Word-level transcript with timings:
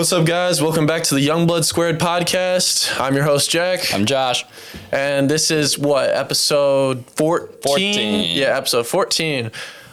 What's 0.00 0.14
up, 0.14 0.24
guys? 0.24 0.62
Welcome 0.62 0.86
back 0.86 1.02
to 1.02 1.14
the 1.14 1.28
Youngblood 1.28 1.62
Squared 1.62 2.00
podcast. 2.00 2.98
I'm 2.98 3.14
your 3.14 3.24
host, 3.24 3.50
Jack. 3.50 3.92
I'm 3.92 4.06
Josh. 4.06 4.46
And 4.90 5.28
this 5.30 5.50
is 5.50 5.78
what, 5.78 6.08
episode 6.08 7.04
14? 7.10 7.60
14. 7.62 8.34
Yeah, 8.34 8.56
episode 8.56 8.86
14. 8.86 9.50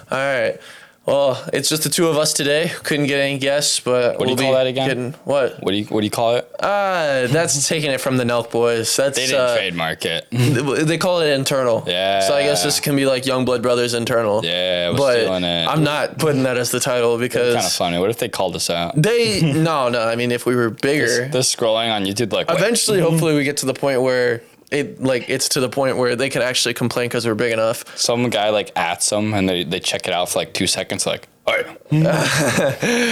All 0.09 0.17
right. 0.17 0.61
Well, 1.07 1.41
it's 1.53 1.69
just 1.69 1.83
the 1.83 1.89
two 1.89 2.09
of 2.09 2.17
us 2.17 2.33
today. 2.33 2.69
Couldn't 2.83 3.07
get 3.07 3.21
any 3.21 3.37
guests, 3.37 3.79
but 3.79 4.19
What 4.19 4.25
do 4.25 4.31
you 4.31 4.37
call 4.37 4.51
that 4.55 4.67
again? 4.67 4.87
Getting, 4.89 5.11
what? 5.23 5.63
What 5.63 5.71
do 5.71 5.77
you 5.77 5.85
what 5.85 6.01
do 6.01 6.05
you 6.05 6.11
call 6.11 6.35
it? 6.35 6.51
Uh, 6.59 7.27
that's 7.27 7.65
taking 7.69 7.91
it 7.91 8.01
from 8.01 8.17
the 8.17 8.25
Nelk 8.25 8.51
Boys. 8.51 8.93
That's 8.97 9.17
They 9.17 9.27
didn't 9.27 9.39
uh, 9.39 9.55
trademark 9.55 10.05
it. 10.05 10.27
They 10.87 10.97
call 10.97 11.21
it 11.21 11.29
internal. 11.29 11.83
Yeah. 11.87 12.19
So 12.21 12.33
I 12.33 12.43
guess 12.43 12.63
this 12.63 12.81
can 12.81 12.95
be 12.95 13.05
like 13.05 13.25
Young 13.25 13.45
Blood 13.45 13.61
Brothers 13.61 13.93
internal. 13.93 14.43
Yeah, 14.43 14.91
we're 14.91 14.97
but 14.97 15.19
stealing 15.21 15.43
it. 15.45 15.67
I'm 15.67 15.83
not 15.83 16.17
putting 16.19 16.43
that 16.43 16.57
as 16.57 16.71
the 16.71 16.79
title 16.79 17.17
because 17.17 17.55
kind 17.55 17.65
of 17.65 17.71
funny. 17.71 17.99
What 17.99 18.09
if 18.09 18.19
they 18.19 18.27
called 18.27 18.55
us 18.55 18.69
out? 18.69 19.01
they 19.01 19.41
no 19.63 19.87
no. 19.87 20.05
I 20.05 20.15
mean, 20.15 20.31
if 20.31 20.45
we 20.45 20.55
were 20.55 20.69
bigger, 20.69 21.29
They're 21.29 21.41
scrolling 21.41 21.89
on 21.89 22.03
YouTube 22.03 22.33
like 22.33 22.49
wait, 22.49 22.57
eventually, 22.57 22.99
hopefully, 22.99 23.33
we 23.33 23.45
get 23.45 23.57
to 23.57 23.65
the 23.65 23.73
point 23.73 24.01
where 24.01 24.41
it 24.71 25.01
like 25.01 25.29
it's 25.29 25.49
to 25.49 25.59
the 25.59 25.69
point 25.69 25.97
where 25.97 26.15
they 26.15 26.29
can 26.29 26.41
actually 26.41 26.73
complain 26.73 27.07
because 27.07 27.25
we're 27.25 27.35
big 27.35 27.53
enough. 27.53 27.97
some 27.97 28.29
guy 28.29 28.49
like 28.49 28.71
ats 28.75 29.09
them 29.09 29.33
and 29.33 29.47
they, 29.47 29.63
they 29.63 29.79
check 29.79 30.07
it 30.07 30.13
out 30.13 30.29
for 30.29 30.39
like 30.39 30.53
two 30.53 30.67
seconds 30.67 31.05
like, 31.05 31.27
all 31.45 31.55
right, 31.55 31.65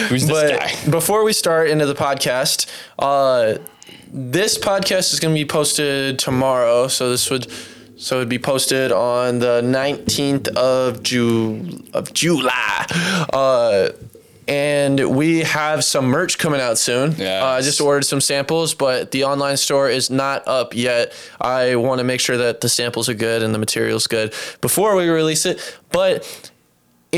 who's 0.10 0.28
this 0.28 0.30
But 0.30 0.60
guy? 0.60 0.76
before 0.92 1.24
we 1.24 1.32
start 1.32 1.70
into 1.70 1.86
the 1.86 1.96
podcast, 1.96 2.68
uh, 3.00 3.58
this 4.12 4.58
podcast 4.58 5.14
is 5.14 5.20
going 5.20 5.34
to 5.34 5.40
be 5.40 5.48
posted 5.48 6.20
tomorrow. 6.20 6.88
So 6.88 7.10
this 7.10 7.30
would 7.30 7.48
so 7.98 8.18
it'd 8.18 8.28
be 8.28 8.40
posted 8.40 8.92
on 8.92 9.40
the 9.40 9.62
nineteenth 9.62 10.50
of 10.50 11.02
Ju 11.02 11.82
of 11.94 12.12
July. 12.14 12.86
Uh, 13.32 13.90
and 14.48 15.16
we 15.16 15.40
have 15.40 15.84
some 15.84 16.06
merch 16.06 16.38
coming 16.38 16.62
out 16.62 16.78
soon. 16.78 17.14
Yes. 17.18 17.44
Uh, 17.44 17.48
I 17.48 17.62
just 17.62 17.82
ordered 17.82 18.04
some 18.04 18.22
samples, 18.22 18.74
but 18.74 19.12
the 19.12 19.24
online 19.24 19.58
store 19.58 19.90
is 19.90 20.10
not 20.10 20.48
up 20.48 20.76
yet. 20.76 21.14
I 21.42 21.76
want 21.76 22.00
to 22.00 22.04
make 22.04 22.20
sure 22.20 22.38
that 22.38 22.62
the 22.62 22.70
samples 22.70 23.10
are 23.10 23.14
good 23.14 23.42
and 23.42 23.54
the 23.54 23.60
material's 23.60 24.08
good 24.08 24.34
before 24.62 24.96
we 24.96 25.10
release 25.10 25.46
it. 25.46 25.80
But 25.92 26.52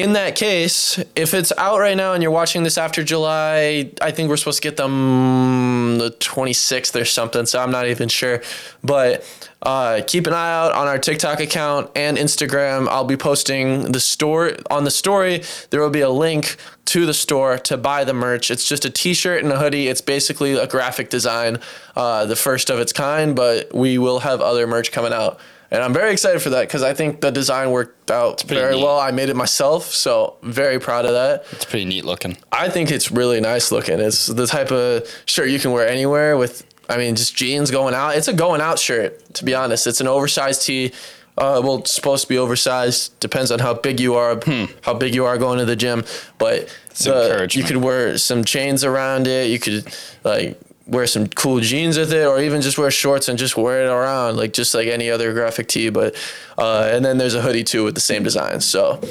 in 0.01 0.13
that 0.13 0.35
case, 0.35 0.97
if 1.15 1.33
it's 1.33 1.51
out 1.57 1.79
right 1.79 1.97
now 1.97 2.13
and 2.13 2.23
you're 2.23 2.31
watching 2.31 2.63
this 2.63 2.77
after 2.77 3.03
July, 3.03 3.91
I 4.01 4.11
think 4.11 4.29
we're 4.29 4.37
supposed 4.37 4.61
to 4.61 4.67
get 4.67 4.77
them 4.77 5.97
the 5.97 6.11
26th 6.11 6.99
or 6.99 7.05
something. 7.05 7.45
So 7.45 7.59
I'm 7.59 7.71
not 7.71 7.87
even 7.87 8.07
sure. 8.09 8.41
But 8.83 9.23
uh, 9.61 10.01
keep 10.05 10.27
an 10.27 10.33
eye 10.33 10.53
out 10.53 10.71
on 10.73 10.87
our 10.87 10.99
TikTok 10.99 11.39
account 11.39 11.91
and 11.95 12.17
Instagram. 12.17 12.87
I'll 12.87 13.03
be 13.03 13.17
posting 13.17 13.91
the 13.91 13.99
store 13.99 14.53
on 14.69 14.83
the 14.83 14.91
story. 14.91 15.43
There 15.69 15.81
will 15.81 15.89
be 15.89 16.01
a 16.01 16.09
link 16.09 16.57
to 16.85 17.05
the 17.05 17.13
store 17.13 17.57
to 17.59 17.77
buy 17.77 18.03
the 18.03 18.13
merch. 18.13 18.49
It's 18.49 18.67
just 18.67 18.85
a 18.85 18.89
T-shirt 18.89 19.43
and 19.43 19.51
a 19.51 19.59
hoodie. 19.59 19.87
It's 19.87 20.01
basically 20.01 20.53
a 20.53 20.67
graphic 20.67 21.09
design, 21.09 21.59
uh, 21.95 22.25
the 22.25 22.35
first 22.35 22.69
of 22.69 22.79
its 22.79 22.93
kind. 22.93 23.35
But 23.35 23.73
we 23.73 23.97
will 23.97 24.19
have 24.19 24.41
other 24.41 24.67
merch 24.67 24.91
coming 24.91 25.13
out. 25.13 25.39
And 25.69 25.83
I'm 25.83 25.93
very 25.93 26.11
excited 26.13 26.41
for 26.41 26.49
that 26.51 26.61
because 26.61 26.81
I 26.81 26.93
think 26.93 27.19
the 27.21 27.31
design 27.31 27.71
worked 27.71 28.09
out 28.09 28.41
very 28.43 28.75
neat. 28.75 28.83
well. 28.83 28.99
I 28.99 29.11
made 29.11 29.29
it 29.29 29.35
myself, 29.35 29.85
so 29.91 30.37
very 30.41 30.79
proud 30.79 31.05
of 31.05 31.11
that. 31.11 31.45
It's 31.51 31.65
pretty 31.65 31.85
neat 31.85 32.05
looking. 32.05 32.37
I 32.51 32.69
think 32.69 32.89
it's 32.89 33.11
really 33.11 33.41
nice 33.41 33.71
looking. 33.71 33.99
It's 33.99 34.27
the 34.27 34.47
type 34.47 34.71
of 34.71 35.07
shirt 35.25 35.49
you 35.49 35.59
can 35.59 35.71
wear 35.71 35.87
anywhere 35.87 36.37
with, 36.37 36.65
I 36.89 36.97
mean, 36.97 37.15
just 37.15 37.35
jeans 37.35 37.69
going 37.69 37.93
out. 37.93 38.15
It's 38.15 38.29
a 38.29 38.33
going 38.33 38.61
out 38.61 38.79
shirt, 38.79 39.33
to 39.35 39.43
be 39.45 39.53
honest. 39.53 39.87
It's 39.87 39.99
an 39.99 40.07
oversized 40.07 40.61
tee. 40.63 40.93
Uh, 41.37 41.61
well, 41.63 41.79
it's 41.79 41.93
supposed 41.93 42.23
to 42.23 42.29
be 42.29 42.37
oversized. 42.37 43.19
Depends 43.19 43.51
on 43.51 43.59
how 43.59 43.73
big 43.73 43.99
you 43.99 44.15
are, 44.15 44.39
how 44.81 44.93
big 44.93 45.13
you 45.13 45.25
are 45.25 45.37
going 45.37 45.59
to 45.59 45.65
the 45.65 45.75
gym. 45.75 46.03
But 46.39 46.67
the, 47.03 47.47
you 47.51 47.63
could 47.63 47.77
wear 47.77 48.17
some 48.17 48.43
chains 48.43 48.83
around 48.83 49.27
it. 49.27 49.51
You 49.51 49.59
could 49.59 49.85
like 50.23 50.59
wear 50.87 51.07
some 51.07 51.27
cool 51.27 51.59
jeans 51.59 51.97
with 51.97 52.13
it, 52.13 52.25
or 52.25 52.39
even 52.39 52.61
just 52.61 52.77
wear 52.77 52.91
shorts 52.91 53.27
and 53.27 53.37
just 53.37 53.57
wear 53.57 53.85
it 53.85 53.89
around, 53.89 54.37
like 54.37 54.53
just 54.53 54.73
like 54.73 54.87
any 54.87 55.09
other 55.09 55.33
graphic 55.33 55.67
tee. 55.67 55.89
But 55.89 56.15
uh, 56.57 56.89
and 56.91 57.03
then 57.03 57.17
there's 57.17 57.35
a 57.35 57.41
hoodie 57.41 57.63
too 57.63 57.83
with 57.83 57.95
the 57.95 58.01
same 58.01 58.23
design. 58.23 58.61
So. 58.61 59.01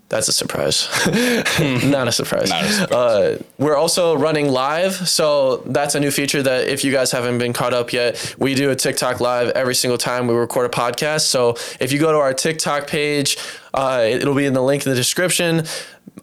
That's 0.08 0.28
a 0.28 0.34
surprise. 0.34 0.88
Not 1.84 2.08
a 2.08 2.12
surprise. 2.12 2.50
Not 2.50 2.64
a 2.64 2.72
surprise. 2.72 2.92
Uh, 2.92 3.44
we're 3.58 3.76
also 3.76 4.16
running 4.16 4.50
live. 4.50 4.94
So 5.10 5.58
that's 5.66 5.96
a 5.96 6.00
new 6.00 6.12
feature 6.12 6.44
that 6.44 6.68
if 6.68 6.84
you 6.84 6.92
guys 6.92 7.12
haven't 7.12 7.40
been 7.40 7.54
caught 7.54 7.74
up 7.74 7.92
yet, 7.92 8.36
we 8.38 8.54
do 8.54 8.70
a 8.70 8.76
TikTok 8.76 9.20
live 9.20 9.50
every 9.50 9.74
single 9.74 9.98
time 9.98 10.28
we 10.28 10.36
record 10.36 10.68
a 10.68 10.70
podcast. 10.70 11.22
So 11.22 11.56
if 11.80 11.92
you 11.92 11.98
go 11.98 12.12
to 12.12 12.20
our 12.20 12.36
TikTok 12.36 12.86
page, 12.86 13.38
uh, 13.74 14.06
it'll 14.08 14.36
be 14.36 14.46
in 14.46 14.54
the 14.54 14.62
link 14.62 14.86
in 14.86 14.92
the 14.92 14.96
description. 14.96 15.64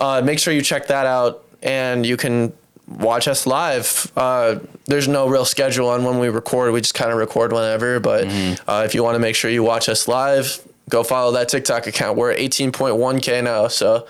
Uh, 0.00 0.22
make 0.24 0.38
sure 0.38 0.54
you 0.54 0.62
check 0.62 0.86
that 0.86 1.06
out 1.06 1.44
and 1.60 2.06
you 2.06 2.16
can 2.16 2.52
watch 2.98 3.28
us 3.28 3.46
live. 3.46 4.10
Uh, 4.16 4.58
there's 4.86 5.08
no 5.08 5.28
real 5.28 5.44
schedule 5.44 5.88
on 5.88 6.04
when 6.04 6.18
we 6.18 6.28
record. 6.28 6.72
We 6.72 6.80
just 6.80 6.94
kind 6.94 7.10
of 7.10 7.18
record 7.18 7.52
whenever. 7.52 8.00
But 8.00 8.24
uh, 8.68 8.82
if 8.84 8.94
you 8.94 9.02
want 9.02 9.14
to 9.14 9.18
make 9.18 9.34
sure 9.34 9.50
you 9.50 9.62
watch 9.62 9.88
us 9.88 10.08
live, 10.08 10.60
go 10.88 11.02
follow 11.02 11.32
that 11.32 11.48
TikTok 11.48 11.86
account. 11.86 12.18
We're 12.18 12.32
at 12.32 12.38
18.1K 12.38 13.44
now. 13.44 13.68
So, 13.68 14.06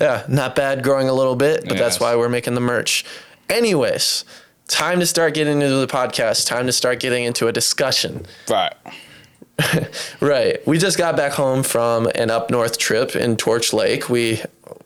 yeah, 0.00 0.24
not 0.28 0.54
bad 0.56 0.82
growing 0.82 1.08
a 1.08 1.12
little 1.12 1.36
bit, 1.36 1.66
but 1.68 1.78
that's 1.78 2.00
why 2.00 2.16
we're 2.16 2.28
making 2.28 2.54
the 2.54 2.60
merch. 2.60 3.04
Anyways, 3.48 4.24
time 4.68 5.00
to 5.00 5.06
start 5.06 5.34
getting 5.34 5.60
into 5.62 5.76
the 5.76 5.86
podcast. 5.86 6.46
Time 6.46 6.66
to 6.66 6.72
start 6.72 7.00
getting 7.00 7.24
into 7.24 7.46
a 7.48 7.52
discussion. 7.52 8.26
Right. 8.48 8.72
Right. 10.20 10.66
We 10.66 10.76
just 10.76 10.98
got 10.98 11.16
back 11.16 11.32
home 11.32 11.62
from 11.62 12.08
an 12.14 12.30
up 12.30 12.50
north 12.50 12.76
trip 12.78 13.16
in 13.16 13.36
Torch 13.38 13.72
Lake. 13.72 14.08
We, 14.10 14.42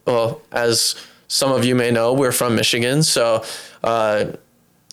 well, 0.06 0.42
as 0.52 0.94
some 1.30 1.52
of 1.52 1.64
you 1.64 1.76
may 1.76 1.92
know, 1.92 2.12
we're 2.12 2.32
from 2.32 2.56
Michigan. 2.56 3.04
So, 3.04 3.44
uh, 3.84 4.32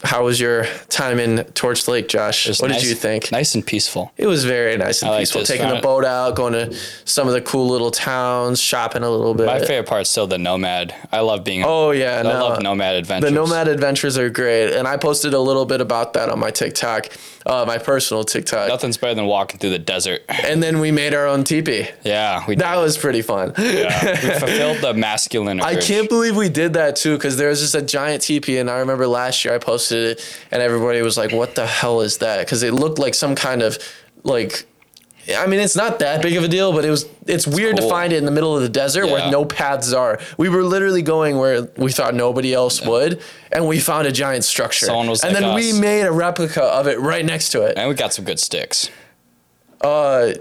how 0.04 0.24
was 0.26 0.40
your 0.40 0.66
time 0.90 1.20
in 1.20 1.44
Torch 1.54 1.88
Lake, 1.88 2.08
Josh? 2.08 2.48
What 2.62 2.70
nice- 2.70 2.82
did 2.82 2.90
you 2.90 2.96
think? 2.96 3.32
Nice 3.32 3.56
and 3.56 3.66
peaceful. 3.66 4.12
It 4.16 4.28
was 4.28 4.46
very 4.46 4.78
nice 4.78 5.02
and 5.02 5.10
I 5.10 5.18
peaceful. 5.22 5.42
it. 5.42 5.48
Taking 5.48 5.70
the 5.70 5.82
boat 5.82 6.06
out, 6.06 6.36
going 6.36 6.54
to 6.54 6.78
some 7.06 7.28
of 7.28 7.34
the 7.34 7.42
cool 7.42 7.68
little 7.68 7.90
towns, 7.90 8.62
shopping 8.62 9.02
a 9.02 9.10
little 9.10 9.34
bit. 9.34 9.48
My 9.48 9.58
favorite 9.58 9.88
part's 9.88 10.12
still 10.12 10.28
the 10.28 10.38
nomad. 10.38 10.94
I 11.12 11.22
love 11.22 11.44
being. 11.44 11.64
Oh 11.66 11.90
yeah, 11.90 12.20
I 12.20 12.22
no. 12.22 12.30
love 12.30 12.62
nomad 12.62 12.96
adventures. 12.96 13.32
The 13.32 13.36
nomad 13.36 13.68
adventures 13.68 14.20
are 14.20 14.30
great, 14.30 14.72
and 14.78 14.88
I 14.88 14.98
posted 14.98 15.34
a 15.34 15.40
little 15.40 15.66
bit 15.66 15.82
about 15.82 16.14
that 16.14 16.30
on 16.30 16.38
my 16.38 16.52
TikTok, 16.52 17.08
uh, 17.48 17.66
my 17.66 17.78
personal 17.78 18.24
TikTok. 18.24 18.68
Nothing's 18.68 18.98
better 18.98 19.16
than 19.16 19.26
walking 19.26 19.60
through 19.60 19.72
the 19.72 19.80
desert. 19.80 20.24
And 20.28 20.62
then 20.62 20.80
we 20.80 20.92
made 20.92 21.14
our 21.14 21.26
own 21.26 21.44
teepee. 21.44 21.88
Yeah, 22.04 22.44
we 22.48 22.56
That 22.56 22.76
was 22.78 22.98
pretty 22.98 23.22
fun. 23.22 23.54
yeah, 23.58 24.12
we 24.22 24.40
fulfilled 24.40 24.78
the 24.82 24.94
masculine. 24.94 25.62
I 25.74 25.76
can't 25.80 26.10
believe 26.10 26.36
we 26.36 26.50
did 26.50 26.74
that 26.74 26.96
too, 26.98 27.16
because 27.18 27.38
there 27.38 27.50
was 27.50 27.62
just 27.62 27.74
a 27.74 27.82
giant 27.82 28.22
teepee, 28.22 28.58
and 28.58 28.70
I 28.70 28.80
remember 28.80 29.08
last 29.08 29.44
year 29.46 29.56
I 29.56 29.58
posted 29.58 30.18
it, 30.18 30.40
and 30.52 30.62
everybody 30.62 31.02
was 31.02 31.18
like, 31.18 31.32
"What 31.32 31.56
the 31.56 31.66
hell 31.66 32.02
is 32.02 32.18
that?" 32.20 32.40
Because 32.46 32.64
it 32.64 32.74
looked 32.74 33.00
like 33.00 33.16
some 33.16 33.34
kind 33.36 33.62
of 33.62 33.78
like. 34.24 34.66
I 35.36 35.46
mean, 35.48 35.60
it's 35.60 35.76
not 35.76 36.00
that 36.00 36.22
big 36.22 36.36
of 36.38 36.44
a 36.44 36.48
deal, 36.48 36.72
but 36.72 36.86
it 36.86 36.90
was. 36.90 37.06
It's 37.26 37.46
weird 37.46 37.76
to 37.76 37.82
cool. 37.82 37.90
find 37.90 38.14
it 38.14 38.18
in 38.18 38.26
the 38.26 38.32
middle 38.32 38.56
of 38.56 38.62
the 38.62 38.70
desert 38.70 39.08
where 39.08 39.30
no 39.30 39.44
paths 39.44 39.92
are. 39.92 40.20
We 40.38 40.48
were 40.48 40.64
literally 40.64 41.02
going 41.02 41.38
where 41.38 41.64
we 41.76 41.92
thought 41.92 42.16
nobody 42.16 42.54
else 42.54 42.82
would, 42.86 43.22
and 43.52 43.68
we 43.68 43.80
found 43.80 44.08
a 44.08 44.12
giant 44.12 44.46
structure. 44.46 44.86
Someone 44.86 45.10
was 45.10 45.24
and 45.24 45.34
like 45.34 45.42
then 45.44 45.54
we 45.56 45.74
made 45.74 46.04
a 46.04 46.12
replica 46.12 46.64
of 46.64 46.88
it 46.88 47.00
right 47.00 47.26
next 47.26 47.50
to 47.50 47.64
it. 47.64 47.78
And 47.78 47.90
we 47.90 47.96
got 47.96 48.14
some 48.14 48.24
good 48.24 48.40
sticks. 48.40 48.90
Uh, 49.82 50.34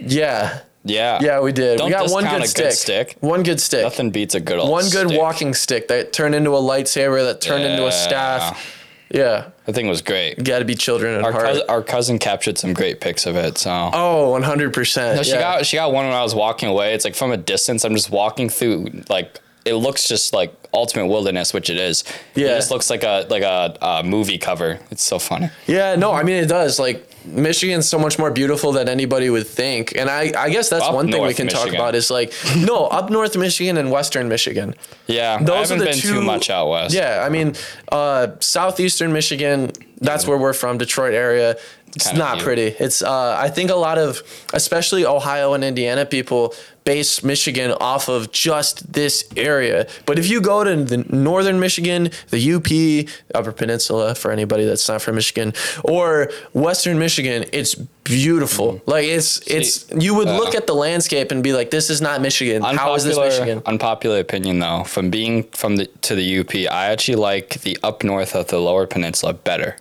yeah, 0.00 0.60
Yeah. 0.84 1.18
yeah, 1.20 1.40
we 1.40 1.52
did. 1.52 1.78
Don't 1.78 1.86
we 1.88 1.92
got 1.92 2.10
one 2.10 2.24
good 2.24 2.46
stick. 2.48 2.72
stick. 2.72 3.16
One 3.20 3.42
good 3.42 3.60
stick. 3.60 3.82
Nothing 3.82 4.10
beats 4.10 4.34
a 4.34 4.40
good 4.40 4.58
old 4.58 4.70
one 4.70 4.84
good 4.88 5.08
stick. 5.08 5.18
walking 5.20 5.54
stick 5.54 5.88
that 5.88 6.12
turned 6.12 6.34
into 6.34 6.50
a 6.50 6.60
lightsaber 6.60 7.24
that 7.26 7.40
turned 7.40 7.64
into 7.64 7.82
a 7.82 7.86
Yeah. 7.86 7.90
staff. 7.90 8.74
Yeah, 9.10 9.46
The 9.64 9.72
thing 9.72 9.88
was 9.88 10.02
great. 10.02 10.42
got 10.44 10.58
to 10.58 10.64
be 10.64 10.74
children 10.74 11.14
at 11.14 11.24
Our 11.24 11.32
heart. 11.32 11.44
cousin, 11.46 11.62
our 11.68 11.82
cousin 11.82 12.18
captured 12.18 12.58
some 12.58 12.74
great 12.74 13.00
pics 13.00 13.24
of 13.26 13.36
it. 13.36 13.56
So 13.58 13.70
oh, 13.92 14.38
100%. 14.38 15.16
No, 15.16 15.22
she 15.22 15.30
yeah. 15.32 15.40
got 15.40 15.66
she 15.66 15.76
got 15.78 15.92
one 15.92 16.04
when 16.06 16.14
I 16.14 16.22
was 16.22 16.34
walking 16.34 16.68
away. 16.68 16.92
It's 16.94 17.04
like 17.04 17.14
from 17.14 17.32
a 17.32 17.36
distance. 17.38 17.84
I'm 17.84 17.94
just 17.94 18.10
walking 18.10 18.48
through 18.48 19.02
like 19.08 19.40
it 19.68 19.74
looks 19.74 20.08
just 20.08 20.32
like 20.32 20.54
ultimate 20.72 21.06
wilderness, 21.06 21.52
which 21.54 21.70
it 21.70 21.76
is. 21.76 22.04
Yeah. 22.34 22.46
It 22.46 22.56
just 22.56 22.70
looks 22.70 22.90
like 22.90 23.04
a 23.04 23.26
like 23.28 23.42
a, 23.42 23.76
a 23.80 24.02
movie 24.02 24.38
cover. 24.38 24.78
It's 24.90 25.02
so 25.02 25.18
funny. 25.18 25.50
yeah, 25.66 25.96
no, 25.96 26.12
I 26.12 26.22
mean, 26.22 26.36
it 26.36 26.48
does. 26.48 26.78
Like, 26.78 27.04
Michigan's 27.24 27.88
so 27.88 27.98
much 27.98 28.18
more 28.18 28.30
beautiful 28.30 28.72
than 28.72 28.88
anybody 28.88 29.28
would 29.28 29.46
think. 29.46 29.94
And 29.94 30.08
I, 30.08 30.32
I 30.36 30.50
guess 30.50 30.70
that's 30.70 30.84
Up 30.84 30.94
one 30.94 31.10
thing 31.10 31.22
we 31.22 31.34
can 31.34 31.48
talk 31.48 31.68
about 31.68 31.94
is 31.94 32.10
like, 32.10 32.32
no, 32.56 32.86
up 32.86 33.10
north 33.10 33.36
Michigan 33.36 33.76
and 33.76 33.90
western 33.90 34.28
Michigan. 34.28 34.74
Yeah. 35.06 35.38
Those 35.38 35.70
are 35.70 35.74
haven't 35.74 35.78
the 35.80 35.84
been 35.86 35.98
two, 35.98 36.14
too 36.14 36.22
much 36.22 36.48
out 36.48 36.68
west. 36.70 36.94
Yeah, 36.94 37.22
I 37.26 37.28
mean, 37.28 37.54
uh, 37.92 38.28
southeastern 38.40 39.12
Michigan. 39.12 39.72
That's 40.00 40.26
where 40.26 40.38
we're 40.38 40.52
from, 40.54 40.78
Detroit 40.78 41.12
area. 41.12 41.56
It's 41.96 42.12
not 42.12 42.38
pretty. 42.40 42.68
It's 42.78 43.02
uh, 43.02 43.36
I 43.38 43.48
think 43.48 43.70
a 43.70 43.74
lot 43.74 43.98
of 43.98 44.22
especially 44.52 45.04
Ohio 45.04 45.54
and 45.54 45.64
Indiana 45.64 46.06
people 46.06 46.54
base 46.88 47.22
Michigan 47.22 47.70
off 47.72 48.08
of 48.08 48.32
just 48.32 48.90
this 48.94 49.28
area. 49.36 49.86
But 50.06 50.18
if 50.18 50.30
you 50.30 50.40
go 50.40 50.64
to 50.64 50.74
the 50.74 50.96
northern 50.96 51.60
Michigan, 51.60 52.10
the 52.30 52.40
UP, 52.54 52.68
Upper 53.34 53.52
Peninsula 53.52 54.14
for 54.14 54.32
anybody 54.32 54.64
that's 54.64 54.88
not 54.88 55.02
from 55.02 55.16
Michigan, 55.16 55.52
or 55.84 56.30
western 56.54 56.98
Michigan, 56.98 57.44
it's 57.52 57.74
beautiful. 58.04 58.68
Mm-hmm. 58.72 58.90
Like 58.90 59.04
it's 59.04 59.46
it's 59.46 59.90
you 59.92 60.14
would 60.14 60.28
look 60.28 60.54
at 60.54 60.66
the 60.66 60.72
landscape 60.74 61.30
and 61.30 61.42
be 61.42 61.52
like, 61.52 61.70
this 61.70 61.90
is 61.90 62.00
not 62.00 62.22
Michigan. 62.22 62.62
How 62.62 62.94
is 62.94 63.04
this 63.04 63.18
Michigan? 63.18 63.60
Unpopular 63.66 64.18
opinion 64.20 64.58
though, 64.60 64.84
from 64.84 65.10
being 65.10 65.42
from 65.60 65.76
the 65.76 65.84
to 66.08 66.14
the 66.14 66.38
UP, 66.38 66.54
I 66.72 66.86
actually 66.86 67.16
like 67.16 67.60
the 67.60 67.76
up 67.82 68.02
north 68.02 68.34
of 68.34 68.46
the 68.46 68.58
lower 68.58 68.86
peninsula 68.86 69.34
better. 69.34 69.76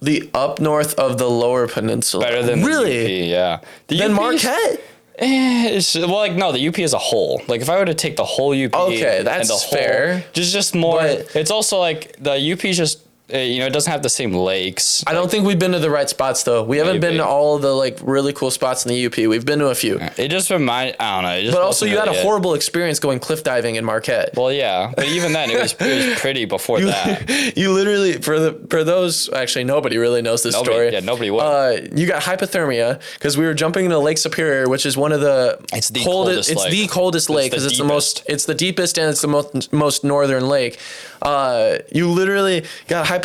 The 0.00 0.30
up 0.32 0.60
north 0.60 0.94
of 1.00 1.18
the 1.18 1.28
lower 1.28 1.66
peninsula. 1.66 2.24
Better 2.24 2.44
than 2.44 2.62
really 2.62 3.04
the 3.04 3.22
UP, 3.24 3.28
yeah. 3.28 3.68
The 3.88 3.98
Then 3.98 4.12
UP 4.12 4.34
is- 4.34 4.44
Marquette. 4.44 4.80
Eh, 5.20 5.80
well, 5.96 6.16
like 6.16 6.34
no, 6.34 6.50
the 6.50 6.66
UP 6.68 6.78
as 6.78 6.94
a 6.94 6.98
whole. 6.98 7.42
Like 7.46 7.60
if 7.60 7.68
I 7.68 7.78
were 7.78 7.84
to 7.84 7.94
take 7.94 8.16
the 8.16 8.24
whole 8.24 8.52
UP, 8.54 8.74
Okay, 8.74 9.18
and 9.18 9.26
that's 9.26 9.48
the 9.48 9.54
whole, 9.54 9.78
fair. 9.78 10.24
Just 10.32 10.52
just 10.52 10.74
more. 10.74 11.00
But- 11.00 11.36
it's 11.36 11.50
also 11.50 11.78
like 11.78 12.16
the 12.18 12.32
UP 12.52 12.60
just 12.60 12.98
uh, 12.98 13.09
you 13.32 13.58
know 13.60 13.66
it 13.66 13.72
doesn't 13.72 13.90
have 13.90 14.02
the 14.02 14.08
same 14.08 14.32
lakes. 14.32 15.02
I 15.06 15.12
don't 15.12 15.30
think 15.30 15.46
we've 15.46 15.58
been 15.58 15.72
to 15.72 15.78
the 15.78 15.90
right 15.90 16.08
spots 16.08 16.42
though. 16.42 16.62
We 16.62 16.78
haven't 16.78 17.00
been 17.00 17.12
Maybe. 17.14 17.18
to 17.18 17.26
all 17.26 17.56
of 17.56 17.62
the 17.62 17.72
like 17.74 17.98
really 18.02 18.32
cool 18.32 18.50
spots 18.50 18.84
in 18.84 18.90
the 18.92 19.06
UP. 19.06 19.16
We've 19.16 19.44
been 19.44 19.58
to 19.60 19.68
a 19.68 19.74
few. 19.74 19.98
It 20.16 20.28
just 20.28 20.50
remind 20.50 20.96
I 21.00 21.14
don't 21.16 21.24
know. 21.30 21.36
It 21.36 21.42
just 21.42 21.54
But 21.56 21.62
also, 21.62 21.84
wasn't 21.86 21.90
you 21.92 21.98
had 21.98 22.08
a 22.08 22.10
really 22.12 22.20
it. 22.20 22.24
horrible 22.24 22.54
experience 22.54 22.98
going 23.00 23.18
cliff 23.20 23.42
diving 23.44 23.76
in 23.76 23.84
Marquette. 23.84 24.30
Well, 24.36 24.52
yeah, 24.52 24.92
but 24.96 25.06
even 25.06 25.32
then, 25.32 25.50
it 25.50 25.60
was, 25.60 25.74
it 25.78 26.08
was 26.10 26.18
pretty 26.20 26.44
before 26.44 26.80
that. 26.82 27.52
you 27.56 27.72
literally 27.72 28.14
for 28.14 28.38
the 28.38 28.66
for 28.70 28.84
those 28.84 29.28
actually 29.32 29.64
nobody 29.64 29.98
really 29.98 30.22
knows 30.22 30.42
this 30.42 30.54
Nobody- 30.54 30.72
story. 30.72 30.92
yeah, 30.92 31.00
nobody 31.00 31.30
would. 31.30 31.40
Uh, 31.40 31.76
you 31.94 32.06
got 32.06 32.22
hypothermia 32.22 33.00
because 33.14 33.36
we 33.36 33.44
were 33.44 33.54
jumping 33.54 33.84
into 33.86 33.98
Lake 33.98 34.18
Superior, 34.18 34.68
which 34.68 34.86
is 34.86 34.96
one 34.96 35.12
of 35.12 35.20
the 35.20 35.58
It's 35.72 35.88
the 35.90 36.02
coldest. 36.04 36.50
it's 36.50 36.62
lake. 36.64 36.70
the 36.72 36.86
coldest 36.88 37.28
It's 37.28 37.36
lake 37.36 37.50
the 37.50 37.56
because 37.56 37.66
it's 37.66 37.78
the 37.78 37.84
most. 37.84 38.22
It's 38.26 38.44
the 38.46 38.54
deepest 38.54 38.98
and 38.98 39.08
it's 39.10 39.20
the 39.22 39.28
most 39.28 39.72
most 39.72 40.04
northern 40.04 40.48
lake. 40.48 40.78
Uh, 41.22 41.78
you 41.92 42.08
literally 42.08 42.64
got 42.88 43.06
hypothermia 43.06 43.19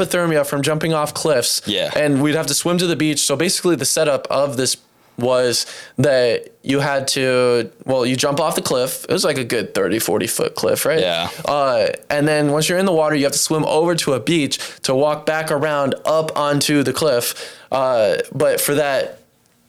from 0.46 0.62
jumping 0.62 0.94
off 0.94 1.14
cliffs. 1.14 1.62
Yeah. 1.66 1.92
and 1.96 2.22
we'd 2.22 2.36
have 2.36 2.48
to 2.48 2.54
swim 2.54 2.78
to 2.80 2.88
the 2.88 2.96
beach. 2.96 3.20
So 3.22 3.36
basically, 3.36 3.76
the 3.76 3.86
setup 3.86 4.28
of 4.30 4.58
this 4.58 4.78
was 5.18 5.66
that 5.98 6.50
you 6.62 6.82
had 6.82 7.08
to 7.08 7.72
well 7.86 8.06
you 8.06 8.18
jump 8.18 8.38
off 8.42 8.56
the 8.56 8.62
cliff 8.62 9.06
it 9.08 9.14
was 9.14 9.24
like 9.24 9.38
a 9.38 9.46
good 9.46 9.74
30 9.74 10.00
40 10.00 10.28
foot 10.28 10.56
cliff 10.56 10.86
right 10.86 11.00
Yeah. 11.00 11.30
uh, 11.46 11.88
and 12.10 12.28
then 12.28 12.52
once 12.52 12.68
you're 12.68 12.78
in 12.78 12.86
the 12.86 12.92
water 12.92 13.16
you 13.16 13.24
have 13.24 13.32
to 13.32 13.38
swim 13.38 13.64
over 13.64 13.96
to 13.96 14.12
a 14.12 14.20
beach 14.20 14.60
to 14.82 14.94
walk 14.94 15.26
back 15.26 15.52
around 15.52 15.96
up 16.06 16.36
onto 16.38 16.84
the 16.84 16.92
cliff 16.92 17.58
uh, 17.72 18.18
but 18.34 18.60
for 18.60 18.76
that 18.76 19.22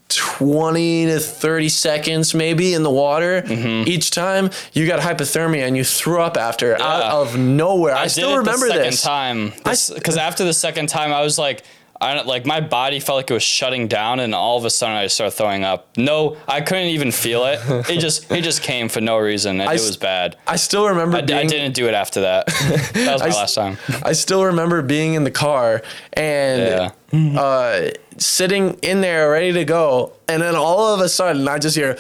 20 0.09 1.07
to 1.07 1.19
30 1.21 1.69
seconds 1.69 2.35
maybe 2.35 2.75
in 2.75 2.83
the 2.83 2.91
water 2.91 3.43
Mm-hmm. 3.43 3.89
each 3.89 4.11
time 4.11 4.51
you 4.73 4.87
got 4.87 5.01
hypothermia 5.01 5.67
and 5.67 5.77
you 5.77 5.85
threw 5.85 6.21
up 6.21 6.37
after 6.37 6.81
out 6.81 7.03
of 7.03 7.39
nowhere 7.39 7.95
i, 7.95 8.03
I 8.03 8.07
still 8.07 8.29
did 8.31 8.35
it 8.35 8.39
remember 8.39 8.67
the 8.67 8.73
second 8.73 8.91
this 8.93 9.03
time 9.03 9.53
because 9.95 10.17
after 10.17 10.45
the 10.45 10.55
second 10.55 10.89
time 10.89 11.13
I 11.13 11.23
was 11.23 11.39
like. 11.39 11.63
I 12.01 12.15
don't, 12.15 12.27
like 12.27 12.45
my 12.47 12.61
body 12.61 13.01
felt 13.01 13.17
like 13.17 13.31
it 13.31 13.35
was 13.35 13.43
shutting 13.43 13.89
down, 13.89 14.21
and 14.21 14.35
all 14.35 14.59
of 14.59 14.65
a 14.65 14.71
sudden 14.71 14.97
I 14.97 15.07
started 15.07 15.33
throwing 15.37 15.65
up. 15.65 15.97
No, 15.97 16.37
I 16.47 16.61
couldn't 16.61 16.89
even 16.89 17.11
feel 17.13 17.45
it. 17.47 17.61
It 17.91 18.01
just 18.01 18.31
it 18.31 18.43
just 18.43 18.63
came 18.63 18.89
for 18.89 19.01
no 19.01 19.19
reason, 19.19 19.61
and 19.61 19.69
I 19.71 19.75
it 19.75 19.81
was 19.81 19.97
bad. 19.97 20.37
i 20.47 20.57
still 20.57 20.89
remember 20.89 21.19
I, 21.19 21.23
being, 21.23 21.47
didn't 21.47 21.75
do 21.75 21.89
it 21.89 21.95
after 21.95 22.21
that. 22.23 22.47
that 22.95 23.13
was 23.13 23.23
my 23.23 23.29
s- 23.29 23.37
last 23.37 23.55
time. 23.55 23.79
I 24.03 24.13
still 24.13 24.45
remember 24.45 24.83
being 24.83 25.15
in 25.15 25.25
the 25.25 25.31
car 25.31 25.83
and 26.13 26.93
Yeah. 27.13 27.41
uh, 27.41 27.91
sitting 28.19 28.75
in 28.83 29.01
there 29.01 29.31
ready 29.31 29.53
to 29.53 29.65
go, 29.65 30.13
and 30.29 30.43
then 30.43 30.55
all 30.55 30.93
of 30.95 31.01
a 31.01 31.09
sudden 31.09 31.47
I 31.49 31.59
just 31.59 31.77
hear. 31.77 31.97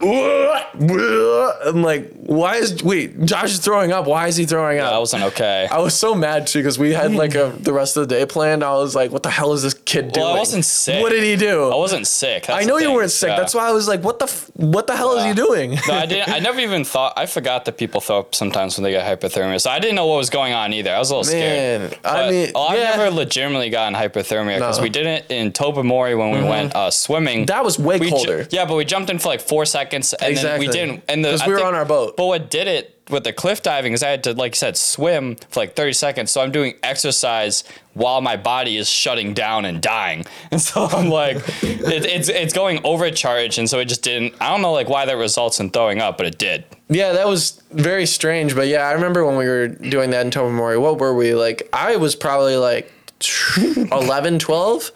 I'm 0.00 1.82
like, 1.82 2.12
why 2.14 2.56
is 2.56 2.82
wait? 2.84 3.24
Josh 3.24 3.52
is 3.52 3.58
throwing 3.58 3.90
up. 3.92 4.06
Why 4.06 4.28
is 4.28 4.36
he 4.36 4.46
throwing 4.46 4.78
up? 4.78 4.92
That 4.92 4.98
wasn't 4.98 5.24
okay. 5.24 5.66
I 5.70 5.78
was 5.78 5.94
so 5.94 6.14
mad 6.14 6.46
too 6.46 6.60
because 6.60 6.78
we 6.78 6.92
had 6.92 7.12
like 7.14 7.34
a 7.34 7.52
the 7.58 7.72
rest 7.72 7.96
of 7.96 8.08
the 8.08 8.14
day 8.14 8.24
planned. 8.26 8.62
I 8.62 8.74
was 8.74 8.94
like, 8.94 9.10
what 9.10 9.22
the 9.22 9.30
hell 9.30 9.52
is 9.54 9.62
this 9.62 9.74
kid 9.74 10.12
doing? 10.12 10.24
Well, 10.26 10.36
I 10.36 10.38
wasn't 10.38 10.64
sick. 10.64 11.02
What 11.02 11.10
did 11.10 11.24
he 11.24 11.34
do? 11.36 11.64
I 11.70 11.74
wasn't 11.76 12.06
sick. 12.06 12.46
That's 12.46 12.58
I 12.58 12.62
the 12.62 12.68
know 12.68 12.76
you 12.78 12.86
thing. 12.86 12.94
weren't 12.94 13.10
sick. 13.10 13.30
Yeah. 13.30 13.36
That's 13.36 13.54
why 13.54 13.66
I 13.68 13.72
was 13.72 13.88
like, 13.88 14.02
what 14.04 14.18
the 14.20 14.26
f- 14.26 14.50
what 14.54 14.86
the 14.86 14.96
hell 14.96 15.16
is 15.16 15.24
he 15.24 15.32
doing? 15.34 15.72
no, 15.88 15.94
I 15.94 16.06
didn't. 16.06 16.28
I 16.28 16.38
never 16.48 16.60
even 16.60 16.84
thought. 16.84 17.14
I 17.16 17.26
forgot 17.26 17.64
that 17.64 17.76
people 17.76 18.00
throw 18.00 18.20
up 18.20 18.34
sometimes 18.34 18.76
when 18.76 18.84
they 18.84 18.92
get 18.92 19.04
hypothermia. 19.20 19.60
So 19.60 19.70
I 19.70 19.78
didn't 19.80 19.96
know 19.96 20.06
what 20.06 20.16
was 20.18 20.30
going 20.30 20.52
on 20.52 20.72
either. 20.72 20.94
I 20.94 20.98
was 20.98 21.10
a 21.10 21.16
little 21.16 21.32
Man, 21.32 21.90
scared. 21.90 22.00
I 22.04 22.12
But- 22.22 22.30
mean, 22.30 22.52
oh, 22.54 22.66
I've 22.68 22.78
yeah. 22.78 22.90
never 22.96 23.10
legitimately 23.10 23.70
gotten 23.70 23.94
hypothermia 23.98 24.56
because 24.58 24.60
No. 24.60 24.68
Mm-hmm. 24.78 24.82
we 24.84 24.90
did 24.90 25.06
it 25.06 25.26
in 25.30 25.52
Tobermory 25.52 26.14
when 26.14 26.30
we 26.30 26.42
went 26.48 26.74
uh, 26.76 26.90
swimming. 26.90 27.46
That 27.46 27.64
was 27.64 27.78
way 27.78 27.98
We 27.98 28.06
ju- 28.10 28.14
colder. 28.14 28.46
yeah, 28.50 28.64
but 28.64 28.76
we 28.76 28.84
jumped 28.84 29.10
in 29.10 29.18
for 29.18 29.28
like 29.28 29.40
four 29.40 29.64
seconds 29.88 30.12
and 30.14 30.20
then 30.22 30.30
Exactly. 30.32 30.66
we 30.66 30.72
didn't. 30.72 31.04
And 31.08 31.24
the 31.24 31.30
'Cause 31.30 31.42
I 31.42 31.46
we 31.48 31.52
were 31.54 31.64
on 31.64 31.74
our 31.74 31.84
boat. 31.84 32.16
But 32.16 32.26
what 32.26 32.50
did 32.50 32.66
it 32.68 32.94
with 33.10 33.24
the 33.24 33.32
cliff 33.32 33.62
diving 33.62 33.94
is 33.94 34.02
I 34.02 34.10
had 34.10 34.22
to, 34.24 34.34
like 34.34 34.52
you 34.52 34.56
said, 34.58 34.76
swim 34.76 35.36
for 35.48 35.60
like 35.60 35.74
30 35.74 35.94
seconds. 35.94 36.30
So 36.30 36.40
I'm 36.42 36.52
doing 36.52 36.74
exercise 36.82 37.64
while 37.94 38.20
my 38.20 38.36
body 38.36 38.76
is 38.76 38.88
shutting 38.88 39.32
down 39.34 39.64
and 39.64 39.80
dying. 39.80 40.26
And 40.50 40.60
so 40.60 40.84
I'm 40.86 41.08
like, 41.08 41.36
it, 41.62 42.04
it's 42.06 42.28
it's 42.28 42.52
going 42.54 42.80
overcharged, 42.84 43.58
and 43.58 43.68
so 43.68 43.78
it 43.80 43.86
just 43.86 44.02
didn't. 44.02 44.34
I 44.40 44.50
don't 44.50 44.62
know 44.62 44.72
like 44.72 44.88
why 44.88 45.04
that 45.06 45.16
results 45.16 45.60
in 45.60 45.70
throwing 45.70 46.00
up, 46.00 46.16
but 46.18 46.26
it 46.26 46.38
did. 46.38 46.64
Yeah, 46.88 47.12
that 47.12 47.26
was 47.26 47.62
very 47.70 48.06
strange. 48.06 48.54
But 48.54 48.68
yeah, 48.68 48.88
I 48.88 48.92
remember 48.92 49.24
when 49.26 49.36
we 49.36 49.46
were 49.46 49.68
doing 49.68 50.10
that 50.10 50.24
in 50.24 50.30
Tobermory. 50.30 50.78
What 50.78 50.98
were 50.98 51.14
we 51.14 51.34
like? 51.34 51.68
I 51.72 51.96
was 51.96 52.14
probably 52.16 52.56
like 52.56 52.90
11, 53.56 54.38
12. 54.38 54.90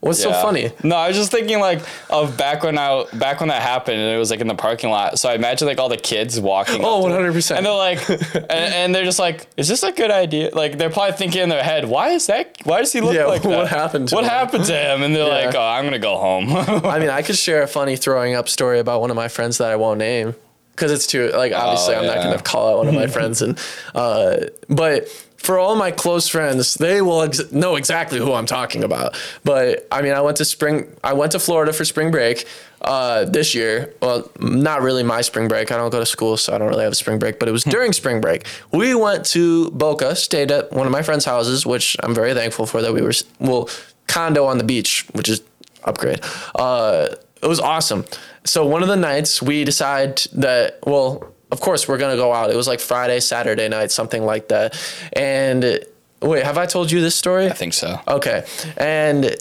What's 0.00 0.22
so 0.22 0.32
funny? 0.32 0.70
No, 0.84 0.96
I 0.96 1.08
was 1.08 1.16
just 1.16 1.30
thinking 1.30 1.60
like 1.60 1.80
of 2.10 2.36
back 2.36 2.62
when 2.62 2.78
I 2.78 3.04
back 3.14 3.40
when 3.40 3.48
that 3.48 3.62
happened 3.62 3.98
and 3.98 4.14
it 4.14 4.18
was 4.18 4.30
like 4.30 4.40
in 4.40 4.46
the 4.48 4.54
parking 4.54 4.90
lot. 4.90 5.18
So 5.18 5.28
I 5.28 5.34
imagine 5.34 5.66
like 5.68 5.78
all 5.78 5.88
the 5.88 5.96
kids 5.96 6.40
walking. 6.40 6.82
Oh, 6.84 7.06
up 7.06 7.10
to 7.18 7.24
it, 7.26 7.32
100%. 7.32 7.56
And 7.56 7.66
they're 7.66 7.72
like, 7.74 8.08
and, 8.34 8.50
and 8.50 8.94
they're 8.94 9.04
just 9.04 9.18
like, 9.18 9.46
is 9.56 9.68
this 9.68 9.82
a 9.82 9.92
good 9.92 10.10
idea? 10.10 10.50
Like 10.52 10.78
they're 10.78 10.90
probably 10.90 11.16
thinking 11.16 11.42
in 11.42 11.48
their 11.48 11.62
head, 11.62 11.86
why 11.88 12.10
is 12.10 12.26
that? 12.26 12.56
Why 12.64 12.80
does 12.80 12.92
he 12.92 13.00
look 13.00 13.14
Yeah, 13.14 13.26
like 13.26 13.42
that? 13.42 13.48
what 13.48 13.68
happened 13.68 14.08
to 14.08 14.14
what 14.14 14.24
him?" 14.24 14.30
happened 14.30 14.64
to 14.66 14.74
him? 14.76 15.02
And 15.02 15.14
they're 15.14 15.26
Yeah. 15.26 15.46
like, 15.46 15.54
oh, 15.54 15.60
I'm 15.60 15.84
gonna 15.84 15.98
go 15.98 16.16
home. 16.18 16.52
I 16.86 16.98
mean, 16.98 17.10
I 17.10 17.22
could 17.22 17.36
share 17.36 17.62
a 17.62 17.66
funny 17.68 17.96
throwing 17.96 18.34
up 18.34 18.48
story 18.48 18.78
about 18.78 19.00
one 19.00 19.10
of 19.10 19.16
my 19.16 19.28
friends 19.28 19.58
that 19.58 19.70
I 19.70 19.76
won't 19.76 19.98
name 19.98 20.34
because 20.72 20.92
it's 20.92 21.06
too 21.06 21.30
like 21.30 21.52
obviously 21.54 21.94
I'm 21.94 22.04
not 22.06 22.18
Oh, 22.18 22.22
gonna 22.24 22.42
call 22.42 22.68
out 22.70 22.78
one 22.78 22.88
of 22.88 22.94
my 22.94 23.06
friends 23.16 23.40
and 23.42 23.58
uh, 23.94 24.36
but 24.68 25.08
for 25.46 25.60
all 25.60 25.76
my 25.76 25.92
close 25.92 26.26
friends, 26.26 26.74
they 26.74 27.00
will 27.00 27.22
ex- 27.22 27.52
know 27.52 27.76
exactly 27.76 28.18
who 28.18 28.32
I'm 28.32 28.46
talking 28.46 28.82
about. 28.82 29.16
But 29.44 29.86
I 29.92 30.02
mean, 30.02 30.12
I 30.12 30.20
went 30.20 30.38
to 30.38 30.44
spring. 30.44 30.92
I 31.04 31.12
went 31.12 31.32
to 31.32 31.38
Florida 31.38 31.72
for 31.72 31.84
spring 31.84 32.10
break 32.10 32.46
uh, 32.82 33.26
this 33.26 33.54
year. 33.54 33.94
Well, 34.02 34.28
not 34.40 34.82
really 34.82 35.04
my 35.04 35.20
spring 35.20 35.46
break. 35.46 35.70
I 35.70 35.76
don't 35.76 35.90
go 35.90 36.00
to 36.00 36.06
school, 36.06 36.36
so 36.36 36.52
I 36.52 36.58
don't 36.58 36.68
really 36.68 36.82
have 36.82 36.92
a 36.92 36.96
spring 36.96 37.20
break. 37.20 37.38
But 37.38 37.48
it 37.48 37.52
was 37.52 37.62
during 37.62 37.92
spring 37.92 38.20
break. 38.20 38.44
We 38.72 38.96
went 38.96 39.24
to 39.26 39.70
Boca, 39.70 40.16
stayed 40.16 40.50
at 40.50 40.72
one 40.72 40.84
of 40.84 40.92
my 40.92 41.02
friends' 41.02 41.24
houses, 41.24 41.64
which 41.64 41.96
I'm 42.02 42.14
very 42.14 42.34
thankful 42.34 42.66
for. 42.66 42.82
That 42.82 42.92
we 42.92 43.02
were 43.02 43.14
well 43.38 43.70
condo 44.08 44.46
on 44.46 44.58
the 44.58 44.64
beach, 44.64 45.06
which 45.12 45.28
is 45.28 45.42
upgrade. 45.84 46.20
Uh, 46.56 47.06
it 47.40 47.46
was 47.46 47.60
awesome. 47.60 48.04
So 48.42 48.66
one 48.66 48.82
of 48.82 48.88
the 48.88 48.96
nights 48.96 49.40
we 49.40 49.62
decide 49.62 50.18
that 50.32 50.80
well, 50.84 51.32
of 51.52 51.60
course 51.60 51.86
we're 51.88 51.98
gonna 51.98 52.16
go 52.16 52.32
out. 52.32 52.50
It 52.50 52.56
was 52.56 52.66
like 52.68 52.80
Friday, 52.80 53.20
Saturday 53.20 53.68
night, 53.68 53.90
something 53.90 54.24
like 54.24 54.48
that. 54.48 54.76
And 55.12 55.80
wait, 56.20 56.44
have 56.44 56.58
I 56.58 56.66
told 56.66 56.90
you 56.90 57.00
this 57.00 57.14
story? 57.14 57.46
I 57.46 57.52
think 57.52 57.74
so. 57.74 58.00
Okay. 58.08 58.44
And 58.76 59.36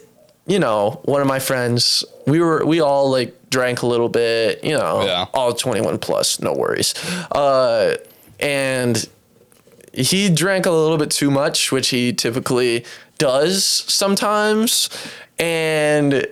you 0.48 0.60
know, 0.60 1.02
one 1.06 1.22
of 1.22 1.28
my 1.28 1.40
friends, 1.40 2.06
we 2.28 2.40
were 2.40 2.64
we 2.66 2.80
all 2.80 3.10
like 3.10 3.34
drank 3.50 3.82
a 3.82 3.88
little 3.88 4.10
bit, 4.10 4.64
you 4.64 4.78
know, 4.78 5.04
Yeah. 5.04 5.26
all 5.34 5.54
21 5.54 5.98
plus, 6.00 6.40
no 6.40 6.54
worries. 6.54 6.94
Uh 7.32 7.96
and 8.40 9.08
he 9.94 10.30
drank 10.30 10.66
a 10.66 10.72
little 10.72 10.98
bit 10.98 11.10
too 11.10 11.32
much, 11.32 11.72
which 11.72 11.88
he 11.88 12.12
typically 12.14 12.86
does 13.18 13.64
sometimes. 13.66 14.90
And 15.40 16.28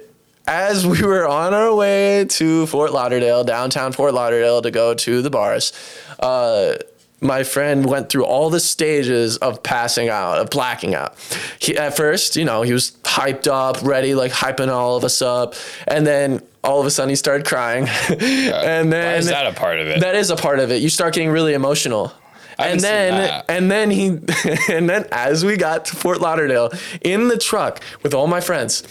as 0.47 0.85
we 0.85 1.01
were 1.01 1.27
on 1.27 1.53
our 1.53 1.73
way 1.73 2.25
to 2.25 2.65
Fort 2.67 2.91
Lauderdale, 2.91 3.43
downtown 3.43 3.91
Fort 3.91 4.13
Lauderdale, 4.13 4.62
to 4.62 4.71
go 4.71 4.93
to 4.93 5.21
the 5.21 5.29
bars, 5.29 5.71
uh, 6.19 6.75
my 7.21 7.43
friend 7.43 7.85
went 7.85 8.09
through 8.09 8.25
all 8.25 8.50
the 8.50 8.59
stages 8.59 9.38
of 9.38 9.63
passing 9.63 10.09
out, 10.09 10.39
of 10.39 10.50
blacking 10.50 10.93
out. 10.93 11.15
He, 11.59 11.77
at 11.77 11.95
first, 11.95 12.35
you 12.35 12.43
know, 12.43 12.63
he 12.63 12.73
was 12.73 12.91
hyped 13.03 13.47
up, 13.47 13.81
ready, 13.81 14.13
like 14.13 14.33
hyping 14.33 14.67
all 14.67 14.97
of 14.97 15.05
us 15.05 15.21
up. 15.21 15.55
And 15.88 16.05
then 16.05 16.41
all 16.65 16.81
of 16.81 16.85
a 16.85 16.91
sudden 16.91 17.09
he 17.09 17.15
started 17.15 17.47
crying. 17.47 17.88
and 18.09 18.91
then 18.91 19.13
Why 19.13 19.15
is 19.15 19.27
that 19.27 19.47
a 19.47 19.53
part 19.53 19.79
of 19.79 19.88
it? 19.88 20.01
that 20.01 20.15
is 20.15 20.29
a 20.29 20.35
part 20.35 20.59
of 20.59 20.69
it. 20.69 20.81
You 20.81 20.89
start 20.89 21.13
getting 21.13 21.29
really 21.29 21.53
emotional. 21.53 22.12
And 22.59 22.81
then 22.81 23.13
that. 23.13 23.45
and 23.50 23.71
then 23.71 23.89
he 23.89 24.07
and 24.69 24.88
then 24.88 25.07
as 25.12 25.43
we 25.43 25.57
got 25.57 25.85
to 25.85 25.95
Fort 25.95 26.21
Lauderdale 26.21 26.71
in 27.01 27.27
the 27.27 27.38
truck 27.38 27.81
with 28.03 28.13
all 28.13 28.27
my 28.27 28.41
friends, 28.41 28.83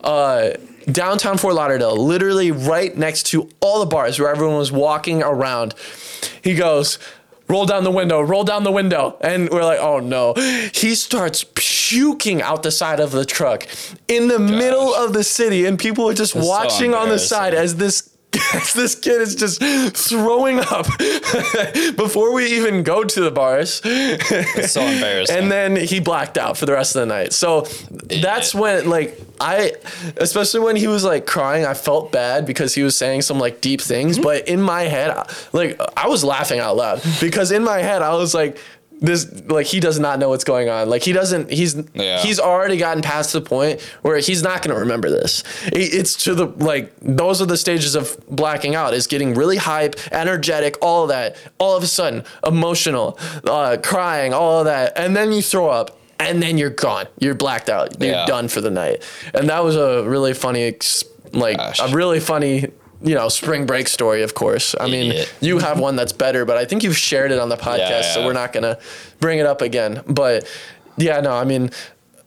uh 0.00 0.52
downtown 0.90 1.38
Fort 1.38 1.54
Lauderdale, 1.54 1.96
literally 1.96 2.50
right 2.50 2.96
next 2.96 3.24
to 3.26 3.48
all 3.60 3.80
the 3.80 3.86
bars 3.86 4.18
where 4.18 4.30
everyone 4.30 4.56
was 4.56 4.72
walking 4.72 5.22
around. 5.22 5.74
He 6.42 6.54
goes, 6.54 6.98
roll 7.48 7.66
down 7.66 7.84
the 7.84 7.90
window, 7.90 8.20
roll 8.20 8.44
down 8.44 8.64
the 8.64 8.72
window. 8.72 9.16
And 9.20 9.50
we're 9.50 9.64
like, 9.64 9.80
oh 9.80 10.00
no. 10.00 10.34
He 10.72 10.94
starts 10.94 11.44
puking 11.54 12.42
out 12.42 12.62
the 12.62 12.70
side 12.70 13.00
of 13.00 13.12
the 13.12 13.24
truck 13.24 13.66
in 14.08 14.28
the 14.28 14.38
middle 14.38 14.94
of 14.94 15.12
the 15.12 15.24
city. 15.24 15.66
And 15.66 15.78
people 15.78 16.08
are 16.08 16.14
just 16.14 16.34
That's 16.34 16.46
so 16.46 16.50
watching 16.50 16.94
on 16.94 17.08
the 17.08 17.18
side 17.18 17.54
as 17.54 17.76
this. 17.76 18.08
This 18.74 18.94
kid 18.94 19.20
is 19.20 19.34
just 19.34 19.62
throwing 19.96 20.60
up 20.60 20.86
before 21.96 22.32
we 22.32 22.46
even 22.56 22.82
go 22.82 23.04
to 23.04 23.20
the 23.20 23.30
bars. 23.30 23.80
It's 23.84 24.72
so 24.72 24.82
embarrassing. 24.82 25.36
And 25.36 25.50
then 25.50 25.76
he 25.76 26.00
blacked 26.00 26.38
out 26.38 26.56
for 26.56 26.66
the 26.66 26.72
rest 26.72 26.96
of 26.96 27.00
the 27.00 27.06
night. 27.06 27.32
So 27.32 27.62
that's 28.20 28.54
when, 28.54 28.88
like, 28.88 29.20
I, 29.40 29.72
especially 30.16 30.60
when 30.60 30.76
he 30.76 30.86
was 30.86 31.04
like 31.04 31.26
crying, 31.26 31.66
I 31.66 31.74
felt 31.74 32.12
bad 32.12 32.46
because 32.46 32.74
he 32.74 32.82
was 32.82 32.96
saying 32.96 33.22
some 33.22 33.38
like 33.38 33.60
deep 33.60 33.80
things. 33.80 34.16
Mm-hmm. 34.16 34.24
But 34.24 34.48
in 34.48 34.62
my 34.62 34.82
head, 34.82 35.14
like, 35.52 35.80
I 35.96 36.08
was 36.08 36.24
laughing 36.24 36.60
out 36.60 36.76
loud 36.76 37.02
because 37.20 37.50
in 37.50 37.64
my 37.64 37.78
head, 37.78 38.02
I 38.02 38.14
was 38.14 38.34
like, 38.34 38.58
this 39.02 39.26
like 39.48 39.66
he 39.66 39.80
does 39.80 39.98
not 39.98 40.18
know 40.18 40.28
what's 40.30 40.44
going 40.44 40.68
on. 40.70 40.88
Like 40.88 41.02
he 41.02 41.12
doesn't. 41.12 41.50
He's 41.50 41.76
Yeah. 41.92 42.18
he's 42.20 42.38
already 42.40 42.76
gotten 42.76 43.02
past 43.02 43.32
the 43.32 43.40
point 43.40 43.80
where 44.02 44.16
he's 44.18 44.42
not 44.42 44.62
going 44.62 44.74
to 44.74 44.80
remember 44.80 45.10
this. 45.10 45.42
It- 45.66 45.92
It's 45.92 46.14
to 46.24 46.34
the 46.34 46.46
like 46.46 46.92
those 47.02 47.42
are 47.42 47.46
the 47.46 47.56
stages 47.56 47.94
of 47.94 48.16
blacking 48.30 48.74
out. 48.74 48.94
Is 48.94 49.06
getting 49.06 49.34
really 49.34 49.56
hype, 49.58 49.96
energetic, 50.12 50.76
all 50.80 51.02
of 51.02 51.08
that. 51.10 51.36
All 51.58 51.76
of 51.76 51.82
a 51.82 51.86
sudden, 51.88 52.24
emotional, 52.46 53.18
uh, 53.44 53.76
crying, 53.82 54.32
all 54.32 54.60
of 54.60 54.64
that, 54.66 54.92
and 54.96 55.14
then 55.16 55.32
you 55.32 55.42
throw 55.42 55.68
up. 55.68 55.98
And 56.20 56.40
then 56.40 56.56
you're 56.56 56.70
gone. 56.70 57.06
You're 57.18 57.34
blacked 57.34 57.68
out. 57.68 58.00
You're 58.00 58.12
Yeah. 58.12 58.26
done 58.26 58.46
for 58.46 58.60
the 58.60 58.70
night. 58.70 59.02
And 59.34 59.50
that 59.50 59.64
was 59.64 59.74
a 59.74 60.04
really 60.04 60.34
funny, 60.34 60.62
ex- 60.62 61.02
like 61.32 61.56
Gosh. 61.56 61.80
a 61.80 61.88
really 61.88 62.20
funny, 62.20 62.68
you 63.02 63.14
know, 63.14 63.28
spring 63.28 63.66
break 63.66 63.88
story. 63.88 64.22
Of 64.22 64.34
course. 64.34 64.74
I 64.78 64.86
mean, 64.86 65.10
Idiot. 65.12 65.34
you 65.40 65.58
have 65.58 65.78
one 65.80 65.96
that's 65.96 66.12
better, 66.12 66.44
but 66.44 66.56
I 66.56 66.64
think 66.64 66.82
you've 66.82 66.96
shared 66.98 67.32
it 67.32 67.38
on 67.38 67.48
the 67.48 67.56
podcast, 67.56 68.14
so 68.14 68.20
yeah. 68.20 68.26
we're 68.26 68.32
not 68.32 68.52
gonna 68.52 68.78
bring 69.20 69.38
it 69.38 69.46
up 69.46 69.60
again. 69.62 70.02
But 70.06 70.46
yeah, 70.96 71.20
no, 71.20 71.32
I 71.32 71.44
mean, 71.44 71.70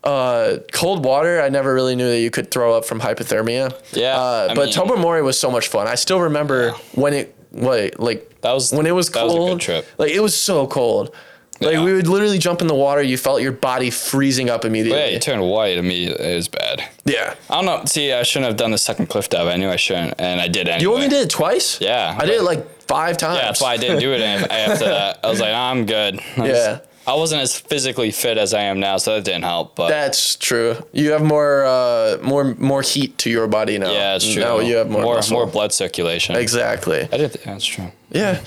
uh, 0.04 0.58
cold 0.72 1.04
water. 1.06 1.42
I 1.42 1.50
never 1.50 1.74
really 1.74 1.96
knew 1.96 2.08
that 2.10 2.20
you 2.20 2.30
could 2.32 2.52
throw 2.52 2.76
up 2.78 2.86
from 2.86 3.00
hypothermia. 3.00 3.74
Yeah, 3.94 4.18
uh, 4.18 4.48
but 4.56 4.66
mean- 4.66 4.74
Tobermory 4.74 5.22
was 5.24 5.40
so 5.40 5.50
much 5.50 5.68
fun. 5.68 5.88
I 5.88 5.96
still 5.96 6.22
remember 6.22 6.72
when 6.94 7.14
it, 7.14 7.36
wait, 7.52 8.00
like 8.00 8.42
That 8.42 8.54
was- 8.54 8.72
when 8.72 8.86
it 8.86 8.92
was 8.94 9.10
that 9.12 9.24
was 9.24 9.34
a 9.34 9.38
cold. 9.38 9.62
trip. 9.62 9.86
Like 9.98 10.12
it 10.12 10.20
was 10.22 10.36
so 10.36 10.68
cold. 10.68 11.16
Like 11.62 11.74
Yeah. 11.74 11.84
we 11.84 11.94
would 11.94 12.08
literally 12.08 12.38
jump 12.38 12.62
in 12.62 12.68
the 12.68 12.76
water. 12.76 13.02
You 13.02 13.18
felt 13.18 13.42
your 13.42 13.52
body 13.54 13.90
freezing 13.90 14.50
up 14.50 14.62
But 14.62 14.68
immediately. 14.68 15.00
yeah, 15.00 15.08
you 15.08 15.20
turned 15.20 15.42
white 15.42 15.78
immediately. 15.78 16.34
It 16.34 16.36
was 16.36 16.48
bad. 16.50 16.84
yeah. 17.06 17.34
I 17.50 17.56
don't 17.56 17.66
know. 17.66 17.82
See, 17.86 18.12
I 18.12 18.24
shouldn't 18.24 18.48
have 18.50 18.58
done 18.58 18.72
the 18.72 18.78
second 18.78 19.08
cliff 19.08 19.30
dive. 19.30 19.48
I 19.48 19.56
knew 19.56 19.70
I 19.70 19.78
shouldn't, 19.78 20.16
and 20.20 20.42
I 20.42 20.48
did 20.50 20.68
anyway. 20.68 20.82
You 20.82 20.94
only 20.94 21.08
did 21.08 21.22
it 21.26 21.30
twice. 21.30 21.80
Yeah, 21.80 22.16
I 22.20 22.26
did 22.26 22.36
it 22.36 22.44
like 22.44 22.82
five 22.88 23.18
times. 23.18 23.38
Yeah, 23.40 23.46
that's 23.46 23.62
why 23.62 23.72
I 23.74 23.78
didn't 23.78 24.00
do 24.00 24.12
it 24.14 24.22
after 24.52 24.86
that. 24.86 25.20
I 25.24 25.30
was 25.30 25.40
like, 25.40 25.54
I'm 25.54 25.86
good. 25.86 26.20
I 26.38 26.42
was- 26.42 26.50
Yeah. 26.50 26.80
I 27.08 27.14
wasn't 27.14 27.44
as 27.44 27.56
physically 27.56 28.10
fit 28.10 28.40
as 28.40 28.52
I 28.56 28.62
am 28.62 28.80
now, 28.80 28.98
so 28.98 29.14
that 29.14 29.24
didn't 29.24 29.44
help. 29.44 29.76
But 29.76 29.90
That's 29.90 30.36
true. 30.38 30.76
You 30.92 31.12
have 31.12 31.22
more, 31.22 31.64
uh, 31.64 32.18
more, 32.24 32.56
more 32.58 32.82
heat 32.82 33.20
to 33.20 33.30
your 33.30 33.46
body 33.46 33.78
now. 33.78 33.92
yeah, 33.92 34.16
it's 34.16 34.26
true. 34.34 34.42
Now 34.42 34.58
you 34.60 34.78
have 34.78 34.90
more, 34.90 35.04
more, 35.04 35.16
muscle. 35.18 35.38
more 35.38 35.46
blood 35.46 35.72
circulation. 35.72 36.36
Exactly. 36.36 37.08
I 37.14 37.18
did. 37.18 37.34
That's 37.46 37.64
true. 37.64 37.92
Yeah. 38.12 38.40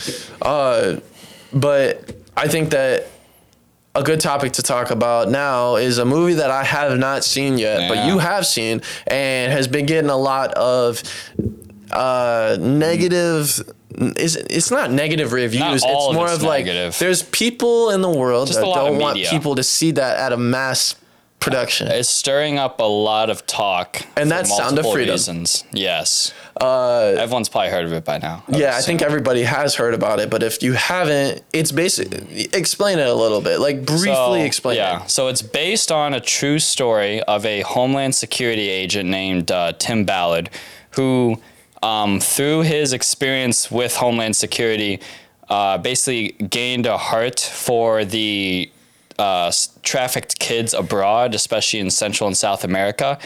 Uh, 0.43 0.97
but 1.53 2.18
I 2.39 2.49
think 2.49 2.71
that 2.71 3.07
a 3.95 4.03
good 4.03 4.21
topic 4.21 4.53
to 4.53 4.63
talk 4.63 4.91
about 4.91 5.29
now 5.29 5.77
is 5.77 5.99
a 5.99 6.05
movie 6.05 6.35
that 6.35 6.51
I 6.51 6.63
have 6.63 6.99
not 6.99 7.25
seen 7.25 7.59
yet, 7.59 7.89
but 7.89 8.07
you 8.07 8.19
have 8.19 8.47
seen 8.47 8.81
and 9.09 9.53
has 9.53 9.67
been 9.67 9.87
getting 9.87 10.11
a 10.11 10.17
lot 10.17 10.53
of 10.55 11.03
uh, 11.91 12.57
negative. 12.61 13.61
Is 14.17 14.37
it's 14.37 14.71
not 14.71 14.93
negative 14.93 15.33
reviews. 15.33 15.83
all 15.83 16.07
it's 16.07 16.09
of 16.11 16.15
more 16.15 16.27
it's 16.27 16.35
of 16.37 16.43
like 16.45 16.67
negative. 16.67 16.97
there's 17.01 17.25
people 17.25 17.91
in 17.91 18.01
the 18.01 18.11
world 18.11 18.47
Just 18.47 18.61
that 18.61 18.69
of 18.69 18.75
don't 18.75 18.99
want 18.99 19.15
media. 19.17 19.31
people 19.31 19.57
to 19.57 19.65
see 19.65 19.91
that 19.93 20.19
at 20.19 20.33
a 20.33 20.37
mass 20.37 20.95
production. 21.41 21.89
It's 21.89 22.09
stirring 22.09 22.59
up 22.59 22.81
a 22.81 22.85
lot 22.85 23.31
of 23.31 23.47
talk. 23.47 24.03
And 24.17 24.31
that's 24.31 24.55
Sound 24.55 24.79
of 24.79 24.91
Freedom. 24.91 25.13
Reasons. 25.15 25.65
Yes. 25.73 26.33
Uh, 26.61 27.15
Everyone's 27.17 27.49
probably 27.49 27.71
heard 27.71 27.85
of 27.85 27.93
it 27.93 28.05
by 28.05 28.19
now. 28.19 28.43
Yeah, 28.49 28.77
I 28.77 28.81
think 28.81 29.03
everybody 29.03 29.43
has 29.45 29.77
heard 29.77 29.95
about 29.95 30.19
it, 30.19 30.31
but 30.31 30.43
if 30.43 30.63
you 30.63 30.73
haven't, 30.73 31.43
it's 31.53 31.71
basic. 31.71 32.13
Explain 32.55 32.99
it 32.99 33.07
a 33.07 33.15
little 33.15 33.41
bit, 33.41 33.61
like 33.61 33.87
briefly 33.87 34.13
So, 34.15 34.35
explain 34.35 34.77
yeah. 34.77 35.05
it. 35.05 35.11
So 35.11 35.29
it's 35.29 35.43
based 35.43 35.93
on 35.93 36.15
a 36.15 36.21
true 36.21 36.59
story 36.59 37.23
of 37.23 37.47
a 37.47 37.61
Homeland 37.61 38.15
Security 38.15 38.69
agent 38.69 39.09
named 39.09 39.51
uh, 39.53 39.73
Tim 39.79 40.05
Ballard, 40.05 40.51
who, 40.93 41.41
um, 41.83 42.19
through 42.19 42.63
his 42.63 42.93
experience 42.93 43.71
with 43.71 43.95
Homeland 43.97 44.35
Security, 44.35 45.01
uh, 45.49 45.79
basically 45.79 46.33
gained 46.49 46.85
a 46.87 46.99
heart 46.99 47.39
for 47.41 48.05
the 48.05 48.71
uh, 49.19 49.51
trafficked 49.83 50.39
kids 50.39 50.75
abroad, 50.75 51.35
especially 51.35 51.81
in 51.81 51.91
Central 51.91 52.27
and 52.27 52.37
South 52.37 52.65
America. 52.65 53.19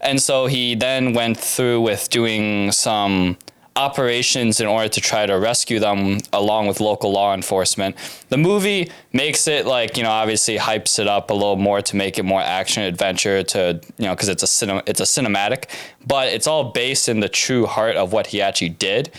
And 0.00 0.20
so 0.20 0.46
he 0.46 0.74
then 0.74 1.14
went 1.14 1.36
through 1.38 1.80
with 1.80 2.10
doing 2.10 2.72
some 2.72 3.38
operations 3.76 4.58
in 4.58 4.66
order 4.66 4.88
to 4.88 5.00
try 5.00 5.26
to 5.26 5.38
rescue 5.38 5.78
them 5.78 6.18
along 6.32 6.66
with 6.66 6.80
local 6.80 7.12
law 7.12 7.34
enforcement. 7.34 7.94
The 8.30 8.38
movie 8.38 8.90
makes 9.12 9.46
it 9.46 9.66
like, 9.66 9.96
you 9.96 10.02
know, 10.02 10.10
obviously 10.10 10.56
hypes 10.56 10.98
it 10.98 11.06
up 11.06 11.30
a 11.30 11.34
little 11.34 11.56
more 11.56 11.82
to 11.82 11.96
make 11.96 12.18
it 12.18 12.22
more 12.24 12.40
action 12.40 12.82
adventure 12.82 13.42
to, 13.42 13.80
you 13.98 14.06
know, 14.06 14.16
cuz 14.16 14.28
it's 14.28 14.42
a 14.42 14.46
cinema 14.46 14.82
it's 14.86 15.00
a 15.00 15.04
cinematic, 15.04 15.64
but 16.06 16.28
it's 16.28 16.46
all 16.46 16.64
based 16.64 17.08
in 17.08 17.20
the 17.20 17.28
true 17.28 17.66
heart 17.66 17.96
of 17.96 18.12
what 18.12 18.28
he 18.28 18.40
actually 18.40 18.70
did. 18.70 19.10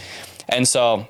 And 0.50 0.68
so 0.68 1.08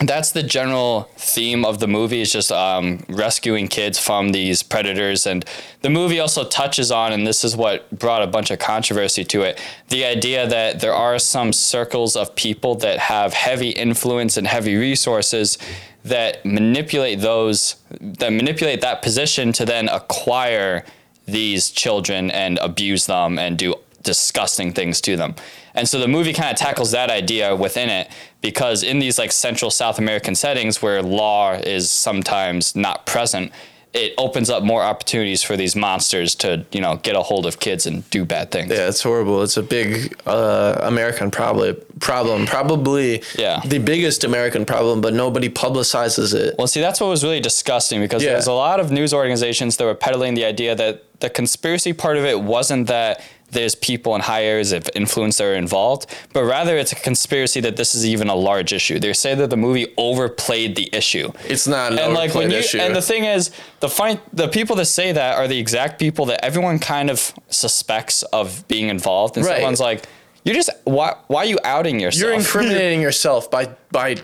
that's 0.00 0.32
the 0.32 0.42
general 0.42 1.08
theme 1.16 1.64
of 1.64 1.78
the 1.78 1.86
movie 1.86 2.20
is 2.20 2.32
just 2.32 2.50
um, 2.50 3.04
rescuing 3.08 3.68
kids 3.68 3.98
from 3.98 4.32
these 4.32 4.62
predators 4.62 5.26
and 5.26 5.44
the 5.82 5.90
movie 5.90 6.18
also 6.18 6.44
touches 6.44 6.90
on 6.90 7.12
and 7.12 7.26
this 7.26 7.44
is 7.44 7.56
what 7.56 7.88
brought 7.96 8.22
a 8.22 8.26
bunch 8.26 8.50
of 8.50 8.58
controversy 8.58 9.24
to 9.24 9.42
it 9.42 9.60
the 9.88 10.04
idea 10.04 10.48
that 10.48 10.80
there 10.80 10.94
are 10.94 11.18
some 11.18 11.52
circles 11.52 12.16
of 12.16 12.34
people 12.34 12.74
that 12.74 12.98
have 12.98 13.32
heavy 13.32 13.70
influence 13.70 14.36
and 14.36 14.46
heavy 14.46 14.76
resources 14.76 15.58
that 16.04 16.44
manipulate 16.44 17.20
those 17.20 17.76
that 18.00 18.32
manipulate 18.32 18.80
that 18.80 19.00
position 19.00 19.52
to 19.52 19.64
then 19.64 19.88
acquire 19.88 20.84
these 21.26 21.70
children 21.70 22.30
and 22.30 22.58
abuse 22.58 23.06
them 23.06 23.38
and 23.38 23.56
do 23.58 23.74
disgusting 24.02 24.72
things 24.72 25.00
to 25.00 25.16
them. 25.16 25.34
And 25.74 25.88
so 25.88 25.98
the 25.98 26.08
movie 26.08 26.32
kind 26.32 26.50
of 26.50 26.56
tackles 26.56 26.92
that 26.92 27.10
idea 27.10 27.54
within 27.56 27.90
it 27.90 28.08
because 28.40 28.82
in 28.82 28.98
these 28.98 29.18
like 29.18 29.32
central 29.32 29.70
South 29.70 29.98
American 29.98 30.34
settings 30.34 30.80
where 30.80 31.02
law 31.02 31.52
is 31.54 31.90
sometimes 31.90 32.76
not 32.76 33.06
present, 33.06 33.50
it 33.92 34.12
opens 34.18 34.50
up 34.50 34.64
more 34.64 34.82
opportunities 34.82 35.42
for 35.44 35.56
these 35.56 35.76
monsters 35.76 36.34
to, 36.34 36.64
you 36.72 36.80
know, 36.80 36.96
get 36.96 37.14
a 37.14 37.22
hold 37.22 37.46
of 37.46 37.60
kids 37.60 37.86
and 37.86 38.08
do 38.10 38.24
bad 38.24 38.50
things. 38.50 38.68
Yeah, 38.72 38.88
it's 38.88 39.00
horrible. 39.02 39.42
It's 39.44 39.56
a 39.56 39.62
big 39.62 40.16
uh, 40.26 40.78
American 40.82 41.30
problem. 41.30 41.76
Problem, 42.00 42.44
probably 42.44 43.22
Yeah. 43.38 43.60
the 43.64 43.78
biggest 43.78 44.24
American 44.24 44.64
problem, 44.64 45.00
but 45.00 45.14
nobody 45.14 45.48
publicizes 45.48 46.34
it. 46.34 46.56
Well, 46.58 46.66
see, 46.66 46.80
that's 46.80 47.00
what 47.00 47.06
was 47.08 47.22
really 47.22 47.38
disgusting 47.40 48.00
because 48.00 48.22
Yeah. 48.24 48.30
there's 48.30 48.48
a 48.48 48.52
lot 48.52 48.80
of 48.80 48.90
news 48.90 49.14
organizations 49.14 49.76
that 49.76 49.84
were 49.84 49.94
peddling 49.94 50.34
the 50.34 50.44
idea 50.44 50.74
that 50.74 51.04
the 51.20 51.30
conspiracy 51.30 51.92
part 51.92 52.16
of 52.16 52.24
it 52.24 52.40
wasn't 52.40 52.88
that 52.88 53.20
there's 53.50 53.74
people 53.76 54.14
in 54.16 54.20
high 54.20 54.44
areas 54.44 54.72
of 54.72 54.88
influence 54.94 55.38
that 55.38 55.44
are 55.44 55.54
involved, 55.54 56.06
but 56.32 56.42
rather 56.44 56.76
it's 56.76 56.92
a 56.92 56.96
conspiracy 56.96 57.60
that 57.60 57.76
this 57.76 57.94
is 57.94 58.04
even 58.06 58.28
a 58.28 58.34
large 58.34 58.72
issue. 58.72 58.98
They 58.98 59.12
say 59.12 59.34
that 59.36 59.50
the 59.50 59.56
movie 59.56 59.92
overplayed 59.96 60.74
the 60.76 60.88
issue. 60.92 61.30
It's 61.48 61.66
not 61.66 61.92
an 61.92 61.98
and 61.98 62.14
like 62.14 62.34
when 62.34 62.44
overplayed 62.46 62.52
you, 62.52 62.58
issue. 62.58 62.78
and 62.78 62.94
the 62.96 63.02
thing 63.02 63.24
is, 63.24 63.50
the 63.80 63.88
fine, 63.88 64.18
the 64.32 64.48
people 64.48 64.74
that 64.76 64.86
say 64.86 65.12
that 65.12 65.36
are 65.36 65.46
the 65.46 65.58
exact 65.58 65.98
people 66.00 66.26
that 66.26 66.44
everyone 66.44 66.78
kind 66.78 67.10
of 67.10 67.32
suspects 67.48 68.22
of 68.24 68.66
being 68.68 68.88
involved, 68.88 69.36
and 69.36 69.46
Right. 69.46 69.56
someone's 69.56 69.80
like, 69.80 70.04
"You're 70.44 70.54
just 70.56 70.70
why? 70.84 71.14
Why 71.28 71.40
are 71.42 71.46
you 71.46 71.58
outing 71.64 72.00
yourself? 72.00 72.20
You're 72.22 72.32
incriminating 72.32 73.00
yourself 73.08 73.50
by 73.50 73.68
by 73.92 74.16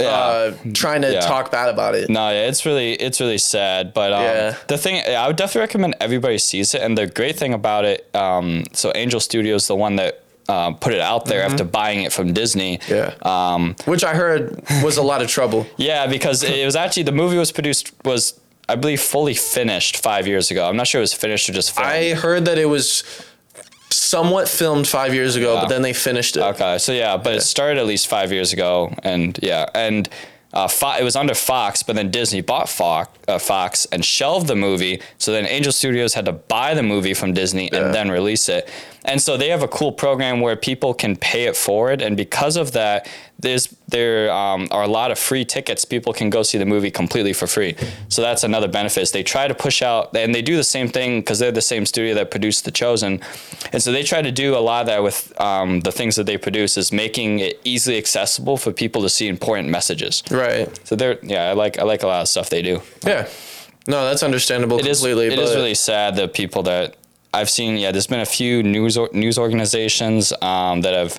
uh, 0.00 0.52
trying 0.74 1.02
to 1.02 1.12
Yeah. 1.12 1.20
talk 1.20 1.50
bad 1.50 1.68
about 1.68 1.94
it. 1.94 2.08
No, 2.10 2.30
yeah, 2.30 2.48
it's 2.48 2.64
really 2.66 2.92
it's 2.94 3.20
really 3.20 3.38
sad. 3.38 3.92
But 3.94 4.12
um, 4.12 4.22
Yeah. 4.22 4.54
the 4.68 4.78
thing 4.78 5.02
I 5.06 5.26
would 5.26 5.36
definitely 5.36 5.62
recommend 5.62 5.96
everybody 6.00 6.38
sees 6.38 6.74
it. 6.74 6.80
And 6.82 6.96
the 6.96 7.06
great 7.06 7.36
thing 7.38 7.52
about 7.54 7.84
it, 7.84 8.08
um, 8.14 8.64
so 8.72 8.92
Angel 8.94 9.20
Studios, 9.20 9.66
the 9.66 9.76
one 9.76 9.96
that 9.96 10.20
uh, 10.48 10.72
put 10.72 10.92
it 10.92 11.00
out 11.00 11.26
there 11.26 11.42
after 11.44 11.62
buying 11.64 12.02
it 12.02 12.12
from 12.12 12.32
Disney. 12.32 12.78
Mm-hmm. 12.78 12.94
Yeah. 12.94 13.54
Um, 13.54 13.76
Which 13.84 14.02
I 14.04 14.12
heard 14.14 14.60
was 14.82 14.96
a 14.96 15.02
lot 15.02 15.22
of 15.22 15.28
trouble. 15.28 15.66
yeah, 15.76 16.06
because 16.08 16.42
it 16.42 16.64
was 16.64 16.74
actually 16.76 17.04
the 17.04 17.12
movie 17.12 17.38
was 17.38 17.52
produced 17.52 17.92
was 18.04 18.34
I 18.68 18.76
believe 18.76 19.00
fully 19.00 19.34
finished 19.34 19.98
five 19.98 20.26
years 20.26 20.50
ago. 20.50 20.68
I'm 20.68 20.76
not 20.76 20.86
sure 20.86 21.00
it 21.00 21.02
was 21.02 21.14
finished 21.14 21.48
or 21.48 21.52
just 21.52 21.72
filmed. 21.72 21.88
I 21.88 22.14
heard 22.14 22.44
that 22.46 22.58
it 22.58 22.66
was 22.66 23.04
somewhat 24.12 24.46
filmed 24.48 24.86
five 24.86 25.12
years 25.14 25.36
ago, 25.36 25.50
Yeah. 25.54 25.60
but 25.62 25.68
then 25.68 25.82
they 25.82 25.94
finished 25.94 26.36
it. 26.36 26.42
Okay, 26.52 26.78
so 26.78 26.92
yeah, 26.92 27.16
but 27.24 27.32
it 27.38 27.42
started 27.42 27.78
at 27.82 27.86
least 27.86 28.06
five 28.16 28.28
years 28.36 28.52
ago, 28.52 28.72
and 29.02 29.38
yeah, 29.42 29.64
and 29.86 30.08
uh, 30.52 30.68
Fo- 30.68 30.98
it 31.00 31.04
was 31.10 31.16
under 31.16 31.34
Fox, 31.34 31.82
but 31.82 31.96
then 31.96 32.10
Disney 32.10 32.42
bought 32.42 32.68
Fox, 32.68 33.08
uh, 33.26 33.38
Fox 33.38 33.86
and 33.92 34.04
shelved 34.04 34.46
the 34.48 34.54
movie. 34.68 35.00
So 35.16 35.32
then 35.32 35.46
Angel 35.46 35.72
Studios 35.72 36.12
had 36.14 36.26
to 36.26 36.32
buy 36.32 36.74
the 36.74 36.82
movie 36.82 37.14
from 37.14 37.32
Disney 37.32 37.72
and 37.72 37.94
then 37.94 38.10
release 38.10 38.50
it. 38.50 38.68
And 39.04 39.20
so 39.20 39.36
they 39.36 39.48
have 39.48 39.62
a 39.62 39.68
cool 39.68 39.92
program 39.92 40.40
where 40.40 40.56
people 40.56 40.94
can 40.94 41.16
pay 41.16 41.44
it 41.44 41.56
forward, 41.56 42.02
and 42.02 42.16
because 42.16 42.56
of 42.56 42.72
that, 42.72 43.08
there's 43.38 43.66
there 43.88 44.32
um, 44.32 44.68
are 44.70 44.84
a 44.84 44.88
lot 44.88 45.10
of 45.10 45.18
free 45.18 45.44
tickets. 45.44 45.84
People 45.84 46.12
can 46.12 46.30
go 46.30 46.42
see 46.42 46.58
the 46.58 46.64
movie 46.64 46.90
completely 46.90 47.32
for 47.32 47.46
free. 47.46 47.76
So 48.08 48.22
that's 48.22 48.44
another 48.44 48.68
benefit. 48.68 49.02
Is 49.02 49.10
they 49.10 49.24
try 49.24 49.48
to 49.48 49.54
push 49.54 49.82
out, 49.82 50.16
and 50.16 50.34
they 50.34 50.42
do 50.42 50.56
the 50.56 50.64
same 50.64 50.88
thing 50.88 51.20
because 51.20 51.38
they're 51.40 51.50
the 51.50 51.60
same 51.60 51.84
studio 51.84 52.14
that 52.14 52.30
produced 52.30 52.64
The 52.64 52.70
Chosen, 52.70 53.20
and 53.72 53.82
so 53.82 53.90
they 53.90 54.04
try 54.04 54.22
to 54.22 54.32
do 54.32 54.56
a 54.56 54.60
lot 54.60 54.82
of 54.82 54.86
that 54.86 55.02
with 55.02 55.38
um, 55.40 55.80
the 55.80 55.92
things 55.92 56.16
that 56.16 56.26
they 56.26 56.38
produce 56.38 56.76
is 56.76 56.92
making 56.92 57.40
it 57.40 57.60
easily 57.64 57.98
accessible 57.98 58.56
for 58.56 58.72
people 58.72 59.02
to 59.02 59.08
see 59.08 59.26
important 59.26 59.68
messages. 59.68 60.22
Right. 60.30 60.68
So 60.86 60.94
they're 60.94 61.18
yeah, 61.22 61.50
I 61.50 61.52
like 61.54 61.78
I 61.78 61.82
like 61.82 62.02
a 62.02 62.06
lot 62.06 62.22
of 62.22 62.28
stuff 62.28 62.50
they 62.50 62.62
do. 62.62 62.80
Yeah. 63.04 63.28
No, 63.88 64.04
that's 64.04 64.22
understandable 64.22 64.78
It 64.78 64.86
is 64.86 65.00
completely. 65.00 65.26
it 65.26 65.36
but 65.36 65.40
is 65.40 65.56
really 65.56 65.74
sad 65.74 66.14
that 66.16 66.34
people 66.34 66.62
that 66.64 66.94
I've 67.34 67.50
seen. 67.50 67.76
Yeah, 67.76 67.92
there's 67.92 68.06
been 68.06 68.20
a 68.20 68.26
few 68.26 68.62
news 68.62 68.96
or, 68.96 69.08
news 69.12 69.38
organizations 69.38 70.32
um, 70.42 70.82
that 70.82 70.94
have 70.94 71.18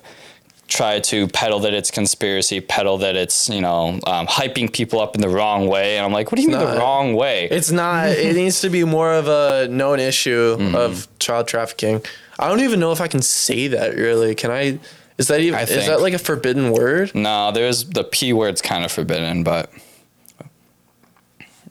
tried 0.66 1.04
to 1.04 1.28
peddle 1.28 1.60
that 1.60 1.74
it's 1.74 1.90
conspiracy, 1.90 2.58
peddle 2.60 2.98
that 2.98 3.16
it's 3.16 3.48
you 3.48 3.60
know 3.60 4.00
um, 4.06 4.26
hyping 4.26 4.72
people 4.72 5.00
up 5.00 5.14
in 5.14 5.20
the 5.20 5.28
wrong 5.28 5.66
way, 5.66 5.96
and 5.96 6.06
I'm 6.06 6.12
like, 6.12 6.30
what 6.32 6.36
do 6.36 6.42
you 6.42 6.48
mean 6.48 6.58
not. 6.58 6.72
the 6.74 6.78
wrong 6.78 7.14
way? 7.14 7.48
It's 7.50 7.70
not. 7.70 8.08
it 8.08 8.34
needs 8.42 8.60
to 8.62 8.70
be 8.70 8.84
more 8.84 9.12
of 9.12 9.28
a 9.28 9.68
known 9.68 10.00
issue 10.00 10.56
Mm-hmm. 10.56 10.74
of 10.74 11.06
child 11.18 11.48
trafficking. 11.48 12.02
I 12.38 12.48
don't 12.48 12.60
even 12.60 12.80
know 12.80 12.92
if 12.92 13.00
I 13.00 13.08
can 13.08 13.22
say 13.22 13.68
that. 13.68 13.94
Really, 13.94 14.34
can 14.34 14.50
I? 14.50 14.78
Is 15.18 15.28
that 15.28 15.40
even? 15.40 15.58
Is 15.60 15.86
that 15.86 16.00
like 16.00 16.14
a 16.14 16.18
forbidden 16.18 16.72
word? 16.72 17.14
no, 17.14 17.52
there's 17.52 17.84
the 17.84 18.02
p 18.04 18.32
word's 18.32 18.60
kind 18.62 18.84
of 18.84 18.90
forbidden, 18.90 19.44
but 19.44 19.70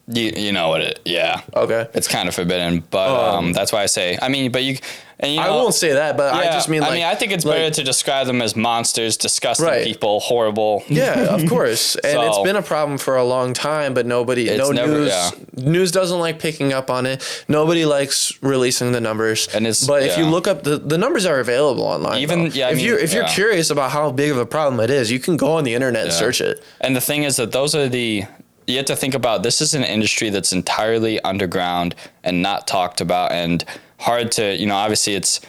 you 0.08 0.32
you 0.36 0.52
know 0.52 0.70
what 0.70 0.82
it? 0.82 1.00
Yeah, 1.06 1.42
Okay. 1.56 1.88
it's 1.94 2.08
kind 2.08 2.28
of 2.28 2.36
forbidden, 2.36 2.84
but 2.90 3.10
um, 3.10 3.36
Um, 3.46 3.54
that's 3.54 3.72
why 3.72 3.84
I 3.84 3.88
say. 3.88 4.18
I 4.22 4.30
mean, 4.30 4.52
but 4.52 4.64
you. 4.64 4.78
And 5.20 5.32
you 5.32 5.40
know, 5.40 5.46
I 5.46 5.50
won't 5.52 5.74
say 5.76 5.94
that, 5.94 6.18
but 6.18 6.34
I 6.34 6.46
just 6.52 6.68
mean 6.68 6.82
like. 6.82 6.92
I 6.92 6.94
mean, 6.96 7.04
I 7.06 7.16
think 7.16 7.32
it's 7.32 7.46
like- 7.46 7.56
better 7.56 7.76
to 7.76 7.84
describe 7.84 8.28
them 8.28 8.42
as 8.42 8.58
monsters, 8.58 9.16
disgusting 9.16 9.66
Right. 9.68 9.86
people, 9.86 10.20
horrible. 10.20 10.84
Yeah, 10.90 11.28
of 11.36 11.46
course, 11.54 11.96
and 11.96 12.20
it's 12.22 12.40
been 12.40 12.58
a 12.58 12.62
problem 12.62 12.98
for 12.98 13.16
a 13.16 13.24
long 13.24 13.54
time, 13.54 13.94
but 13.94 14.06
nobody, 14.06 14.46
no 14.58 14.72
never- 14.72 14.92
news, 14.92 15.10
yeah. 15.12 15.32
news 15.56 15.92
doesn't 15.94 16.20
like 16.20 16.40
picking 16.40 16.74
up 16.74 16.90
on 16.90 17.06
it. 17.06 17.24
Nobody 17.48 17.86
likes 17.86 18.34
releasing 18.42 18.92
the 18.92 19.00
numbers, 19.00 19.48
And 19.54 19.66
it's- 19.66 19.88
but 19.88 20.04
if 20.04 20.18
you 20.18 20.26
look 20.26 20.46
up 20.48 20.64
the 20.64 20.78
the 20.78 20.98
numbers 20.98 21.26
are 21.26 21.40
available 21.40 21.86
online. 21.86 22.18
Even- 22.20 22.50
though. 22.50 22.56
yeah, 22.56 22.68
I 22.68 22.72
if 22.72 22.78
mean, 22.78 22.86
you 22.88 22.98
if 22.98 23.14
you're 23.14 23.24
yeah. 23.24 23.34
curious 23.34 23.70
about 23.70 23.92
how 23.92 24.12
big 24.12 24.30
of 24.32 24.38
a 24.38 24.46
problem 24.46 24.82
it 24.82 24.90
is, 24.90 25.10
you 25.10 25.20
can 25.20 25.38
go 25.38 25.54
on 25.54 25.64
the 25.64 25.74
internet 25.74 26.04
and 26.04 26.12
search 26.12 26.42
it. 26.42 26.62
And 26.82 26.94
the 26.98 27.02
thing 27.02 27.24
is 27.24 27.38
that 27.38 27.54
those 27.54 27.76
are 27.76 27.88
the 27.88 28.26
you 28.68 28.78
have 28.78 28.86
to 28.86 28.96
think 28.96 29.14
about 29.14 29.44
this 29.44 29.62
is 29.62 29.74
an 29.74 29.84
industry 29.84 30.30
that's 30.30 30.52
entirely 30.54 31.20
underground 31.22 31.96
and 32.24 32.42
not 32.42 32.68
talked 32.68 33.02
about 33.02 33.32
and 33.32 33.64
hard 34.00 34.32
to 34.34 34.56
you 34.56 34.66
know 34.66 34.76
obviously 34.76 35.16
it's 35.16 35.40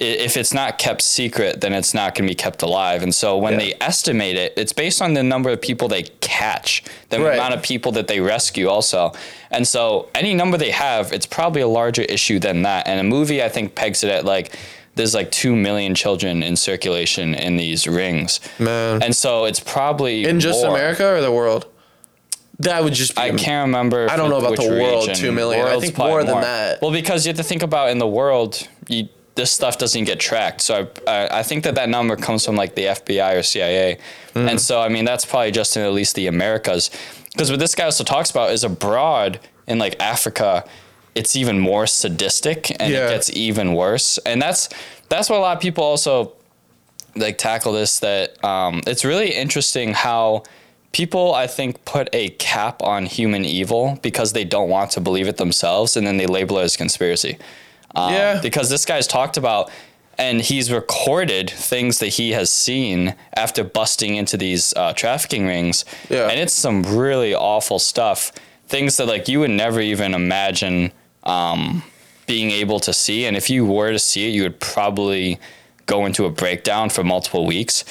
if 0.00 0.36
it's 0.36 0.54
not 0.54 0.78
kept 0.78 1.02
secret 1.02 1.60
then 1.60 1.72
it's 1.72 1.92
not 1.92 2.14
going 2.14 2.24
to 2.26 2.30
be 2.30 2.34
kept 2.34 2.62
alive 2.62 3.02
and 3.02 3.12
so 3.14 3.36
when 3.36 3.54
Yeah. 3.54 3.58
they 3.58 3.74
estimate 3.80 4.36
it 4.36 4.52
it's 4.56 4.72
based 4.72 5.02
on 5.02 5.14
the 5.14 5.22
number 5.22 5.50
of 5.50 5.60
people 5.60 5.88
they 5.88 6.04
catch 6.20 6.84
the 7.08 7.18
Right. 7.20 7.34
amount 7.34 7.54
of 7.54 7.62
people 7.62 7.90
that 7.92 8.06
they 8.06 8.20
rescue 8.20 8.68
also 8.68 9.12
and 9.50 9.66
so 9.66 10.08
any 10.14 10.34
number 10.34 10.56
they 10.56 10.70
have 10.70 11.12
it's 11.12 11.26
probably 11.26 11.62
a 11.62 11.68
larger 11.68 12.02
issue 12.02 12.38
than 12.38 12.62
that 12.62 12.86
and 12.86 13.00
a 13.00 13.04
movie 13.04 13.42
i 13.42 13.48
think 13.48 13.74
pegs 13.74 14.04
it 14.04 14.10
at 14.10 14.24
like 14.24 14.56
there's 14.94 15.14
like 15.14 15.30
2 15.30 15.54
million 15.56 15.94
children 15.94 16.42
in 16.42 16.54
circulation 16.56 17.34
in 17.34 17.56
these 17.56 17.86
rings 17.88 18.40
Man. 18.58 19.02
and 19.02 19.14
so 19.16 19.44
it's 19.46 19.60
probably 19.60 20.24
In 20.24 20.38
just 20.40 20.62
more. 20.64 20.74
America 20.76 21.06
or 21.06 21.20
the 21.20 21.32
world? 21.32 21.66
That 22.60 22.82
would 22.82 22.92
just 22.94 23.14
be. 23.14 23.22
I 23.22 23.30
can't 23.30 23.66
remember. 23.68 24.10
I 24.10 24.16
don't 24.16 24.30
know 24.30 24.38
about 24.38 24.56
the 24.56 24.68
world, 24.68 25.06
region. 25.08 25.14
two 25.14 25.32
million. 25.32 25.64
I 25.66 25.78
think 25.78 25.94
probably 25.94 26.10
more 26.12 26.24
than 26.24 26.40
that. 26.40 26.82
Well, 26.82 26.90
because 26.90 27.24
you 27.24 27.30
have 27.30 27.36
to 27.36 27.44
think 27.44 27.62
about 27.62 27.90
in 27.90 27.98
the 27.98 28.06
world, 28.08 28.66
you, 28.88 29.08
this 29.36 29.52
stuff 29.52 29.78
doesn't 29.78 30.04
get 30.04 30.18
tracked. 30.18 30.60
So 30.62 30.88
I, 31.06 31.10
I, 31.12 31.38
I 31.38 31.42
think 31.44 31.62
that 31.64 31.76
that 31.76 31.88
number 31.88 32.16
comes 32.16 32.44
from 32.44 32.56
like 32.56 32.74
the 32.74 32.86
FBI 32.86 33.38
or 33.38 33.42
CIA, 33.44 33.98
Hmm. 34.34 34.48
and 34.48 34.60
so 34.60 34.80
I 34.80 34.88
mean 34.88 35.04
that's 35.04 35.24
probably 35.24 35.52
just 35.52 35.76
in 35.76 35.82
at 35.84 35.92
least 35.92 36.16
the 36.16 36.26
Americas, 36.26 36.90
because 37.32 37.50
what 37.50 37.60
this 37.60 37.74
guy 37.76 37.84
also 37.84 38.02
talks 38.04 38.30
about 38.30 38.50
is 38.50 38.64
abroad 38.64 39.38
in 39.68 39.78
like 39.78 39.94
Africa, 40.00 40.64
it's 41.14 41.36
even 41.36 41.60
more 41.60 41.86
sadistic 41.86 42.70
and 42.80 42.92
Yeah. 42.92 43.06
it 43.06 43.10
gets 43.10 43.30
even 43.30 43.74
worse, 43.74 44.18
and 44.26 44.42
that's 44.42 44.68
that's 45.08 45.30
what 45.30 45.36
a 45.38 45.40
lot 45.40 45.56
of 45.56 45.62
people 45.62 45.84
also 45.84 46.32
like 47.14 47.38
tackle 47.38 47.72
this 47.72 48.00
that 48.00 48.42
um, 48.44 48.82
it's 48.86 49.04
really 49.04 49.32
interesting 49.32 49.92
how 49.94 50.42
people 50.92 51.34
i 51.34 51.46
think 51.46 51.84
put 51.84 52.08
a 52.12 52.30
cap 52.30 52.82
on 52.82 53.06
human 53.06 53.44
evil 53.44 53.98
because 54.02 54.32
they 54.32 54.44
don't 54.44 54.68
want 54.68 54.90
to 54.90 55.00
believe 55.00 55.28
it 55.28 55.36
themselves 55.36 55.96
and 55.96 56.06
then 56.06 56.16
they 56.16 56.26
label 56.26 56.58
it 56.58 56.62
as 56.64 56.76
conspiracy. 56.76 57.36
Um, 57.94 58.12
Yeah. 58.12 58.40
because 58.40 58.68
this 58.70 58.84
guy's 58.84 59.06
talked 59.06 59.36
about 59.36 59.70
and 60.16 60.40
he's 60.40 60.72
recorded 60.72 61.48
things 61.48 61.98
that 62.00 62.08
he 62.08 62.32
has 62.32 62.50
seen 62.50 63.14
after 63.36 63.62
busting 63.62 64.16
into 64.16 64.36
these 64.36 64.74
uh, 64.74 64.92
trafficking 64.92 65.46
rings. 65.46 65.84
Yeah. 66.10 66.28
and 66.28 66.40
it's 66.40 66.52
some 66.52 66.82
really 66.82 67.34
awful 67.34 67.78
stuff. 67.78 68.32
Things 68.66 68.96
that 68.96 69.06
like 69.06 69.28
you 69.28 69.40
would 69.40 69.50
never 69.50 69.80
even 69.80 70.14
imagine 70.14 70.90
um, 71.24 71.82
being 72.26 72.50
able 72.50 72.80
to 72.80 72.92
see. 72.92 73.26
And 73.26 73.36
if 73.36 73.48
you 73.48 73.64
were 73.64 73.92
to 73.92 73.98
see 73.98 74.26
it 74.28 74.30
you 74.32 74.42
would 74.42 74.58
probably 74.60 75.38
go 75.86 76.04
into 76.06 76.24
a 76.26 76.30
breakdown 76.30 76.90
for 76.90 77.04
multiple 77.04 77.46
weeks 77.46 77.84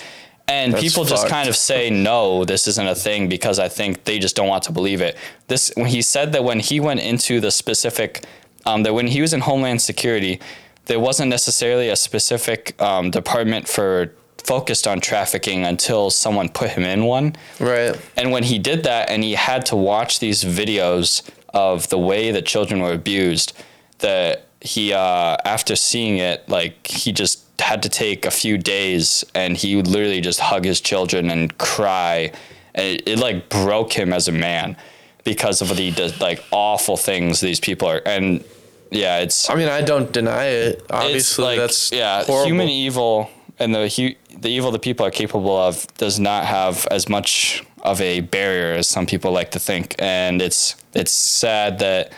and 0.49 0.73
That's 0.73 0.83
people 0.83 1.03
just 1.03 1.23
fucked. 1.23 1.31
kind 1.31 1.49
of 1.49 1.55
say 1.55 1.89
no 1.89 2.45
this 2.45 2.67
isn't 2.67 2.87
a 2.87 2.95
thing 2.95 3.27
because 3.29 3.59
i 3.59 3.67
think 3.67 4.03
they 4.05 4.17
just 4.19 4.35
don't 4.35 4.47
want 4.47 4.63
to 4.63 4.71
believe 4.71 5.01
it 5.01 5.15
this 5.47 5.71
when 5.75 5.87
he 5.87 6.01
said 6.01 6.31
that 6.33 6.43
when 6.43 6.59
he 6.59 6.79
went 6.79 6.99
into 7.01 7.39
the 7.39 7.51
specific 7.51 8.23
um, 8.65 8.83
that 8.83 8.93
when 8.93 9.07
he 9.07 9.21
was 9.21 9.33
in 9.33 9.41
homeland 9.41 9.81
security 9.81 10.39
there 10.85 10.99
wasn't 10.99 11.29
necessarily 11.29 11.89
a 11.89 11.95
specific 11.95 12.79
um, 12.81 13.11
department 13.11 13.67
for 13.67 14.13
focused 14.43 14.87
on 14.87 15.01
trafficking 15.01 15.65
until 15.65 16.09
someone 16.09 16.47
put 16.47 16.69
him 16.69 16.83
in 16.83 17.03
one 17.03 17.35
Right. 17.59 17.99
and 18.15 18.31
when 18.31 18.43
he 18.43 18.57
did 18.57 18.83
that 18.83 19.09
and 19.09 19.23
he 19.23 19.33
had 19.33 19.65
to 19.67 19.75
watch 19.75 20.19
these 20.19 20.43
videos 20.45 21.29
of 21.53 21.89
the 21.89 21.97
way 21.97 22.31
that 22.31 22.45
children 22.45 22.81
were 22.81 22.93
abused, 22.93 23.51
that 23.99 24.45
he 24.61 24.93
uh, 24.93 25.35
after 25.43 25.75
seeing 25.75 26.17
it, 26.17 26.47
like 26.47 26.85
he 26.87 27.11
just 27.11 27.43
had 27.59 27.83
to 27.83 27.89
take 27.89 28.25
a 28.25 28.31
few 28.31 28.57
days 28.57 29.23
and 29.33 29.57
he 29.57 29.75
would 29.75 29.87
literally 29.87 30.21
just 30.21 30.39
hug 30.39 30.65
his 30.65 30.81
children 30.81 31.29
and 31.29 31.57
cry. 31.57 32.31
And 32.75 32.85
it, 32.85 33.07
it 33.07 33.19
like 33.19 33.49
broke 33.49 33.93
him 33.93 34.13
as 34.13 34.27
a 34.27 34.31
man 34.31 34.77
because 35.23 35.61
of 35.61 35.75
the, 35.75 35.91
like 36.19 36.43
awful 36.51 36.97
things 36.97 37.41
these 37.41 37.59
people 37.59 37.87
are 37.89 38.01
and 38.05 38.43
yeah, 38.91 39.19
it's 39.19 39.49
I 39.49 39.55
mean, 39.55 39.67
I 39.67 39.81
don't 39.81 40.11
deny 40.11 40.45
it. 40.45 40.85
Obviously, 40.89 41.43
like 41.43 41.59
that's 41.59 41.91
yeah, 41.91 42.23
horrible. 42.23 42.45
human 42.45 42.69
evil 42.69 43.29
and 43.59 43.73
the 43.73 43.89
hu- 43.89 44.15
the 44.39 44.49
evil 44.49 44.71
that 44.71 44.81
people 44.81 45.05
are 45.05 45.11
capable 45.11 45.57
of 45.57 45.85
does 45.97 46.19
not 46.19 46.45
have 46.45 46.87
as 46.91 47.09
much 47.09 47.63
of 47.81 47.99
a 48.01 48.21
barrier 48.21 48.73
as 48.73 48.87
some 48.87 49.05
people 49.05 49.31
like 49.31 49.51
to 49.51 49.59
think, 49.59 49.95
and 49.99 50.41
it's 50.41 50.75
it's 50.93 51.11
sad 51.11 51.79
that 51.79 52.13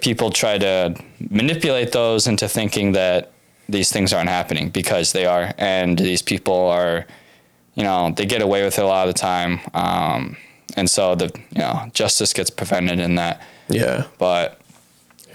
people 0.00 0.30
try 0.30 0.58
to 0.58 0.94
manipulate 1.30 1.92
those 1.92 2.26
into 2.26 2.48
thinking 2.48 2.92
that 2.92 3.32
these 3.68 3.90
things 3.90 4.12
aren't 4.12 4.28
happening 4.30 4.68
because 4.70 5.12
they 5.12 5.26
are, 5.26 5.52
and 5.58 5.98
these 5.98 6.22
people 6.22 6.54
are, 6.68 7.06
you 7.74 7.82
know, 7.84 8.12
they 8.16 8.26
get 8.26 8.42
away 8.42 8.64
with 8.64 8.78
it 8.78 8.82
a 8.84 8.86
lot 8.86 9.08
of 9.08 9.14
the 9.14 9.18
time, 9.18 9.60
um, 9.74 10.36
and 10.76 10.88
so 10.90 11.14
the 11.14 11.26
you 11.50 11.58
know 11.60 11.88
justice 11.92 12.32
gets 12.32 12.50
prevented 12.50 12.98
in 13.00 13.14
that, 13.16 13.40
Yeah. 13.68 14.04
but. 14.18 14.60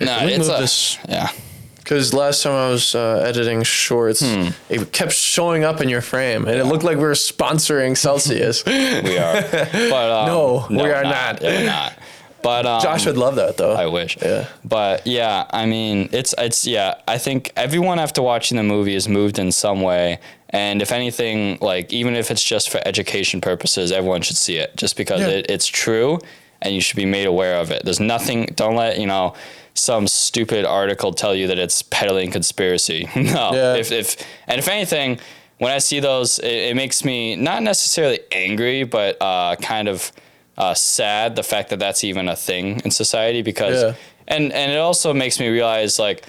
No, 0.01 0.17
it's 0.21 0.47
a, 0.47 0.51
this- 0.61 0.97
yeah. 1.09 1.29
Because 1.75 2.13
last 2.13 2.43
time 2.43 2.53
I 2.53 2.69
was 2.69 2.93
uh, 2.93 3.23
editing 3.27 3.63
shorts, 3.63 4.21
Hmm. 4.21 4.49
it 4.69 4.91
kept 4.93 5.11
showing 5.11 5.63
up 5.63 5.81
in 5.81 5.89
your 5.89 6.01
frame, 6.01 6.45
and 6.47 6.55
it 6.57 6.65
looked 6.65 6.83
like 6.83 6.97
we 6.97 7.03
were 7.03 7.11
sponsoring 7.13 7.97
Celsius. 7.97 8.63
We 8.65 9.17
are, 9.17 9.41
but 9.51 10.11
um, 10.11 10.25
No, 10.27 10.67
we 10.69 10.77
we're 10.77 10.93
are 10.93 11.03
not. 11.03 11.41
Yeah, 11.41 11.49
we're 11.59 11.65
not. 11.65 11.93
But 12.41 12.65
um, 12.65 12.81
Josh 12.81 13.05
would 13.05 13.17
love 13.17 13.35
that, 13.35 13.57
though. 13.57 13.73
I 13.73 13.87
wish. 13.87 14.17
Yeah. 14.21 14.47
But 14.63 15.05
yeah, 15.05 15.45
I 15.51 15.65
mean, 15.65 16.09
it's 16.11 16.33
it's 16.37 16.65
yeah. 16.65 16.95
I 17.07 17.17
think 17.17 17.51
everyone 17.55 17.99
after 17.99 18.21
watching 18.21 18.57
the 18.57 18.63
movie 18.63 18.95
is 18.95 19.07
moved 19.09 19.39
in 19.39 19.51
some 19.51 19.81
way, 19.81 20.19
and 20.49 20.81
if 20.81 20.91
anything, 20.91 21.57
like 21.61 21.91
even 21.91 22.15
if 22.15 22.31
it's 22.31 22.43
just 22.43 22.69
for 22.69 22.79
education 22.85 23.41
purposes, 23.41 23.91
everyone 23.91 24.21
should 24.21 24.37
see 24.37 24.57
it, 24.57 24.75
just 24.77 24.95
because 24.95 25.21
Yeah. 25.21 25.27
it, 25.27 25.47
it's 25.49 25.67
true, 25.67 26.19
and 26.61 26.73
you 26.73 26.81
should 26.81 26.95
be 26.95 27.05
made 27.05 27.25
aware 27.27 27.55
of 27.57 27.71
it. 27.71 27.83
There's 27.83 27.99
nothing. 27.99 28.45
Don't 28.55 28.75
let 28.75 28.99
you 28.99 29.05
know 29.07 29.33
some 29.73 30.07
stupid 30.07 30.65
article 30.65 31.13
tell 31.13 31.33
you 31.35 31.47
that 31.47 31.59
it's 31.59 31.81
peddling 31.83 32.31
conspiracy. 32.31 33.07
no. 33.15 33.51
Yeah. 33.53 33.75
If 33.75 33.91
if 33.91 34.15
and 34.47 34.59
if 34.59 34.67
anything, 34.67 35.19
when 35.57 35.71
I 35.73 35.79
see 35.79 35.99
those, 35.99 36.39
it, 36.39 36.69
it 36.71 36.75
makes 36.75 37.03
me 37.03 37.35
not 37.35 37.63
necessarily 37.63 38.19
angry, 38.31 38.85
but 38.85 39.17
uh, 39.21 39.55
kind 39.57 39.87
of 39.89 40.11
uh, 40.59 40.73
sad 40.73 41.35
the 41.35 41.43
fact 41.43 41.69
that 41.69 41.79
that's 41.79 42.03
even 42.03 42.27
a 42.29 42.35
thing 42.35 42.81
in 42.85 42.91
society 42.91 43.41
because 43.41 43.81
Yeah. 43.81 43.93
and 44.27 44.51
and 44.53 44.71
it 44.71 44.77
also 44.77 45.13
makes 45.13 45.39
me 45.39 45.47
realize 45.47 45.97
like 45.99 46.23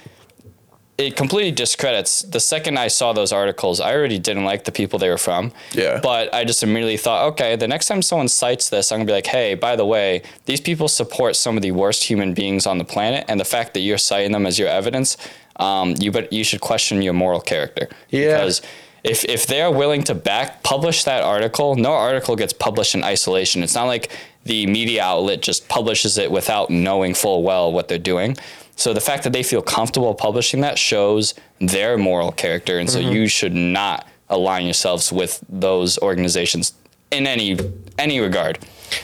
it 0.97 1.15
completely 1.15 1.51
discredits 1.51 2.21
the 2.21 2.39
second 2.39 2.77
I 2.77 2.87
saw 2.87 3.11
those 3.13 3.31
articles 3.33 3.79
I 3.81 3.93
already 3.95 4.19
didn't 4.19 4.45
like 4.45 4.63
the 4.65 4.71
people 4.71 4.99
they 4.99 5.09
were 5.09 5.17
from 5.17 5.51
Yeah. 5.73 5.99
but 6.01 6.33
I 6.33 6.45
just 6.45 6.61
immediately 6.63 6.97
thought 6.97 7.25
okay 7.33 7.55
the 7.55 7.67
next 7.67 7.87
time 7.87 8.01
someone 8.01 8.27
cites 8.27 8.69
this 8.69 8.91
I'm 8.91 8.99
gonna 8.99 9.07
be 9.07 9.13
like 9.13 9.25
hey 9.27 9.55
by 9.55 9.75
the 9.75 9.85
way 9.85 10.21
these 10.45 10.61
people 10.61 10.87
support 10.87 11.35
some 11.35 11.57
of 11.57 11.63
the 11.63 11.71
worst 11.71 12.03
human 12.03 12.33
beings 12.33 12.65
on 12.67 12.77
the 12.77 12.85
planet 12.85 13.25
and 13.27 13.39
the 13.39 13.45
fact 13.55 13.73
that 13.73 13.79
you're 13.81 13.97
citing 13.97 14.31
them 14.31 14.45
as 14.45 14.57
your 14.59 14.69
evidence 14.69 15.17
um, 15.57 15.95
you 15.99 16.11
but 16.11 16.31
you 16.31 16.43
should 16.43 16.61
question 16.61 17.01
your 17.01 17.13
moral 17.13 17.41
character. 17.41 17.89
Yeah. 18.09 18.37
Because 18.37 18.61
if 19.03 19.25
if 19.25 19.47
they're 19.47 19.71
willing 19.71 20.03
to 20.03 20.15
back 20.15 20.63
publish 20.63 21.03
that 21.05 21.23
article, 21.23 21.75
no 21.75 21.91
article 21.91 22.35
gets 22.35 22.53
published 22.53 22.95
in 22.95 23.03
isolation. 23.03 23.63
It's 23.63 23.75
not 23.75 23.85
like 23.85 24.11
the 24.43 24.65
media 24.67 25.03
outlet 25.03 25.41
just 25.41 25.67
publishes 25.67 26.17
it 26.17 26.31
without 26.31 26.69
knowing 26.69 27.13
full 27.13 27.43
well 27.43 27.71
what 27.71 27.87
they're 27.87 27.99
doing. 27.99 28.37
So 28.75 28.93
the 28.93 29.01
fact 29.01 29.23
that 29.23 29.33
they 29.33 29.43
feel 29.43 29.61
comfortable 29.61 30.13
publishing 30.15 30.61
that 30.61 30.79
shows 30.79 31.35
their 31.59 31.97
moral 31.97 32.31
character, 32.31 32.79
and 32.79 32.89
so 32.89 32.99
you 32.99 33.27
should 33.27 33.53
not 33.53 34.07
align 34.29 34.65
yourselves 34.65 35.11
with 35.11 35.43
those 35.49 35.99
organizations 35.99 36.73
in 37.11 37.27
any 37.27 37.59
any 37.99 38.19
regard. 38.19 38.59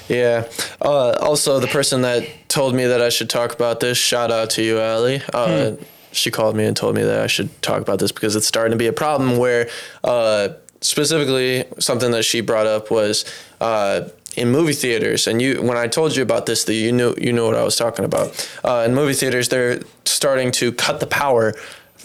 Yeah. 0.10 0.48
Uh, 0.82 1.12
also, 1.22 1.60
the 1.60 1.68
person 1.68 2.02
that 2.02 2.28
told 2.48 2.76
me 2.76 2.86
that 2.88 3.02
I 3.02 3.10
should 3.10 3.30
talk 3.30 3.54
about 3.54 3.80
this, 3.80 3.98
shout 3.98 4.32
out 4.32 4.50
to 4.52 4.64
you, 4.64 4.80
Ali. 4.80 5.22
Uh, 5.34 5.74
She 6.18 6.32
called 6.32 6.56
me 6.56 6.66
and 6.66 6.76
told 6.76 6.96
me 6.96 7.04
that 7.04 7.22
I 7.22 7.28
should 7.28 7.50
talk 7.62 7.82
about 7.82 8.00
this 8.00 8.12
because 8.12 8.36
it's 8.36 8.48
starting 8.48 8.72
to 8.72 8.78
be 8.78 8.88
a 8.88 8.94
problem 8.94 9.38
where, 9.38 9.70
uh, 10.04 10.50
specifically, 10.82 11.66
something 11.80 12.12
that 12.12 12.24
she 12.24 12.42
brought 12.42 12.66
up 12.66 12.90
was 12.92 13.26
uh, 13.62 14.10
in 14.36 14.50
movie 14.52 14.74
theaters. 14.74 15.28
And 15.28 15.42
you, 15.42 15.62
when 15.62 15.78
I 15.78 15.88
told 15.88 16.16
you 16.16 16.24
about 16.24 16.46
this, 16.46 16.64
that 16.66 16.74
you 16.74 16.92
knew 16.92 17.16
you 17.18 17.34
knew 17.34 17.46
what 17.46 17.56
I 17.56 17.64
was 17.64 17.76
talking 17.76 18.06
about. 18.06 18.50
Uh, 18.64 18.86
in 18.88 18.96
movie 18.96 19.14
theaters, 19.14 19.50
they're 19.50 19.82
starting 20.06 20.52
to 20.54 20.72
cut 20.72 21.00
the 21.00 21.08
power 21.08 21.54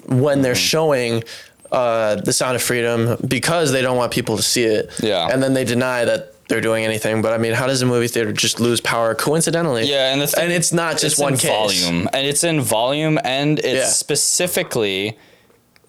when 0.08 0.42
they're 0.42 0.54
showing. 0.54 1.24
Uh, 1.70 2.16
the 2.16 2.34
Sound 2.34 2.54
of 2.54 2.62
Freedom 2.62 3.16
because 3.26 3.72
they 3.72 3.80
don't 3.80 3.96
want 3.96 4.12
people 4.12 4.36
to 4.36 4.42
see 4.42 4.64
it. 4.64 4.90
Yeah. 5.02 5.26
And 5.32 5.42
then 5.42 5.54
they 5.54 5.64
deny 5.64 6.04
that 6.04 6.31
they're 6.52 6.60
doing 6.60 6.84
anything. 6.84 7.22
But 7.22 7.32
I 7.32 7.38
mean, 7.38 7.54
how 7.54 7.66
does 7.66 7.80
a 7.80 7.86
movie 7.86 8.08
theater 8.08 8.30
just 8.30 8.60
lose 8.60 8.80
power 8.80 9.14
coincidentally? 9.14 9.84
Yeah, 9.88 10.12
and 10.12 10.20
the 10.20 10.26
thing- 10.26 10.44
and 10.44 10.52
it's 10.52 10.70
not 10.72 10.92
just 10.92 11.14
it's 11.14 11.18
one 11.18 11.36
case. 11.38 11.50
volume, 11.50 12.08
and 12.12 12.26
it's 12.26 12.44
in 12.44 12.60
volume, 12.60 13.18
and 13.24 13.58
it's 13.58 13.66
Yeah. 13.66 13.86
specifically. 13.86 15.16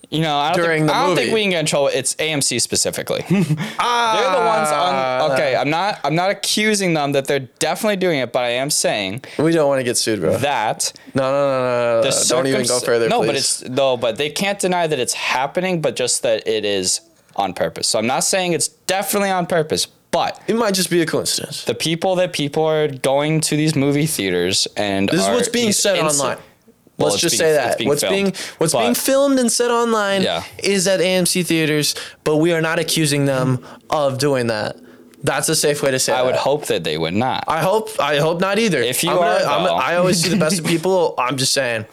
You 0.09 0.21
know, 0.21 0.37
I 0.37 0.53
don't, 0.53 0.63
During 0.63 0.83
think, 0.85 0.95
I 0.95 1.07
don't 1.07 1.15
think 1.15 1.33
we 1.33 1.41
can 1.41 1.49
get 1.49 1.61
in 1.61 1.65
trouble. 1.65 1.87
It's 1.87 2.13
AMC 2.19 2.61
specifically. 2.61 3.25
they're 3.29 3.39
the 3.39 3.45
ones 3.55 4.69
on. 4.69 4.93
Ah. 4.95 5.33
Okay, 5.33 5.55
I'm 5.55 5.71
not. 5.71 5.99
I'm 6.03 6.13
not 6.13 6.29
accusing 6.29 6.93
them 6.93 7.13
that 7.13 7.25
they're 7.25 7.47
definitely 7.59 7.95
doing 7.95 8.19
it, 8.19 8.31
but 8.31 8.43
I 8.43 8.49
am 8.49 8.69
saying 8.69 9.23
We 9.39 9.51
don't 9.51 9.67
want 9.67 9.79
to 9.79 9.83
get 9.83 9.97
sued, 9.97 10.21
bro. 10.21 10.37
that 10.37 10.93
no, 11.15 11.23
no, 11.23 11.31
no, 11.31 12.01
no, 12.03 12.09
no. 12.09 12.23
Don't 12.27 12.45
even 12.47 12.65
go 12.67 12.79
further. 12.79 13.09
No, 13.09 13.19
please. 13.21 13.27
but 13.27 13.35
it's 13.35 13.63
no, 13.69 13.97
but 13.97 14.17
they 14.17 14.29
can't 14.29 14.59
deny 14.59 14.85
that 14.85 14.99
it's 14.99 15.13
happening, 15.15 15.81
but 15.81 15.95
just 15.95 16.21
that 16.21 16.47
it 16.47 16.63
is 16.63 17.01
on 17.35 17.53
purpose. 17.55 17.87
So 17.87 17.97
I'm 17.97 18.05
not 18.05 18.23
saying 18.23 18.53
it's 18.53 18.67
definitely 18.67 19.31
on 19.31 19.47
purpose, 19.47 19.87
but 20.13 20.41
it 20.47 20.55
might 20.55 20.73
just 20.75 20.89
be 20.89 21.01
a 21.01 21.05
coincidence. 21.05 21.65
the 21.65 21.75
people 21.75 22.15
that 22.15 22.31
people 22.31 22.63
are 22.63 22.87
going 22.87 23.41
to 23.41 23.57
these 23.57 23.75
movie 23.75 24.05
theaters 24.05 24.65
and 24.77 25.09
This 25.09 25.21
is 25.23 25.27
what's 25.27 25.49
being 25.49 25.73
said 25.73 25.99
online. 25.99 26.37
Well, 26.97 27.09
Let's 27.09 27.21
just 27.21 27.33
being- 27.39 27.49
say 27.49 27.53
that 27.53 27.77
being 27.79 27.87
what's 27.89 28.01
filmed. 28.01 28.15
being 28.15 28.33
what's 28.59 28.73
being 28.73 28.93
filmed 28.95 29.39
and 29.39 29.51
said 29.51 29.71
online 29.71 30.21
Yeah. 30.21 30.43
is 30.59 30.87
at 30.87 30.99
AMC 31.01 31.41
theaters, 31.43 31.95
but 32.23 32.37
we 32.37 32.53
are 32.53 32.61
not 32.61 32.77
accusing 32.79 33.25
them 33.25 33.65
of 33.89 34.19
doing 34.19 34.47
that. 34.47 34.77
That's 35.23 35.47
a 35.49 35.55
safe 35.55 35.81
way 35.81 35.89
to 35.89 35.99
say. 35.99 36.13
I 36.13 36.21
would 36.21 36.35
hope 36.35 36.65
that 36.67 36.83
they 36.83 36.97
would 36.97 37.13
not. 37.15 37.45
I 37.47 37.61
hope. 37.61 37.89
I 37.99 38.17
hope 38.19 38.41
not 38.41 38.59
either. 38.59 38.81
If 38.81 39.03
you 39.03 39.09
I'm 39.11 39.17
are, 39.17 39.39
though. 39.39 39.73
I 39.75 39.95
always 39.95 40.21
see 40.21 40.29
the 40.29 40.35
best 40.45 40.59
of 40.59 40.65
people. 40.73 41.15
I'm 41.17 41.37
just 41.37 41.53
saying 41.53 41.85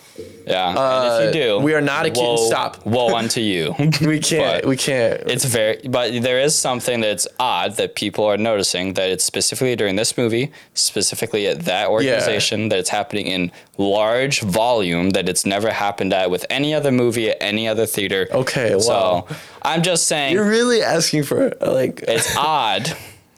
Yeah, 0.46 0.68
and 0.70 0.79
Uh, 0.79 1.18
if 1.20 1.35
you 1.35 1.42
do, 1.42 1.59
we 1.59 1.74
are 1.74 1.81
not 1.81 2.07
a 2.07 2.12
woe, 2.14 2.37
stop. 2.37 2.85
Woe 2.87 3.14
unto 3.14 3.40
you. 3.40 3.74
we 4.00 4.18
can't. 4.20 4.62
But- 4.62 4.66
we 4.68 4.76
can't. 4.76 5.20
It's 5.26 5.44
very, 5.44 5.81
but 5.88 6.22
there 6.22 6.38
is 6.40 6.57
something 6.57 7.00
that's 7.00 7.26
odd 7.38 7.76
that 7.76 7.94
people 7.94 8.24
are 8.24 8.37
noticing 8.37 8.94
that 8.94 9.11
it's 9.11 9.24
specifically 9.24 9.76
during 9.76 9.96
this 9.96 10.16
movie, 10.16 10.50
specifically 10.74 11.46
at 11.46 11.61
that 11.66 11.88
organization, 11.88 12.68
that 12.70 12.79
it's 12.79 12.90
happening 12.90 13.26
in 13.26 13.53
large 13.79 14.40
volume, 14.42 15.11
that 15.11 15.29
it's 15.29 15.44
never 15.46 15.70
happened 15.70 16.12
at 16.12 16.31
with 16.31 16.44
any 16.50 16.74
other 16.74 16.90
movie 16.92 17.31
at 17.31 17.37
any 17.40 17.68
other 17.68 17.87
theater. 17.87 18.29
Okay, 18.33 18.74
wow. 18.74 18.81
So 18.81 19.26
I'm 19.62 19.83
just 19.83 20.07
saying 20.07 20.35
You're 20.35 20.48
really 20.48 20.83
asking 20.83 21.24
for 21.24 21.53
like. 21.61 22.03
it's 22.09 22.35
odd. 22.38 22.92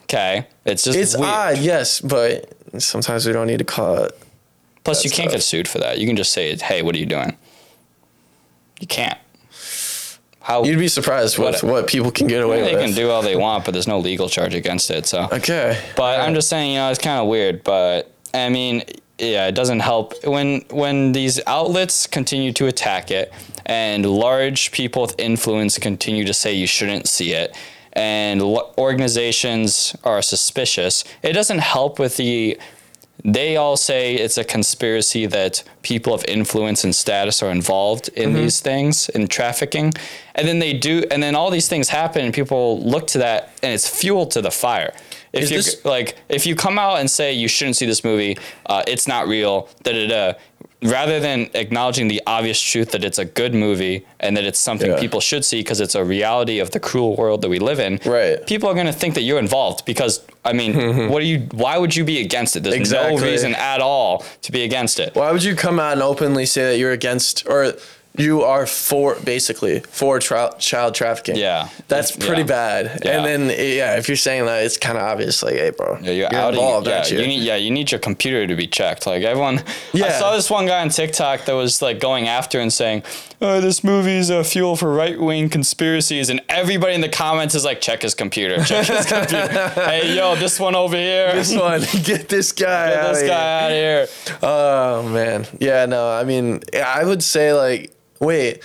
Okay, 0.04 0.46
it's 0.64 0.84
just 0.84 0.98
It's 0.98 1.16
weird. 1.16 1.28
odd, 1.30 1.58
yes, 1.58 2.00
but 2.00 2.52
sometimes 2.78 3.26
we 3.26 3.32
don't 3.32 3.46
need 3.46 3.58
to 3.60 3.64
call 3.64 3.96
it. 4.04 4.18
Plus, 4.84 5.04
you 5.04 5.10
can't 5.10 5.28
tough. 5.28 5.36
get 5.38 5.42
sued 5.42 5.68
for 5.68 5.78
that. 5.78 5.98
You 5.98 6.06
can 6.06 6.16
just 6.16 6.32
say, 6.32 6.56
"Hey, 6.56 6.82
what 6.82 6.94
are 6.94 6.98
you 6.98 7.06
doing?" 7.06 7.36
You 8.80 8.86
can't. 8.86 9.18
How 10.40 10.64
You'd 10.64 10.78
be 10.80 10.88
surprised 10.88 11.38
what 11.38 11.62
What- 11.62 11.72
what 11.72 11.86
people 11.86 12.10
can 12.10 12.26
get 12.26 12.42
away 12.42 12.56
they 12.56 12.62
with. 12.72 12.80
They 12.80 12.86
can 12.86 12.94
do 12.94 13.10
all 13.10 13.22
they 13.22 13.36
want, 13.36 13.64
but 13.64 13.72
there's 13.72 13.86
no 13.86 14.00
legal 14.00 14.28
charge 14.28 14.54
against 14.54 14.90
it. 14.90 15.06
So, 15.06 15.28
Okay, 15.32 15.78
but 15.94 16.18
I'm 16.20 16.34
just 16.34 16.48
saying, 16.48 16.72
you 16.72 16.78
know, 16.78 16.90
it's 16.90 16.98
kind 16.98 17.20
of 17.20 17.28
weird. 17.28 17.62
But 17.62 18.10
I 18.34 18.48
mean, 18.48 18.82
yeah, 19.18 19.46
it 19.46 19.54
doesn't 19.54 19.80
help 19.80 20.14
when 20.26 20.64
when 20.70 21.12
these 21.12 21.38
outlets 21.46 22.08
continue 22.08 22.52
to 22.54 22.66
attack 22.66 23.12
it, 23.12 23.32
and 23.66 24.04
large 24.04 24.72
people 24.72 25.02
with 25.02 25.14
influence 25.16 25.78
continue 25.78 26.24
to 26.24 26.34
say 26.34 26.52
you 26.52 26.66
shouldn't 26.66 27.08
see 27.08 27.34
it, 27.34 27.54
and 27.92 28.42
organizations 28.42 29.94
are 30.02 30.22
suspicious. 30.22 31.04
It 31.22 31.34
doesn't 31.34 31.60
help 31.60 32.00
with 32.00 32.16
the 32.16 32.58
they 33.24 33.56
all 33.56 33.76
say 33.76 34.14
it's 34.16 34.36
a 34.36 34.42
conspiracy 34.44 35.26
that 35.26 35.62
people 35.82 36.12
of 36.12 36.24
influence 36.26 36.82
and 36.84 36.94
status 36.94 37.42
are 37.42 37.50
involved 37.52 38.08
in 38.16 38.30
Mm-hmm. 38.30 38.38
these 38.42 38.60
things 38.60 39.08
in 39.10 39.28
trafficking 39.28 39.92
and 40.34 40.48
then 40.48 40.58
they 40.58 40.72
do 40.72 41.04
and 41.10 41.22
then 41.22 41.34
all 41.36 41.50
these 41.50 41.68
things 41.68 41.88
happen 41.88 42.24
and 42.24 42.34
people 42.34 42.80
look 42.82 43.06
to 43.08 43.18
that 43.18 43.50
and 43.62 43.72
it's 43.72 43.88
fuel 43.88 44.26
to 44.26 44.40
the 44.42 44.50
fire 44.50 44.92
if 45.32 45.50
you 45.50 45.58
this- 45.58 45.84
like 45.84 46.16
if 46.28 46.46
you 46.46 46.54
come 46.56 46.78
out 46.78 46.98
and 47.00 47.08
say 47.10 47.32
you 47.32 47.48
shouldn't 47.48 47.76
see 47.76 47.86
this 47.86 48.02
movie 48.02 48.36
uh, 48.66 48.82
it's 48.88 49.06
not 49.06 49.28
real 49.28 49.68
da 49.84 49.92
da 49.92 50.06
da 50.08 50.32
rather 50.82 51.20
than 51.20 51.48
acknowledging 51.54 52.08
the 52.08 52.20
obvious 52.26 52.60
truth 52.60 52.90
that 52.90 53.04
it's 53.04 53.18
a 53.18 53.24
good 53.24 53.54
movie 53.54 54.04
and 54.20 54.36
that 54.36 54.44
it's 54.44 54.58
something 54.58 54.90
Yeah. 54.90 54.98
people 55.00 55.20
should 55.20 55.44
see 55.44 55.60
because 55.60 55.80
it's 55.80 55.94
a 55.94 56.04
reality 56.04 56.58
of 56.58 56.70
the 56.72 56.80
cruel 56.80 57.14
world 57.16 57.42
that 57.42 57.48
we 57.48 57.58
live 57.58 57.78
in 57.80 58.00
Right. 58.04 58.44
people 58.46 58.68
are 58.68 58.74
going 58.74 58.86
to 58.86 58.92
think 58.92 59.14
that 59.14 59.22
you're 59.22 59.38
involved 59.38 59.84
because 59.84 60.20
i 60.44 60.52
mean 60.52 61.08
what 61.10 61.20
do 61.20 61.26
you 61.26 61.40
why 61.52 61.78
would 61.78 61.94
you 61.94 62.04
be 62.04 62.20
against 62.20 62.56
it 62.56 62.62
there's 62.64 62.74
Exactly. 62.74 63.16
no 63.16 63.22
reason 63.22 63.54
at 63.54 63.80
all 63.80 64.24
to 64.42 64.50
be 64.52 64.64
against 64.64 64.98
it 64.98 65.14
why 65.14 65.30
would 65.30 65.44
you 65.44 65.54
come 65.54 65.78
out 65.78 65.92
and 65.92 66.02
openly 66.02 66.46
say 66.46 66.62
that 66.70 66.78
you're 66.78 66.92
against 66.92 67.46
or 67.48 67.74
you 68.18 68.42
are 68.42 68.66
for 68.66 69.16
basically 69.24 69.80
for 69.80 70.18
tra- 70.18 70.52
child 70.58 70.94
trafficking? 70.94 71.36
Yeah. 71.36 71.68
that's 71.88 72.16
Yeah. 72.16 72.26
pretty 72.26 72.42
bad. 72.42 73.00
Yeah. 73.04 73.16
And 73.16 73.24
then 73.24 73.48
yeah, 73.58 73.96
if 73.96 74.08
you're 74.08 74.16
saying 74.18 74.44
that, 74.46 74.64
it's 74.64 74.76
kind 74.76 74.98
of 74.98 75.04
obvious. 75.04 75.42
Like, 75.42 75.54
hey, 75.54 75.70
bro, 75.70 75.98
Yeah, 76.02 76.10
you're, 76.12 76.34
out 76.34 76.54
involved, 76.54 76.86
yeah, 76.86 76.96
aren't 76.98 77.10
you? 77.10 77.20
you 77.20 77.26
need 77.26 77.42
yeah, 77.42 77.56
you 77.56 77.70
need 77.70 77.90
your 77.90 78.00
computer 78.00 78.46
to 78.46 78.54
be 78.54 78.66
checked. 78.66 79.06
Like 79.06 79.22
everyone, 79.22 79.62
yeah. 79.92 80.04
I 80.04 80.08
Yeah. 80.08 80.18
saw 80.18 80.36
this 80.36 80.50
one 80.50 80.66
guy 80.66 80.80
on 80.82 80.90
TikTok 80.90 81.46
that 81.46 81.54
was 81.54 81.80
like 81.80 82.00
going 82.00 82.28
after 82.28 82.60
and 82.60 82.70
saying, 82.72 83.02
oh, 83.40 83.60
"This 83.62 83.82
movie 83.82 84.16
is 84.18 84.28
a 84.30 84.44
fuel 84.44 84.76
for 84.76 84.92
right 84.92 85.18
wing 85.18 85.48
conspiracies," 85.48 86.28
and 86.28 86.40
everybody 86.50 86.94
in 86.94 87.00
the 87.00 87.08
comments 87.08 87.54
is 87.54 87.64
like, 87.64 87.80
"Check 87.80 88.02
his 88.02 88.14
computer, 88.14 88.62
check 88.64 88.86
his 88.86 89.06
computer." 89.16 89.68
hey, 89.74 90.14
yo, 90.16 90.36
this 90.36 90.60
one 90.60 90.74
over 90.74 90.96
here, 90.96 91.32
this 91.32 91.54
one, 91.56 91.80
get 92.04 92.28
this 92.28 92.52
guy. 92.52 92.90
get 92.90 93.08
this 93.12 93.20
here. 93.20 93.28
guy 93.28 93.60
out 93.64 93.70
of 93.70 93.76
here. 93.76 94.06
Oh 94.42 95.02
man, 95.08 95.46
yeah, 95.60 95.86
no, 95.86 96.10
I 96.10 96.24
mean, 96.24 96.60
I 96.84 97.04
would 97.04 97.22
say 97.22 97.52
like, 97.54 97.90
wait, 98.22 98.62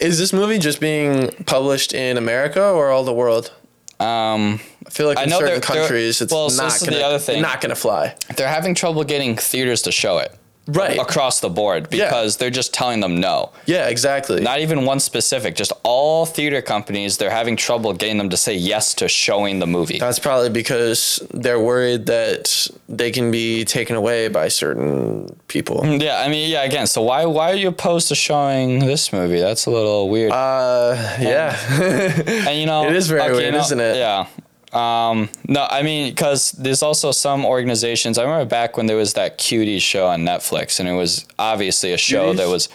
is 0.00 0.18
this 0.18 0.32
movie 0.32 0.58
just 0.58 0.80
being 0.80 1.30
published 1.46 1.94
in 1.94 2.16
America 2.16 2.62
or 2.70 2.90
all 2.90 3.04
the 3.04 3.12
world? 3.12 3.52
Um, 4.00 4.60
I 4.86 4.90
feel 4.90 5.06
like 5.06 5.18
I 5.18 5.22
in 5.24 5.28
know 5.30 5.38
certain 5.38 5.60
they're- 5.60 5.60
they're- 5.60 5.80
countries, 5.82 6.20
it's 6.20 6.32
well, 6.32 6.50
so 6.50 6.62
not 6.64 6.72
this 6.72 6.82
is 6.82 6.88
gonna, 6.88 6.98
the 6.98 7.04
other 7.06 7.18
thing. 7.20 7.40
not 7.40 7.60
gonna 7.60 7.76
fly. 7.76 8.14
they're 8.36 8.48
having 8.48 8.74
trouble 8.74 9.04
getting 9.04 9.36
theaters 9.36 9.82
to 9.82 9.92
show 9.92 10.18
it 10.18 10.34
Right. 10.66 10.98
across 10.98 11.40
the 11.40 11.50
board 11.50 11.88
Yeah. 11.90 12.06
because 12.06 12.38
they're 12.38 12.48
just 12.50 12.72
telling 12.72 13.00
them 13.00 13.20
no. 13.20 13.50
Yeah, 13.66 13.88
exactly. 13.88 14.40
Not 14.40 14.60
even 14.60 14.86
one 14.86 14.98
specific, 14.98 15.56
just 15.56 15.72
all 15.82 16.24
theater 16.24 16.62
companies, 16.62 17.18
they're 17.18 17.28
having 17.30 17.54
trouble 17.56 17.92
getting 17.92 18.16
them 18.16 18.30
to 18.30 18.36
say 18.36 18.54
yes 18.54 18.94
to 18.94 19.08
showing 19.08 19.58
the 19.58 19.66
movie. 19.66 19.98
That's 19.98 20.18
probably 20.18 20.48
because 20.48 21.22
they're 21.34 21.60
worried 21.60 22.06
that 22.06 22.68
they 22.88 23.10
can 23.10 23.30
be 23.30 23.64
taken 23.66 23.94
away 23.96 24.28
by 24.28 24.48
certain 24.48 25.28
people. 25.48 25.84
Yeah, 26.04 26.20
I 26.20 26.28
mean, 26.28 26.50
yeah. 26.50 26.62
Again, 26.64 26.86
so 26.86 27.02
why 27.02 27.24
why 27.26 27.52
are 27.52 27.56
you 27.56 27.68
opposed 27.68 28.08
to 28.08 28.14
showing 28.14 28.78
this 28.80 29.12
movie? 29.12 29.40
That's 29.40 29.66
a 29.66 29.70
little 29.70 30.08
weird. 30.08 30.32
Uh, 30.32 30.96
yeah. 31.20 31.56
and 32.48 32.58
you 32.58 32.66
know, 32.66 32.86
it 32.88 32.96
is 32.96 33.08
very 33.08 33.20
okay, 33.20 33.30
you 33.30 33.36
weird, 33.36 33.54
know- 33.54 33.60
isn't 33.60 33.80
it? 33.80 33.96
Yeah. 33.96 34.26
Um, 34.74 35.28
no, 35.46 35.66
I 35.70 35.82
mean, 35.82 36.10
because 36.10 36.52
there's 36.52 36.82
also 36.82 37.12
some 37.12 37.44
organizations. 37.44 38.18
I 38.18 38.22
remember 38.24 38.44
back 38.44 38.76
when 38.76 38.86
there 38.86 38.96
was 38.96 39.14
that 39.14 39.38
cutie 39.38 39.78
show 39.78 40.06
on 40.06 40.22
Netflix, 40.22 40.80
and 40.80 40.88
it 40.88 40.92
was 40.94 41.26
obviously 41.38 41.92
a 41.92 41.98
show 41.98 42.32
Cuties? 42.32 42.36
that 42.38 42.48
was, 42.48 42.68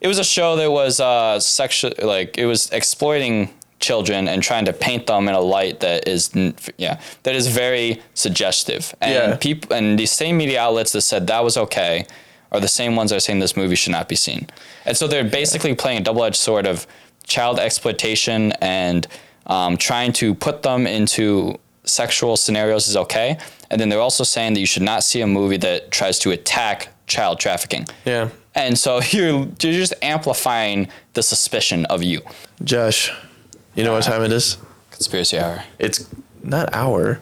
it 0.00 0.06
was 0.08 0.18
a 0.18 0.24
show 0.24 0.56
that 0.56 0.70
was 0.70 1.00
uh 1.00 1.40
sexual, 1.40 1.92
like 2.02 2.38
it 2.38 2.46
was 2.46 2.70
exploiting 2.70 3.50
children 3.80 4.28
and 4.28 4.42
trying 4.42 4.66
to 4.66 4.72
paint 4.72 5.06
them 5.06 5.26
in 5.28 5.34
a 5.34 5.40
light 5.40 5.80
that 5.80 6.06
is, 6.06 6.30
yeah, 6.76 7.00
that 7.22 7.34
is 7.34 7.46
very 7.48 8.00
suggestive. 8.14 8.94
And 9.00 9.12
Yeah. 9.12 9.36
people 9.36 9.72
and 9.74 9.98
these 9.98 10.12
same 10.12 10.36
media 10.36 10.60
outlets 10.60 10.92
that 10.92 11.00
said 11.02 11.26
that 11.28 11.42
was 11.42 11.56
okay 11.56 12.06
are 12.52 12.60
the 12.60 12.68
same 12.68 12.94
ones 12.94 13.10
that 13.10 13.16
are 13.16 13.20
saying 13.20 13.38
this 13.40 13.56
movie 13.56 13.76
should 13.76 13.92
not 13.92 14.08
be 14.08 14.16
seen. 14.16 14.46
And 14.84 14.96
so 14.96 15.06
they're 15.08 15.24
basically 15.24 15.74
playing 15.74 15.98
a 15.98 16.02
double 16.02 16.24
edged 16.24 16.36
sword 16.36 16.66
of 16.66 16.86
child 17.24 17.58
exploitation 17.58 18.52
and 18.60 19.06
um, 19.50 19.76
trying 19.76 20.12
to 20.14 20.34
put 20.34 20.62
them 20.62 20.86
into 20.86 21.58
sexual 21.84 22.36
scenarios 22.36 22.88
is 22.88 22.96
okay. 22.96 23.36
And 23.70 23.80
then 23.80 23.88
they're 23.88 24.00
also 24.00 24.24
saying 24.24 24.54
that 24.54 24.60
you 24.60 24.66
should 24.66 24.82
not 24.82 25.04
see 25.04 25.20
a 25.20 25.26
movie 25.26 25.56
that 25.58 25.90
tries 25.90 26.18
to 26.20 26.30
attack 26.30 26.88
child 27.06 27.40
trafficking. 27.40 27.86
Yeah. 28.04 28.30
and 28.54 28.78
so 28.78 29.00
you're 29.10 29.48
you're 29.60 29.80
just 29.84 29.94
amplifying 30.02 30.88
the 31.14 31.22
suspicion 31.22 31.84
of 31.86 32.02
you. 32.02 32.20
Josh, 32.64 33.12
you 33.74 33.84
know 33.84 33.92
what 33.92 34.04
time 34.04 34.22
it 34.22 34.32
is? 34.32 34.56
Conspiracy 34.90 35.38
hour. 35.38 35.64
It's 35.78 36.06
not 36.42 36.74
hour. 36.74 37.20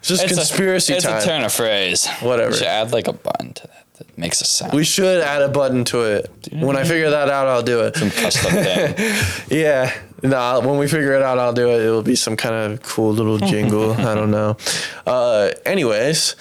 It's 0.00 0.08
just 0.08 0.28
conspiracy 0.28 0.92
a, 0.92 0.96
it's 0.96 1.04
time. 1.06 1.22
a 1.22 1.24
turn 1.24 1.44
of 1.44 1.52
phrase. 1.52 2.06
Whatever. 2.20 2.50
You 2.50 2.56
should 2.58 2.66
add 2.66 2.92
like 2.92 3.08
a 3.08 3.12
button 3.12 3.52
to 3.54 3.66
that 3.66 3.84
that 3.98 4.18
makes 4.18 4.40
a 4.40 4.44
sound. 4.44 4.72
we 4.72 4.84
should 4.84 5.20
add 5.22 5.42
a 5.42 5.48
button 5.48 5.84
to 5.86 6.02
it. 6.02 6.30
When 6.52 6.76
I 6.76 6.84
figure 6.84 7.10
that 7.10 7.28
out, 7.28 7.46
I'll 7.48 7.62
do 7.62 7.80
it. 7.80 7.96
Some 7.96 8.10
custom 8.10 8.52
thing. 8.52 8.94
Yeah. 9.50 9.92
Nah, 10.22 10.60
when 10.60 10.78
we 10.78 10.88
figure 10.88 11.12
it 11.12 11.22
out, 11.22 11.38
I'll 11.38 11.52
do 11.52 11.68
it. 11.70 11.80
It'll 11.80 12.02
be 12.02 12.16
some 12.16 12.36
kind 12.36 12.54
of 12.72 12.82
cool 12.82 13.12
little 13.12 13.38
jingle. 13.50 13.92
I 13.92 14.14
don't 14.14 14.30
know. 14.30 14.56
Uh, 15.06 15.50
anyways, 15.64 16.34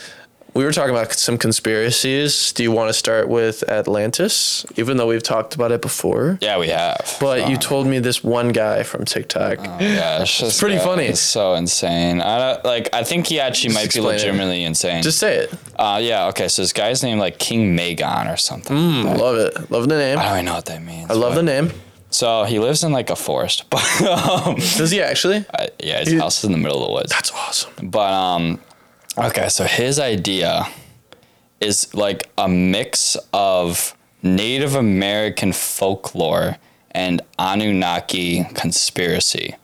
we 0.55 0.63
were 0.65 0.71
talking 0.71 0.89
about 0.95 1.13
some 1.13 1.37
conspiracies. 1.37 2.51
Do 2.53 2.63
you 2.63 2.71
want 2.71 2.89
to 2.89 2.93
start 2.93 3.29
with 3.29 3.61
Atlantis? 3.69 4.65
Even 4.77 4.97
though 4.97 5.05
we've 5.05 5.21
talked 5.21 5.53
about 5.53 5.71
it 5.71 5.83
before. 5.83 6.39
Yeah, 6.41 6.57
we 6.57 6.69
have. 6.69 7.17
But 7.19 7.47
you 7.47 7.57
told 7.57 7.85
me 7.85 7.99
this 7.99 8.23
one 8.23 8.49
guy 8.49 8.81
from 8.81 9.05
TikTok. 9.05 9.59
Yeah, 9.79 10.23
it's 10.23 10.39
just 10.39 10.59
pretty 10.59 10.79
funny. 10.79 11.05
It's 11.05 11.19
so 11.21 11.53
insane. 11.53 12.19
I 12.21 12.39
don't, 12.53 12.65
like. 12.65 12.91
I 12.93 13.03
think 13.03 13.27
he 13.27 13.39
actually 13.39 13.75
might 13.75 13.81
be 13.81 13.85
explain 13.99 14.05
it. 14.07 14.11
legitimately 14.13 14.63
insane. 14.63 15.03
Just 15.03 15.19
say 15.19 15.37
it. 15.37 15.53
uh, 15.75 15.99
yeah. 16.01 16.29
Okay. 16.29 16.47
So 16.47 16.63
this 16.63 16.73
guy's 16.73 17.03
name 17.03 17.19
like 17.19 17.37
King 17.37 17.77
Magon 17.77 18.33
or 18.33 18.37
something. 18.37 18.75
Mm, 18.75 19.19
love 19.19 19.37
it. 19.37 19.69
Love 19.69 19.87
the 19.87 19.97
name. 19.97 20.17
I 20.17 20.23
don't 20.23 20.33
even 20.33 20.45
know 20.45 20.55
what 20.55 20.65
that 20.65 20.81
means. 20.81 21.11
I 21.11 21.13
love 21.13 21.35
the 21.35 21.43
name. 21.43 21.69
So 22.09 22.45
he 22.45 22.57
lives 22.59 22.83
in 22.83 22.91
like 22.91 23.09
a 23.09 23.15
forest, 23.15 23.65
but 23.69 24.01
um, 24.01 24.55
Does 24.55 24.91
he 24.91 25.01
actually? 25.01 25.45
I- 25.53 25.69
yeah, 25.83 25.99
his 25.99 26.09
He- 26.09 26.17
house 26.17 26.39
is 26.39 26.45
in 26.45 26.51
the 26.51 26.57
middle 26.57 26.81
of 26.81 26.87
the 26.87 26.93
woods. 26.93 27.11
That's 27.11 27.31
awesome. 27.31 27.89
But 27.89 28.13
um, 28.13 28.59
okay, 29.17 29.49
so 29.49 29.65
his 29.65 29.99
idea 29.99 30.67
is 31.59 31.93
like 31.93 32.29
a 32.37 32.47
mix 32.47 33.17
of 33.33 33.95
Native 34.23 34.75
American 34.75 35.51
folklore 35.53 36.57
and 36.91 37.21
Anunnaki 37.37 38.45
conspiracy, 38.55 39.55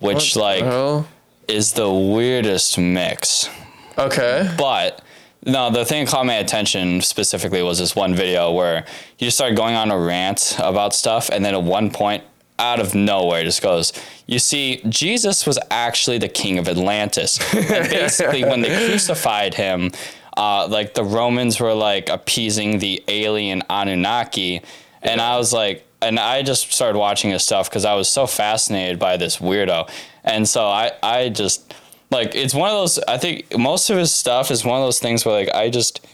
which 0.00 0.36
like 0.36 0.64
Oh. 0.64 1.06
is 1.48 1.74
the 1.74 1.90
weirdest 1.92 2.78
mix. 2.78 3.48
Okay. 3.96 4.52
But 4.56 5.02
no, 5.46 5.70
the 5.70 5.84
thing 5.84 6.04
that 6.04 6.10
caught 6.10 6.26
my 6.26 6.34
attention 6.34 7.00
specifically 7.00 7.62
was 7.62 7.78
this 7.78 7.94
one 7.94 8.14
video 8.14 8.52
where 8.52 8.84
he 9.16 9.26
just 9.26 9.36
started 9.36 9.56
going 9.56 9.74
on 9.74 9.90
a 9.90 9.98
rant 9.98 10.56
about 10.58 10.94
stuff, 10.94 11.30
and 11.30 11.44
then 11.44 11.54
at 11.54 11.62
one 11.62 11.90
point, 11.90 12.24
out 12.58 12.80
of 12.80 12.94
nowhere, 12.94 13.44
just 13.44 13.62
goes, 13.62 13.92
"You 14.26 14.38
see, 14.40 14.82
Jesus 14.88 15.46
was 15.46 15.58
actually 15.70 16.18
the 16.18 16.28
king 16.28 16.58
of 16.58 16.68
Atlantis, 16.68 17.38
and 17.54 17.68
basically, 17.90 18.44
when 18.44 18.60
they 18.60 18.86
crucified 18.88 19.54
him." 19.54 19.92
Uh, 20.36 20.68
like 20.68 20.94
the 20.94 21.02
Romans 21.02 21.58
were 21.58 21.74
like 21.74 22.08
appeasing 22.08 22.78
the 22.78 23.02
alien 23.08 23.62
Anunnaki, 23.68 24.62
and 25.02 25.20
I 25.20 25.36
was 25.36 25.52
like, 25.52 25.84
and 26.00 26.18
I 26.18 26.42
just 26.42 26.72
started 26.72 26.96
watching 26.96 27.30
his 27.30 27.44
stuff 27.44 27.68
because 27.68 27.84
I 27.84 27.94
was 27.94 28.08
so 28.08 28.26
fascinated 28.26 29.00
by 29.00 29.16
this 29.16 29.38
weirdo, 29.38 29.90
and 30.24 30.48
so 30.48 30.66
I 30.66 30.92
I 31.02 31.28
just 31.28 31.74
like 32.10 32.34
it's 32.34 32.54
one 32.54 32.68
of 32.70 32.74
those 32.76 32.98
i 33.08 33.18
think 33.18 33.56
most 33.58 33.90
of 33.90 33.96
his 33.98 34.14
stuff 34.14 34.50
is 34.50 34.64
one 34.64 34.80
of 34.80 34.86
those 34.86 34.98
things 35.00 35.24
where 35.24 35.34
like 35.34 35.54
i 35.54 35.68
just 35.68 36.04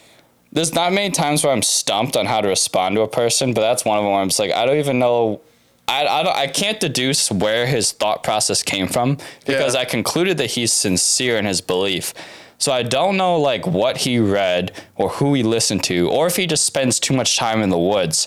there's 0.53 0.73
not 0.75 0.93
many 0.93 1.11
times 1.11 1.43
where 1.45 1.53
i'm 1.53 1.63
stumped 1.63 2.17
on 2.17 2.27
how 2.27 2.41
to 2.41 2.49
respond 2.49 2.95
to 2.97 3.03
a 3.03 3.09
person 3.09 3.53
but 3.55 3.61
that's 3.61 3.85
one 3.85 3.99
of 3.99 4.05
them 4.05 4.13
where 4.13 4.21
i'm 4.21 4.29
just 4.29 4.39
like 4.41 4.53
i 4.53 4.65
don't 4.67 4.79
even 4.79 4.99
know 4.99 5.41
I, 5.87 6.07
I, 6.07 6.23
don't, 6.23 6.35
I 6.35 6.47
can't 6.47 6.81
deduce 6.81 7.31
where 7.31 7.67
his 7.67 7.93
thought 7.93 8.23
process 8.23 8.63
came 8.63 8.87
from 8.87 9.19
because 9.47 9.75
Yeah. 9.75 9.83
I 9.83 9.85
concluded 9.85 10.39
that 10.39 10.53
he's 10.53 10.73
sincere 10.73 11.37
in 11.37 11.45
his 11.45 11.61
belief. 11.61 12.15
So 12.57 12.73
I 12.73 12.83
don't 12.83 13.19
know 13.19 13.39
like 13.39 13.67
what 13.67 13.99
he 13.99 14.19
read 14.19 14.73
or 14.97 15.11
who 15.11 15.35
he 15.35 15.43
listened 15.43 15.85
to 15.85 16.09
or 16.09 16.27
if 16.27 16.37
he 16.37 16.47
just 16.47 16.65
spends 16.65 16.99
too 16.99 17.13
much 17.15 17.37
time 17.37 17.61
in 17.61 17.69
the 17.69 17.79
woods 17.79 18.27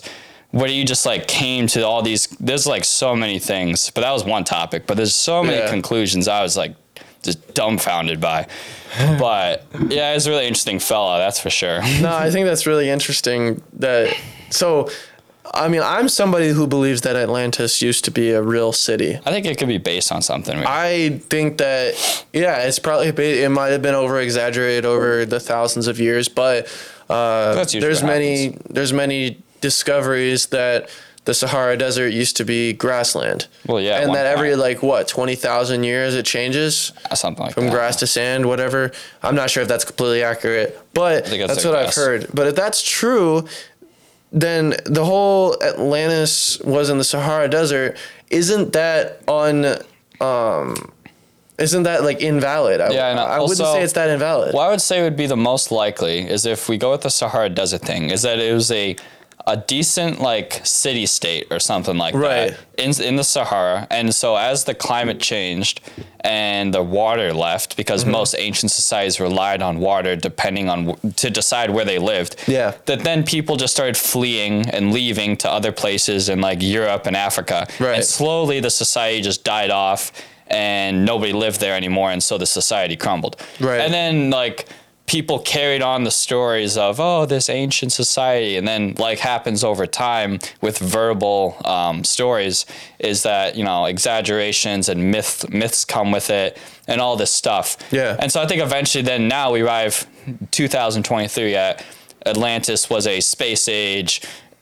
where 0.52 0.68
he 0.68 0.84
just 0.84 1.04
like 1.04 1.26
came 1.26 1.66
to 1.68 1.84
all 1.84 2.00
these 2.00 2.28
there's 2.38 2.64
like 2.68 2.84
so 2.84 3.16
many 3.16 3.40
things 3.40 3.90
but 3.90 4.02
that 4.02 4.12
was 4.12 4.24
one 4.24 4.44
topic 4.44 4.86
but 4.86 4.96
there's 4.96 5.16
so 5.16 5.42
many 5.42 5.58
Yeah. 5.58 5.68
conclusions 5.68 6.28
I 6.28 6.42
was 6.44 6.56
like 6.56 6.76
just 7.22 7.54
dumbfounded 7.54 8.20
by. 8.20 8.46
But 9.18 9.66
yeah, 9.90 10.14
he's 10.14 10.26
a 10.26 10.30
really 10.30 10.46
interesting 10.46 10.78
fella, 10.78 11.18
that's 11.18 11.38
for 11.38 11.50
sure. 11.50 11.82
no, 12.00 12.10
I 12.16 12.30
think 12.30 12.46
that's 12.46 12.66
really 12.66 12.88
interesting. 12.88 13.62
That 13.74 14.16
so, 14.48 14.88
I 15.52 15.68
mean, 15.68 15.82
I'm 15.82 16.08
somebody 16.08 16.48
who 16.48 16.66
believes 16.66 17.02
that 17.02 17.14
Atlantis 17.14 17.82
used 17.82 18.06
to 18.06 18.10
be 18.10 18.30
a 18.30 18.40
real 18.42 18.72
city. 18.72 19.16
I 19.26 19.30
think 19.30 19.44
it 19.44 19.58
could 19.58 19.68
be 19.68 19.76
based 19.76 20.10
on 20.10 20.22
something. 20.22 20.56
I 20.66 21.20
think 21.28 21.58
that 21.58 22.26
yeah, 22.32 22.62
it's 22.62 22.78
probably 22.78 23.10
ba- 23.12 23.44
it 23.44 23.50
might 23.50 23.68
have 23.68 23.82
been 23.82 23.94
over 23.94 24.18
exaggerated 24.18 24.86
over 24.86 25.26
the 25.26 25.38
thousands 25.38 25.86
of 25.86 26.00
years, 26.00 26.28
but 26.28 26.66
uh, 27.10 27.62
there's 27.66 28.02
many 28.02 28.56
there's 28.70 28.94
many 28.94 29.42
discoveries 29.60 30.46
that 30.46 30.88
the 31.28 31.34
Sahara 31.34 31.76
Desert 31.76 32.08
used 32.08 32.38
to 32.38 32.44
be 32.46 32.72
grassland. 32.72 33.48
Well, 33.66 33.82
yeah, 33.82 34.00
and 34.00 34.14
that 34.14 34.24
every 34.24 34.56
like 34.56 34.82
what 34.82 35.06
twenty 35.08 35.34
thousand 35.34 35.84
years 35.84 36.14
it 36.14 36.24
changes 36.24 36.90
something 37.12 37.44
like 37.44 37.54
from 37.54 37.66
that. 37.66 37.70
grass 37.70 37.96
to 37.96 38.06
sand, 38.06 38.46
whatever. 38.46 38.92
I'm 39.22 39.34
not 39.34 39.50
sure 39.50 39.62
if 39.62 39.68
that's 39.68 39.84
completely 39.84 40.22
accurate, 40.22 40.80
but 40.94 41.26
that's 41.26 41.66
what 41.66 41.74
I've 41.74 41.94
heard. 41.94 42.28
But 42.32 42.46
if 42.46 42.54
that's 42.56 42.82
true, 42.82 43.46
then 44.32 44.74
the 44.86 45.04
whole 45.04 45.62
Atlantis 45.62 46.60
was 46.60 46.88
in 46.88 46.96
the 46.96 47.04
Sahara 47.04 47.46
Desert. 47.46 47.98
Isn't 48.30 48.72
that 48.72 49.20
on? 49.28 49.66
Um, 50.22 50.76
isn't 51.58 51.82
that 51.82 52.04
like 52.04 52.22
invalid? 52.22 52.80
I, 52.80 52.88
Yeah, 52.88 53.08
I 53.08 53.14
know. 53.14 53.24
I 53.24 53.38
wouldn't 53.40 53.58
say 53.58 53.82
it's 53.82 53.92
that 53.92 54.08
invalid. 54.08 54.54
What 54.54 54.62
I 54.66 54.70
would 54.70 54.80
say 54.80 55.02
would 55.02 55.16
be 55.16 55.26
the 55.26 55.36
most 55.36 55.70
likely 55.70 56.20
is 56.20 56.46
if 56.46 56.70
we 56.70 56.78
go 56.78 56.92
with 56.92 57.02
the 57.02 57.10
Sahara 57.10 57.50
Desert 57.50 57.82
thing, 57.82 58.08
is 58.08 58.22
that 58.22 58.38
it 58.38 58.54
was 58.54 58.72
a 58.72 58.96
a 59.54 59.56
decent 59.56 60.20
like 60.20 60.60
city 60.64 61.06
state 61.06 61.46
or 61.50 61.58
something 61.58 61.96
like 62.04 62.14
Right. 62.14 62.50
that 62.50 62.58
in 62.84 62.90
in 63.08 63.16
the 63.16 63.24
Sahara, 63.24 63.86
and 63.90 64.14
so 64.14 64.36
as 64.36 64.64
the 64.64 64.74
climate 64.74 65.20
changed 65.20 65.80
and 66.20 66.72
the 66.74 66.82
water 66.82 67.32
left, 67.32 67.76
because 67.76 68.02
Mm-hmm. 68.02 68.20
most 68.20 68.34
ancient 68.38 68.70
societies 68.72 69.18
relied 69.20 69.62
on 69.68 69.74
water 69.80 70.12
depending 70.16 70.68
on 70.68 70.78
to 71.22 71.30
decide 71.30 71.68
where 71.70 71.84
they 71.90 71.98
lived. 71.98 72.32
Yeah. 72.46 72.70
That 72.86 73.00
then 73.08 73.24
people 73.24 73.56
just 73.56 73.72
started 73.74 73.96
fleeing 73.96 74.68
and 74.74 74.92
leaving 74.92 75.36
to 75.42 75.48
other 75.58 75.72
places 75.72 76.28
in 76.28 76.38
like 76.48 76.60
Europe 76.78 77.06
and 77.08 77.16
Africa, 77.16 77.66
Right. 77.80 77.96
and 77.96 78.04
slowly 78.04 78.60
the 78.60 78.70
society 78.70 79.20
just 79.22 79.40
died 79.44 79.70
off 79.70 80.12
and 80.50 81.04
nobody 81.04 81.32
lived 81.44 81.58
there 81.60 81.74
anymore 81.82 82.10
and 82.14 82.22
so 82.22 82.38
the 82.38 82.46
society 82.60 82.96
crumbled 82.96 83.34
Right. 83.60 83.80
and 83.82 83.92
then 83.92 84.14
like 84.30 84.58
people 85.08 85.38
carried 85.40 85.82
on 85.82 86.04
the 86.04 86.10
stories 86.10 86.76
of 86.76 87.00
oh 87.00 87.26
this 87.26 87.48
ancient 87.48 87.90
society. 87.92 88.56
And 88.56 88.68
then 88.68 88.94
like 88.98 89.18
happens 89.18 89.64
over 89.64 89.86
time 89.86 90.38
with 90.60 90.78
verbal 90.78 91.56
um, 91.64 92.04
stories 92.04 92.66
is 92.98 93.22
that 93.24 93.56
you 93.56 93.64
know 93.64 93.86
exaggerations 93.86 94.88
and 94.88 95.10
myth 95.10 95.48
myths 95.50 95.84
come 95.84 96.12
with 96.12 96.30
it 96.30 96.56
and 96.86 97.00
all 97.00 97.16
this 97.16 97.32
stuff. 97.32 97.76
Yeah. 97.90 98.16
and 98.20 98.30
so 98.32 98.40
i 98.40 98.46
think 98.46 98.62
eventually 98.62 99.02
then 99.02 99.28
now 99.28 99.52
we 99.52 99.62
arrive 99.62 100.06
2023 100.50 101.54
at 101.54 101.84
atlantis 102.26 102.90
was 102.90 103.06
a 103.06 103.20
space 103.20 103.68
age 103.68 104.20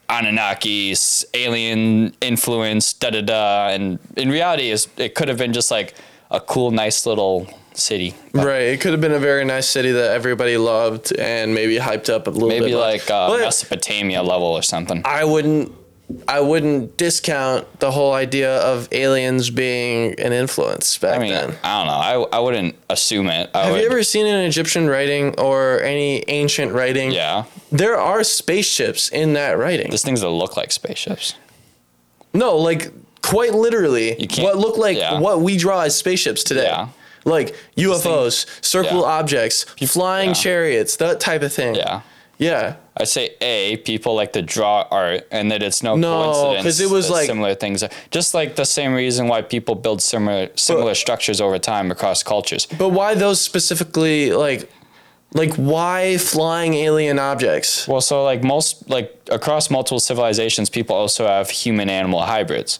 Anunnaki, 0.08 0.92
s- 0.92 1.24
alien 1.34 2.14
influence, 2.20 2.92
da 2.92 3.10
da 3.10 3.22
da, 3.22 3.68
and 3.70 3.98
in 4.16 4.28
reality, 4.28 4.70
is 4.70 4.86
it 4.96 5.16
could 5.16 5.26
have 5.26 5.36
been 5.38 5.52
just 5.52 5.68
like 5.72 5.94
a 6.30 6.38
cool, 6.38 6.70
nice 6.70 7.06
little 7.06 7.48
city. 7.78 8.14
Right. 8.32 8.62
It 8.62 8.80
could 8.80 8.92
have 8.92 9.00
been 9.00 9.12
a 9.12 9.18
very 9.18 9.44
nice 9.44 9.68
city 9.68 9.92
that 9.92 10.10
everybody 10.12 10.56
loved 10.56 11.16
and 11.18 11.54
maybe 11.54 11.76
hyped 11.76 12.08
up 12.12 12.26
a 12.26 12.30
little 12.30 12.48
bit. 12.48 12.60
Maybe 12.62 12.74
like 12.74 13.10
uh, 13.10 13.36
Mesopotamia 13.38 14.22
level 14.22 14.48
or 14.48 14.62
something. 14.62 15.02
I 15.04 15.24
wouldn't. 15.24 15.72
I 16.28 16.38
wouldn't 16.38 16.96
discount 16.96 17.80
the 17.80 17.90
whole 17.90 18.12
idea 18.12 18.58
of 18.60 18.88
aliens 18.92 19.50
being 19.50 20.14
an 20.20 20.32
influence 20.32 20.96
back 20.98 21.16
I 21.16 21.18
mean, 21.20 21.32
then. 21.32 21.56
I 21.64 21.78
don't 21.78 21.86
know. 21.88 22.28
I, 22.30 22.36
I 22.36 22.38
wouldn't 22.38 22.76
assume 22.88 23.26
it. 23.26 23.50
I 23.52 23.62
Have 23.64 23.72
would, 23.72 23.80
you 23.80 23.86
ever 23.88 24.04
seen 24.04 24.24
an 24.24 24.44
Egyptian 24.44 24.86
writing 24.88 25.34
or 25.36 25.80
any 25.82 26.22
ancient 26.28 26.70
writing? 26.72 27.10
Yeah. 27.10 27.46
There 27.72 27.98
are 27.98 28.22
spaceships 28.22 29.08
in 29.08 29.32
that 29.32 29.58
writing. 29.58 29.88
There's 29.88 30.04
things 30.04 30.20
that 30.20 30.28
look 30.30 30.56
like 30.56 30.70
spaceships. 30.70 31.34
No, 32.32 32.56
like 32.56 32.92
quite 33.22 33.52
literally, 33.54 34.14
You 34.20 34.28
can't- 34.28 34.44
what 34.44 34.58
look 34.58 34.76
like 34.76 34.96
yeah. 34.96 35.18
what 35.18 35.40
we 35.40 35.56
draw 35.56 35.80
as 35.80 35.96
spaceships 35.96 36.44
today. 36.44 36.66
Yeah. 36.66 36.88
Like 37.26 37.54
UFOs, 37.76 38.46
circle 38.64 39.00
yeah. 39.00 39.06
objects, 39.18 39.64
flying 39.64 40.28
yeah. 40.30 40.34
chariots, 40.34 40.96
that 40.96 41.20
type 41.20 41.42
of 41.42 41.52
thing. 41.52 41.74
Yeah. 41.74 42.00
Yeah. 42.38 42.76
I'd 42.98 43.08
say 43.08 43.34
A, 43.40 43.78
people 43.78 44.14
like 44.14 44.32
to 44.34 44.42
draw 44.42 44.86
art 44.90 45.26
and 45.30 45.50
that 45.50 45.62
it's 45.62 45.82
no, 45.82 45.96
No, 45.96 46.22
coincidence 46.32 46.62
'cause 46.64 46.80
it 46.80 46.90
was 46.90 47.06
that 47.08 47.12
like- 47.14 47.26
similar 47.26 47.54
things. 47.54 47.82
Just 48.10 48.32
like 48.32 48.56
the 48.56 48.64
same 48.64 48.92
reason 48.94 49.26
why 49.28 49.42
people 49.42 49.74
build 49.74 50.00
similar 50.02 50.48
similar 50.54 50.94
structures 50.94 51.40
over 51.40 51.58
time 51.58 51.90
across 51.90 52.22
cultures. 52.22 52.66
But 52.78 52.90
why 52.90 53.14
those 53.14 53.40
specifically 53.40 54.32
like 54.32 54.70
like 55.34 55.52
why 55.56 56.16
flying 56.18 56.74
alien 56.74 57.18
objects? 57.18 57.88
Well, 57.88 58.00
so 58.00 58.22
like 58.24 58.44
most 58.44 58.88
like 58.88 59.14
across 59.30 59.68
multiple 59.70 60.00
civilizations, 60.00 60.70
people 60.70 60.94
also 60.94 61.26
have 61.26 61.50
human 61.50 61.90
animal 61.90 62.20
hybrids. 62.22 62.78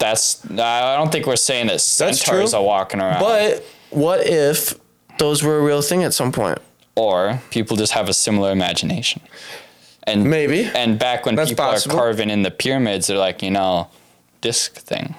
That's 0.00 0.44
I 0.50 0.96
don't 0.96 1.12
think 1.12 1.26
we're 1.26 1.36
saying 1.36 1.68
that 1.68 1.80
centaurs 1.80 2.52
are 2.54 2.62
walking 2.64 3.00
around, 3.00 3.20
But 3.20 3.64
what 3.90 4.26
if 4.26 4.74
those 5.18 5.42
were 5.44 5.58
a 5.58 5.62
real 5.62 5.82
thing 5.82 6.02
at 6.02 6.12
some 6.14 6.32
point? 6.32 6.58
or 6.96 7.40
people 7.50 7.76
just 7.76 7.92
have 7.92 8.08
a 8.08 8.12
similar 8.12 8.50
imagination. 8.50 9.22
And 10.02 10.24
Maybe. 10.24 10.64
And 10.74 10.98
back 10.98 11.24
when 11.24 11.34
That's 11.34 11.50
people 11.50 11.64
possible. 11.64 11.96
are 11.96 11.98
carving 12.00 12.28
in 12.30 12.42
the 12.42 12.50
pyramids, 12.50 13.06
they're 13.06 13.16
like, 13.16 13.42
you 13.42 13.50
know, 13.50 13.88
disc 14.40 14.74
thing. 14.74 15.14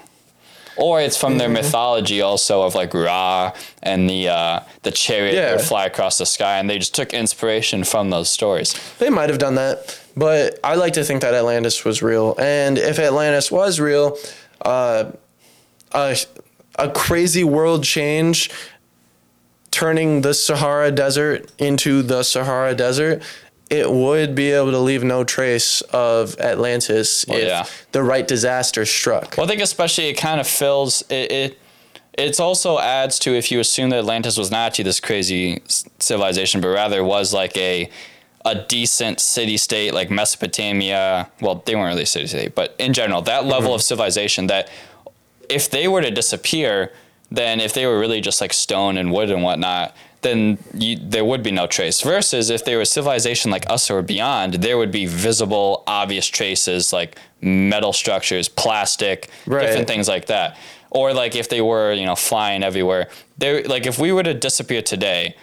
Or 0.76 1.00
it's 1.00 1.16
from 1.16 1.38
their 1.38 1.48
mythology 1.48 2.20
also 2.20 2.62
of 2.62 2.74
like 2.74 2.94
Ra 2.94 3.52
and 3.82 4.08
the 4.08 4.28
uh, 4.28 4.60
the 4.82 4.90
chariot 4.90 5.34
that 5.34 5.56
would 5.56 5.64
fly 5.66 5.86
across 5.86 6.18
the 6.18 6.26
sky, 6.26 6.58
and 6.58 6.68
they 6.68 6.78
just 6.78 6.94
took 6.94 7.12
inspiration 7.12 7.84
from 7.84 8.10
those 8.10 8.30
stories. 8.30 8.74
They 8.98 9.10
might 9.10 9.28
have 9.28 9.38
done 9.38 9.56
that, 9.56 9.98
but 10.16 10.58
I 10.64 10.76
like 10.76 10.94
to 10.94 11.04
think 11.04 11.20
that 11.22 11.34
Atlantis 11.34 11.84
was 11.84 12.00
real. 12.02 12.34
And 12.38 12.78
if 12.78 12.98
Atlantis 12.98 13.50
was 13.50 13.80
real, 13.80 14.16
uh, 14.64 15.12
a, 15.92 16.16
a 16.76 16.90
crazy 16.90 17.44
world 17.44 17.84
change, 17.84 18.50
turning 19.70 20.22
the 20.22 20.34
Sahara 20.34 20.90
Desert 20.90 21.50
into 21.58 22.02
the 22.02 22.22
Sahara 22.22 22.74
Desert, 22.74 23.22
it 23.70 23.90
would 23.90 24.34
be 24.34 24.50
able 24.50 24.70
to 24.70 24.78
leave 24.78 25.02
no 25.02 25.24
trace 25.24 25.80
of 25.92 26.38
Atlantis 26.38 27.24
Well, 27.26 27.38
if 27.38 27.46
yeah. 27.46 27.66
the 27.92 28.02
right 28.02 28.28
disaster 28.28 28.84
struck. 28.84 29.36
Well, 29.36 29.46
I 29.46 29.48
think 29.48 29.62
especially 29.62 30.08
it 30.08 30.14
kind 30.14 30.40
of 30.40 30.46
fills 30.46 31.02
it. 31.08 31.32
it 31.32 31.58
it's 32.18 32.38
also 32.38 32.78
adds 32.78 33.18
to 33.20 33.34
if 33.34 33.50
you 33.50 33.58
assume 33.60 33.88
that 33.88 34.00
Atlantis 34.00 34.36
was 34.36 34.50
not 34.50 34.66
actually 34.66 34.84
this 34.84 35.00
crazy 35.00 35.62
civilization, 35.98 36.60
but 36.60 36.68
rather 36.68 37.02
was 37.02 37.32
like 37.32 37.56
a 37.56 37.88
a 38.44 38.54
decent 38.54 39.20
city 39.20 39.56
state 39.56 39.94
like 39.94 40.10
Mesopotamia. 40.10 41.30
Well, 41.40 41.62
they 41.64 41.74
weren't 41.74 41.88
really 41.88 42.04
city 42.04 42.26
state, 42.26 42.54
but 42.54 42.74
in 42.78 42.92
general, 42.92 43.22
that 43.22 43.42
mm-hmm. 43.42 43.50
level 43.50 43.74
of 43.74 43.82
civilization 43.82 44.46
that 44.48 44.70
if 45.48 45.70
they 45.70 45.88
were 45.88 46.02
to 46.02 46.10
disappear, 46.10 46.92
then 47.30 47.60
if 47.60 47.72
they 47.72 47.86
were 47.86 47.98
really 47.98 48.20
just 48.20 48.40
like 48.40 48.52
stone 48.52 48.96
and 48.96 49.12
wood 49.12 49.30
and 49.30 49.42
whatnot, 49.42 49.94
then 50.22 50.58
you, 50.72 50.96
there 50.96 51.24
would 51.24 51.42
be 51.42 51.50
no 51.50 51.66
trace. 51.66 52.00
Versus 52.00 52.48
if 52.50 52.64
they 52.64 52.76
were 52.76 52.82
a 52.82 52.86
civilization 52.86 53.50
like 53.50 53.68
us 53.68 53.90
or 53.90 54.02
beyond, 54.02 54.54
there 54.54 54.78
would 54.78 54.92
be 54.92 55.06
visible, 55.06 55.82
obvious 55.86 56.26
traces 56.26 56.92
like 56.92 57.18
metal 57.40 57.92
structures, 57.92 58.48
plastic, 58.48 59.28
Right. 59.46 59.66
different 59.66 59.88
things 59.88 60.08
like 60.08 60.26
that. 60.26 60.56
Or 60.90 61.12
like 61.12 61.34
if 61.34 61.48
they 61.48 61.60
were, 61.60 61.92
you 61.92 62.06
know, 62.06 62.14
flying 62.14 62.62
everywhere. 62.62 63.08
They 63.38 63.64
like 63.64 63.86
if 63.86 63.98
we 63.98 64.12
were 64.12 64.22
to 64.22 64.34
disappear 64.34 64.82
today, 64.82 65.34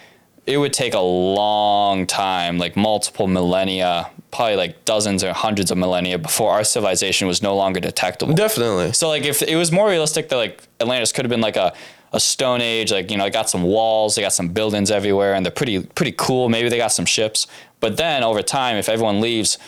it 0.45 0.57
would 0.57 0.73
take 0.73 0.93
a 0.93 0.99
long 0.99 2.07
time, 2.07 2.57
like 2.57 2.75
multiple 2.75 3.27
millennia, 3.27 4.09
probably 4.31 4.55
like 4.55 4.85
dozens 4.85 5.23
or 5.23 5.33
hundreds 5.33 5.71
of 5.71 5.77
millennia 5.77 6.17
before 6.17 6.51
our 6.51 6.63
civilization 6.63 7.27
was 7.27 7.41
no 7.41 7.55
longer 7.55 7.79
detectable. 7.79 8.33
Definitely. 8.33 8.93
So 8.93 9.07
like 9.07 9.23
if 9.23 9.41
it 9.41 9.55
was 9.55 9.71
more 9.71 9.89
realistic 9.89 10.29
that 10.29 10.35
like 10.35 10.63
Atlantis 10.79 11.11
could 11.11 11.25
have 11.25 11.29
been 11.29 11.41
like 11.41 11.57
a 11.57 11.73
a 12.11 12.19
stone 12.19 12.59
age 12.59 12.91
like 12.91 13.11
you 13.11 13.17
know 13.17 13.23
they 13.23 13.29
got 13.29 13.49
some 13.49 13.61
walls 13.61 14.15
they 14.15 14.21
got 14.23 14.33
some 14.33 14.49
buildings 14.49 14.89
everywhere 14.89 15.35
and 15.35 15.45
they're 15.45 15.51
pretty 15.51 15.83
pretty 15.83 16.11
cool 16.17 16.49
maybe 16.49 16.67
they 16.67 16.77
got 16.77 16.91
some 16.91 17.05
ships 17.05 17.45
but 17.79 17.97
then 17.97 18.23
over 18.23 18.41
time 18.41 18.75
if 18.77 18.89
everyone 18.89 19.21
leaves 19.21 19.59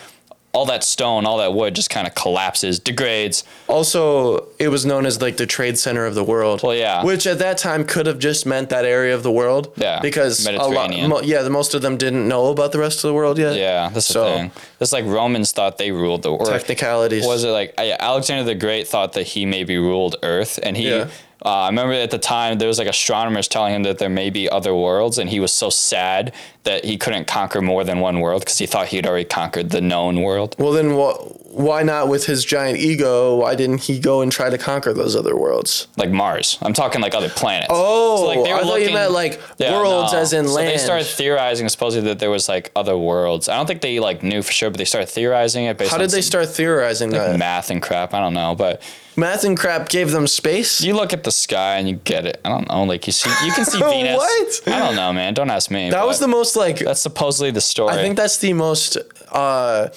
all 0.54 0.66
that 0.66 0.84
stone 0.84 1.24
all 1.24 1.38
that 1.38 1.54
wood 1.54 1.74
just 1.74 1.88
kind 1.88 2.06
of 2.06 2.14
collapses 2.14 2.78
degrades 2.78 3.42
Also, 3.68 4.48
it 4.58 4.68
was 4.68 4.84
known 4.84 5.06
as 5.06 5.20
like 5.22 5.36
the 5.38 5.46
trade 5.46 5.78
center 5.78 6.04
of 6.04 6.14
the 6.14 6.22
world. 6.22 6.62
Well, 6.62 6.74
yeah. 6.74 7.02
Which 7.04 7.26
at 7.26 7.38
that 7.38 7.56
time 7.58 7.84
could 7.84 8.06
have 8.06 8.18
just 8.18 8.44
meant 8.46 8.68
that 8.68 8.84
area 8.84 9.14
of 9.14 9.22
the 9.22 9.30
world. 9.32 9.72
Yeah, 9.76 10.00
Because 10.00 10.46
a 10.46 10.52
lot, 10.52 10.68
Mediterranean. 10.68 11.08
mo- 11.10 11.20
yeah, 11.22 11.40
the 11.42 11.50
most 11.50 11.72
of 11.74 11.80
them 11.82 11.96
didn't 11.96 12.28
know 12.28 12.46
about 12.50 12.72
the 12.72 12.78
rest 12.78 12.98
of 12.98 13.08
the 13.08 13.14
world 13.14 13.38
yet. 13.38 13.56
yeah 13.56 13.88
that's 13.88 14.06
So- 14.06 14.24
the 14.24 14.30
thing 14.36 14.50
it's 14.80 14.92
like 14.92 15.04
romans 15.06 15.52
thought 15.52 15.78
they 15.78 15.90
ruled 15.92 16.22
the 16.22 16.32
world 16.32 16.46
Technicalities. 16.50 17.24
was 17.24 17.44
it 17.44 17.50
like 17.50 17.74
Alexander 17.78 18.44
the 18.44 18.54
Great 18.54 18.86
thought 18.88 19.14
that 19.14 19.26
he 19.28 19.46
maybe 19.46 19.76
ruled 19.78 20.16
Earth, 20.22 20.58
and 20.62 20.76
he. 20.76 20.88
Yeah. 20.90 21.06
Uh, 21.44 21.62
I 21.62 21.66
remember 21.68 21.94
at 21.94 22.10
the 22.10 22.18
time 22.18 22.58
there 22.58 22.68
was 22.68 22.78
like 22.78 22.88
astronomers 22.88 23.48
telling 23.48 23.74
him 23.74 23.82
that 23.82 23.98
there 23.98 24.08
may 24.08 24.30
be 24.30 24.48
other 24.48 24.74
worlds, 24.74 25.18
and 25.18 25.28
he 25.28 25.40
was 25.40 25.52
so 25.52 25.70
sad 25.70 26.32
that 26.64 26.84
he 26.84 26.96
couldn't 26.96 27.26
conquer 27.26 27.60
more 27.60 27.82
than 27.82 27.98
one 28.00 28.20
world 28.20 28.42
because 28.42 28.58
he 28.58 28.66
thought 28.66 28.88
he 28.88 28.96
had 28.96 29.06
already 29.06 29.24
conquered 29.24 29.70
the 29.70 29.80
known 29.80 30.22
world. 30.22 30.54
Well, 30.58 30.72
then 30.72 30.90
wh- 30.90 31.41
why 31.52 31.82
not 31.82 32.08
with 32.08 32.24
his 32.26 32.44
giant 32.44 32.78
ego? 32.78 33.36
Why 33.36 33.54
didn't 33.54 33.82
he 33.82 33.98
go 33.98 34.22
and 34.22 34.32
try 34.32 34.48
to 34.48 34.56
conquer 34.56 34.94
those 34.94 35.14
other 35.14 35.36
worlds? 35.36 35.86
like 35.96 36.10
Mars. 36.10 36.58
I'm 36.62 36.72
talking 36.72 37.00
like 37.02 37.14
other 37.14 37.28
planets. 37.28 37.68
Oh, 37.70 38.24
like 38.26 38.38
I 38.50 38.62
thought 38.62 38.80
you 38.80 38.92
meant, 38.92 39.12
like, 39.12 39.40
worlds 39.60 40.14
as 40.14 40.32
in 40.32 40.48
so 40.48 40.56
They 40.56 40.78
started 40.78 41.06
theorizing 41.06 41.68
supposedly 41.68 42.08
that 42.08 42.18
there 42.18 42.30
was 42.30 42.48
like 42.48 42.72
other 42.74 42.96
worlds. 42.96 43.48
I 43.48 43.56
don't 43.56 43.66
think 43.66 43.82
they 43.82 44.00
like 44.00 44.22
knew 44.22 44.42
for 44.42 44.52
sure, 44.52 44.70
but 44.70 44.78
they 44.78 44.86
started 44.86 45.08
theorizing 45.08 45.66
it 45.66 45.76
based 45.76 45.90
How 45.90 45.96
on 45.96 46.00
did 46.00 46.10
they 46.10 46.22
start 46.22 46.48
theorizing 46.48 47.10
that? 47.10 47.38
math 47.38 47.70
and 47.70 47.82
crap. 47.82 48.14
I 48.14 48.20
don't 48.20 48.34
know, 48.34 48.54
but 48.54 48.82
Math 49.14 49.44
and 49.44 49.58
crap 49.58 49.90
gave 49.90 50.10
them 50.10 50.26
space. 50.26 50.80
you 50.80 50.94
look 50.94 51.12
at 51.12 51.22
the 51.22 51.30
sky 51.30 51.76
and 51.76 51.86
you 51.86 51.96
get 51.96 52.24
it. 52.24 52.40
I 52.46 52.48
don't 52.48 52.66
know, 52.66 52.84
like 52.84 53.06
you 53.06 53.12
see, 53.12 53.28
you 53.44 53.52
can 53.52 53.66
see 53.66 53.78
Venus. 53.82 54.16
What? 54.16 54.62
I 54.74 54.78
don't 54.78 54.96
know, 54.96 55.12
man. 55.12 55.34
Don't 55.34 55.50
ask 55.50 55.70
me. 55.70 55.90
that 55.90 56.06
was 56.06 56.18
the 56.18 56.28
most 56.28 56.56
like. 56.56 56.78
That's 56.78 57.02
supposedly 57.02 57.50
the 57.50 57.60
story. 57.60 57.92
I 57.92 57.96
think 57.96 58.16
that's 58.16 58.38
the 58.38 58.54
most 58.54 58.96
uh, 59.30 59.88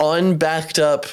unbacked 0.00 0.78
up 0.78 1.06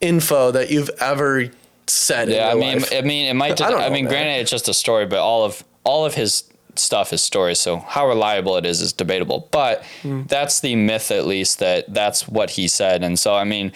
info 0.00 0.50
that 0.50 0.70
you've 0.70 0.90
ever 1.00 1.50
said. 1.86 2.28
Yeah, 2.28 2.50
I 2.50 2.54
mean, 2.54 2.78
life. 2.80 2.92
I 2.94 3.00
mean, 3.02 3.26
it 3.26 3.34
might. 3.34 3.50
Just, 3.56 3.62
I 3.62 3.66
I, 3.66 3.70
don't 3.70 3.80
know, 3.80 3.90
mean, 3.90 4.04
man. 4.04 4.12
granted, 4.12 4.40
it's 4.40 4.50
just 4.50 4.68
a 4.68 4.74
story, 4.74 5.06
but 5.06 5.18
all 5.18 5.44
of 5.44 5.64
all 5.84 6.04
of 6.06 6.14
his 6.14 6.44
stuff 6.76 7.12
is 7.12 7.22
stories. 7.22 7.58
So 7.60 7.76
how 7.78 8.08
reliable 8.08 8.56
it 8.56 8.66
is 8.66 8.80
is 8.80 8.92
debatable. 8.92 9.48
But 9.50 9.84
Hmm. 10.02 10.22
that's 10.26 10.60
the 10.60 10.74
myth, 10.76 11.10
at 11.10 11.26
least 11.26 11.58
that 11.60 11.92
that's 11.92 12.26
what 12.26 12.50
he 12.50 12.66
said. 12.68 13.04
And 13.04 13.18
so, 13.18 13.34
I 13.34 13.44
mean, 13.44 13.70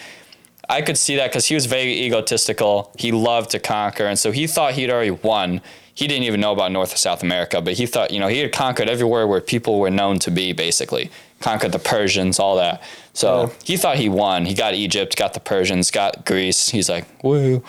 I 0.67 0.81
could 0.81 0.97
see 0.97 1.15
that 1.15 1.29
because 1.31 1.45
he 1.47 1.55
was 1.55 1.65
very 1.65 1.93
egotistical. 2.05 2.91
He 2.97 3.11
loved 3.11 3.51
to 3.51 3.59
conquer, 3.59 4.05
and 4.05 4.19
so 4.19 4.31
he 4.31 4.47
thought 4.47 4.73
he'd 4.73 4.89
already 4.89 5.11
won. 5.11 5.61
He 5.93 6.07
didn't 6.07 6.23
even 6.23 6.39
know 6.39 6.53
about 6.53 6.71
North 6.71 6.93
or 6.93 6.97
South 6.97 7.23
America, 7.23 7.61
but 7.61 7.73
he 7.73 7.85
thought, 7.85 8.11
you 8.11 8.19
know, 8.19 8.27
he 8.27 8.39
had 8.39 8.53
conquered 8.53 8.87
everywhere 8.89 9.27
where 9.27 9.41
people 9.41 9.79
were 9.79 9.89
known 9.89 10.17
to 10.19 10.31
be, 10.31 10.53
basically. 10.53 11.09
Conquered 11.41 11.73
the 11.73 11.79
Persians, 11.79 12.39
all 12.39 12.55
that. 12.55 12.81
So 13.19 13.41
Yeah. 13.41 13.49
he 13.65 13.75
thought 13.77 13.97
he 13.97 14.07
won. 14.07 14.45
He 14.45 14.53
got 14.53 14.73
Egypt, 14.75 15.17
got 15.17 15.33
the 15.33 15.41
Persians, 15.41 15.91
got 15.91 16.25
Greece. 16.25 16.69
He's 16.69 16.87
like, 16.89 17.05
woo. 17.21 17.61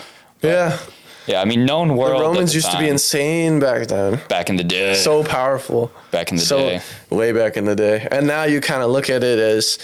yeah, 0.42 0.78
Yeah, 1.26 1.40
I 1.42 1.44
mean, 1.44 1.64
known 1.66 1.88
the 1.88 1.94
world. 1.94 2.20
at 2.22 2.26
Romans 2.26 2.50
the 2.52 2.58
used 2.58 2.70
to 2.70 2.78
be 2.78 2.88
insane 2.88 3.58
back 3.58 3.88
then. 3.88 4.20
back 4.28 4.48
in 4.48 4.54
the 4.56 4.62
day. 4.64 4.94
So 4.94 5.24
powerful. 5.24 5.90
Back 6.12 6.30
in 6.30 6.36
the 6.36 6.44
so, 6.44 6.58
day. 6.58 6.80
way 7.10 7.32
back 7.32 7.56
in 7.56 7.64
the 7.64 7.74
day, 7.74 8.06
and 8.12 8.26
now 8.28 8.44
you 8.44 8.60
kind 8.60 8.82
of 8.82 8.90
look 8.90 9.10
at 9.10 9.24
it 9.24 9.38
as, 9.40 9.78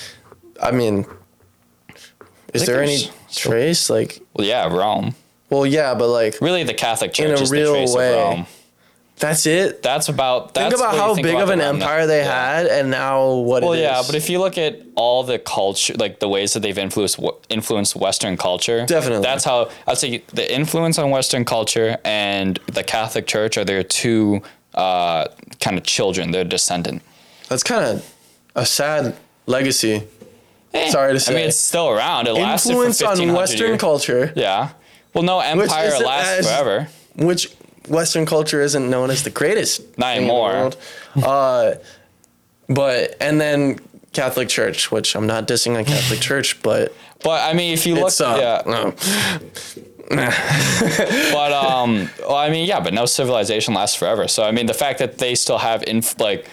I 0.63 0.71
mean, 0.71 1.05
is 2.55 2.63
think 2.63 2.67
there 2.67 2.83
any 2.83 3.11
trace? 3.35 3.91
Like, 3.91 4.21
well, 4.35 4.47
yeah, 4.47 4.69
Rome. 4.73 5.15
well, 5.51 5.67
yeah, 5.67 5.95
but 5.95 6.09
like 6.09 6.39
Really, 6.41 6.63
the 6.63 6.75
Catholic 6.75 7.13
Church 7.13 7.27
In 7.27 7.39
a 7.39 7.43
is 7.43 7.51
real 7.51 7.73
the 7.73 7.79
trace 7.81 7.95
way. 7.95 8.47
That's 9.19 9.47
it. 9.47 9.83
That's 9.83 10.09
about. 10.09 10.53
That's 10.55 10.75
think 10.75 10.81
about 10.81 10.97
how 10.97 11.15
think 11.15 11.27
big 11.27 11.35
about 11.35 11.45
of 11.45 11.51
an 11.51 11.61
empire 11.61 12.07
they 12.07 12.19
Yeah. 12.19 12.57
had, 12.57 12.67
and 12.67 12.91
now 12.91 13.31
what 13.33 13.63
Well, 13.63 13.73
it 13.73 13.79
is. 13.79 13.83
yeah, 13.83 14.03
but 14.07 14.15
if 14.15 14.29
you 14.29 14.39
look 14.39 14.59
at 14.59 14.81
all 14.95 15.23
the 15.25 15.39
culture, 15.39 15.95
like 15.95 16.19
the 16.21 16.29
ways 16.29 16.53
that 16.53 16.61
they've 16.61 16.77
influenced 16.77 17.19
influenced 17.49 17.97
Western 17.97 18.37
culture, 18.37 18.85
Definitely. 18.87 19.23
that's 19.23 19.45
how 19.45 19.69
I'd 19.87 19.99
say 19.99 20.23
the 20.35 20.53
influence 20.55 20.99
on 20.99 21.11
Western 21.11 21.45
culture 21.45 21.97
and 22.05 22.59
the 22.73 22.83
Catholic 22.83 23.27
Church 23.27 23.57
are 23.57 23.65
their 23.65 23.83
two 23.83 24.43
uh, 24.75 25.27
kind 25.61 25.79
of 25.79 25.85
children, 25.85 26.33
their 26.33 26.45
descendant. 26.45 27.01
that's 27.49 27.63
kind 27.63 27.83
of 27.85 28.05
a 28.55 28.67
sad 28.67 29.15
legacy. 29.47 30.03
Eh, 30.75 30.91
Sorry 30.91 31.15
to 31.15 31.21
say. 31.21 31.33
I 31.33 31.37
mean, 31.37 31.47
it's 31.49 31.57
still 31.59 31.89
around. 31.89 32.27
It 32.29 32.33
lasted 32.35 32.75
for 32.75 32.85
Influence 32.85 33.01
on 33.21 33.33
Western 33.33 33.69
years. 33.69 33.81
culture, 33.81 34.33
Yeah. 34.37 34.71
Well, 35.15 35.25
no 35.25 35.41
empire 35.41 35.99
lasts 36.01 36.41
as- 36.41 36.47
forever. 36.47 36.89
which 37.15 37.51
Western 37.88 38.27
culture 38.27 38.61
isn't 38.61 38.88
known 38.90 39.11
as 39.11 39.22
the 39.22 39.31
greatest 39.31 39.99
Not 39.99 40.16
in 40.16 40.25
anymore. 40.25 40.51
world. 40.53 40.77
Uh, 41.22 41.75
but 42.68 43.16
and 43.20 43.40
then 43.40 43.79
Catholic 44.12 44.49
Church, 44.49 44.90
which 44.90 45.14
I'm 45.14 45.27
not 45.27 45.46
dissing 45.46 45.77
on 45.77 45.85
Catholic 45.85 46.20
Church, 46.31 46.62
but 46.62 46.94
But 47.22 47.42
I 47.49 47.53
mean, 47.55 47.72
if 47.75 47.87
you 47.87 47.94
look, 47.94 48.09
it's 48.09 48.20
uh, 48.20 48.62
yeah. 48.66 48.70
no. 48.70 48.94
But 51.33 51.53
um, 51.53 52.09
well, 52.20 52.37
I 52.37 52.49
mean, 52.51 52.66
yeah, 52.66 52.81
but 52.81 52.94
no 52.94 53.07
civilization 53.07 53.75
lasts 53.75 53.96
forever. 53.96 54.29
So 54.29 54.44
I 54.44 54.53
mean, 54.53 54.66
the 54.66 54.75
fact 54.75 54.99
that 55.01 55.18
they 55.18 55.35
still 55.35 55.59
have 55.59 55.83
inf- 55.85 56.18
like, 56.20 56.46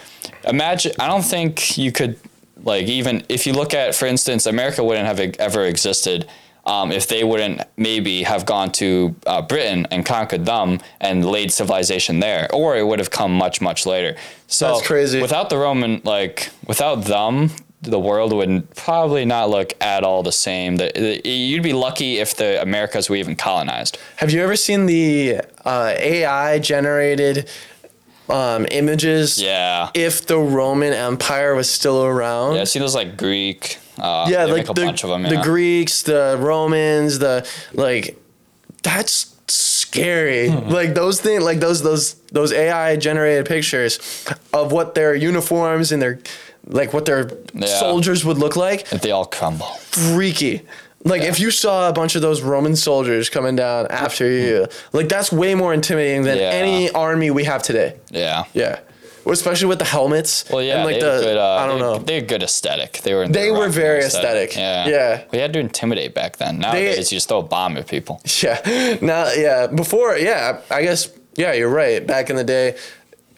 imagine. 0.44 0.92
I 0.98 1.06
don't 1.08 1.22
think 1.24 1.78
you 1.78 1.92
could 1.92 2.18
like 2.62 2.86
even 2.86 3.24
if 3.28 3.46
you 3.46 3.52
look 3.52 3.72
at, 3.74 3.94
for 3.94 4.06
instance, 4.06 4.46
America 4.46 4.82
wouldn't 4.82 5.06
have 5.06 5.20
ever 5.38 5.64
existed. 5.64 6.26
Um, 6.66 6.92
if 6.92 7.08
they 7.08 7.24
wouldn't 7.24 7.60
maybe 7.76 8.22
have 8.22 8.46
gone 8.46 8.72
to 8.72 9.14
uh, 9.26 9.42
Britain 9.42 9.86
and 9.90 10.04
conquered 10.06 10.46
them 10.46 10.80
and 10.98 11.22
laid 11.24 11.52
civilization 11.52 12.20
there, 12.20 12.48
or 12.54 12.76
it 12.76 12.86
would 12.86 12.98
have 12.98 13.10
come 13.10 13.36
much 13.36 13.60
much 13.60 13.84
later. 13.84 14.16
So 14.46 14.68
That's 14.68 14.86
crazy. 14.86 15.20
Without 15.20 15.50
the 15.50 15.58
Roman, 15.58 16.00
like 16.04 16.48
without 16.66 17.04
them, 17.04 17.50
the 17.82 18.00
world 18.00 18.32
would 18.32 18.74
probably 18.74 19.24
not 19.24 19.50
look 19.50 19.72
at 19.80 20.04
all 20.04 20.22
the 20.22 20.32
same. 20.32 20.76
That 20.76 21.26
you'd 21.26 21.62
be 21.62 21.72
lucky 21.72 22.18
if 22.18 22.36
the 22.36 22.60
Americas 22.60 23.08
were 23.08 23.16
even 23.16 23.36
colonized. 23.36 23.98
Have 24.16 24.30
you 24.30 24.42
ever 24.42 24.56
seen 24.56 24.86
the 24.86 25.40
uh, 25.64 25.94
AI 25.96 26.58
generated 26.58 27.48
um, 28.28 28.66
images? 28.70 29.40
Yeah. 29.40 29.90
If 29.94 30.26
the 30.26 30.38
Roman 30.38 30.92
Empire 30.92 31.54
was 31.54 31.68
still 31.68 32.04
around. 32.04 32.56
Yeah, 32.56 32.64
see 32.64 32.78
those 32.78 32.94
like 32.94 33.16
Greek. 33.16 33.78
Uh, 33.98 34.26
yeah, 34.28 34.44
like 34.44 34.68
a 34.68 34.72
the, 34.72 34.92
them. 34.92 35.22
the 35.22 35.34
Yeah. 35.36 35.42
Greeks, 35.42 36.02
the 36.02 36.36
Romans, 36.40 37.18
the 37.18 37.46
like 37.72 38.16
that's 38.82 39.34
scary. 39.48 40.48
Hmm. 40.50 40.68
Like 40.70 40.94
those 40.94 41.20
things 41.20 41.42
like 41.44 41.60
those 41.60 41.82
those 41.82 42.14
those 42.32 42.52
AI 42.52 42.96
generated 42.96 43.46
pictures 43.46 43.98
of 44.52 44.72
what 44.72 44.94
their 44.94 45.14
uniforms 45.14 45.92
and 45.92 46.00
their 46.02 46.18
like 46.66 46.92
what 46.92 47.04
their 47.04 47.30
Yeah. 47.54 47.66
soldiers 47.66 48.24
would 48.24 48.38
look 48.38 48.56
like, 48.56 48.92
If 48.92 49.02
they 49.02 49.10
all 49.10 49.26
crumble. 49.26 49.66
freaky. 49.90 50.62
Like 51.06 51.20
if 51.22 51.38
you 51.38 51.50
saw 51.50 51.90
a 51.90 51.92
bunch 51.92 52.14
of 52.16 52.22
those 52.22 52.40
Roman 52.40 52.74
soldiers 52.76 53.28
coming 53.28 53.56
down 53.56 53.86
after 53.90 54.26
you, 54.26 54.66
like 54.94 55.08
that's 55.10 55.30
way 55.30 55.54
more 55.54 55.74
intimidating 55.74 56.22
than 56.22 56.38
Yeah. 56.38 56.48
any 56.50 56.90
army 56.92 57.30
we 57.30 57.44
have 57.44 57.62
today. 57.62 57.96
Yeah. 58.10 58.44
Yeah, 58.54 58.78
especially 59.26 59.68
with 59.68 59.78
the 59.78 59.84
helmets. 59.84 60.44
Well, 60.50 60.62
yeah, 60.62 60.76
and 60.76 60.84
like 60.84 60.96
they 60.96 61.00
the 61.00 61.20
good, 61.20 61.36
uh, 61.36 61.56
I 61.56 61.66
don't 61.66 61.78
they, 61.78 61.84
know. 61.84 61.98
They 61.98 62.14
had 62.16 62.28
good 62.28 62.42
aesthetic. 62.42 63.00
They 63.02 63.14
were. 63.14 63.26
They 63.28 63.50
were 63.50 63.58
were 63.58 63.68
very 63.68 63.98
their 64.00 64.06
aesthetic. 64.06 64.56
Yeah. 64.56 64.86
Yeah. 64.88 65.24
We 65.32 65.38
had 65.38 65.52
to 65.54 65.58
intimidate 65.60 66.14
back 66.14 66.36
then. 66.36 66.58
Nowadays, 66.58 67.10
you 67.12 67.16
just 67.16 67.28
throw 67.28 67.38
a 67.38 67.42
bomb 67.42 67.76
at 67.76 67.86
people. 67.88 68.20
Yeah. 68.42 68.98
Now, 69.00 69.32
yeah. 69.32 69.66
Before, 69.68 70.16
yeah. 70.16 70.60
I 70.70 70.82
guess, 70.82 71.08
yeah. 71.36 71.52
You're 71.54 71.70
right. 71.70 72.06
Back 72.06 72.28
in 72.28 72.36
the 72.36 72.44
day, 72.44 72.76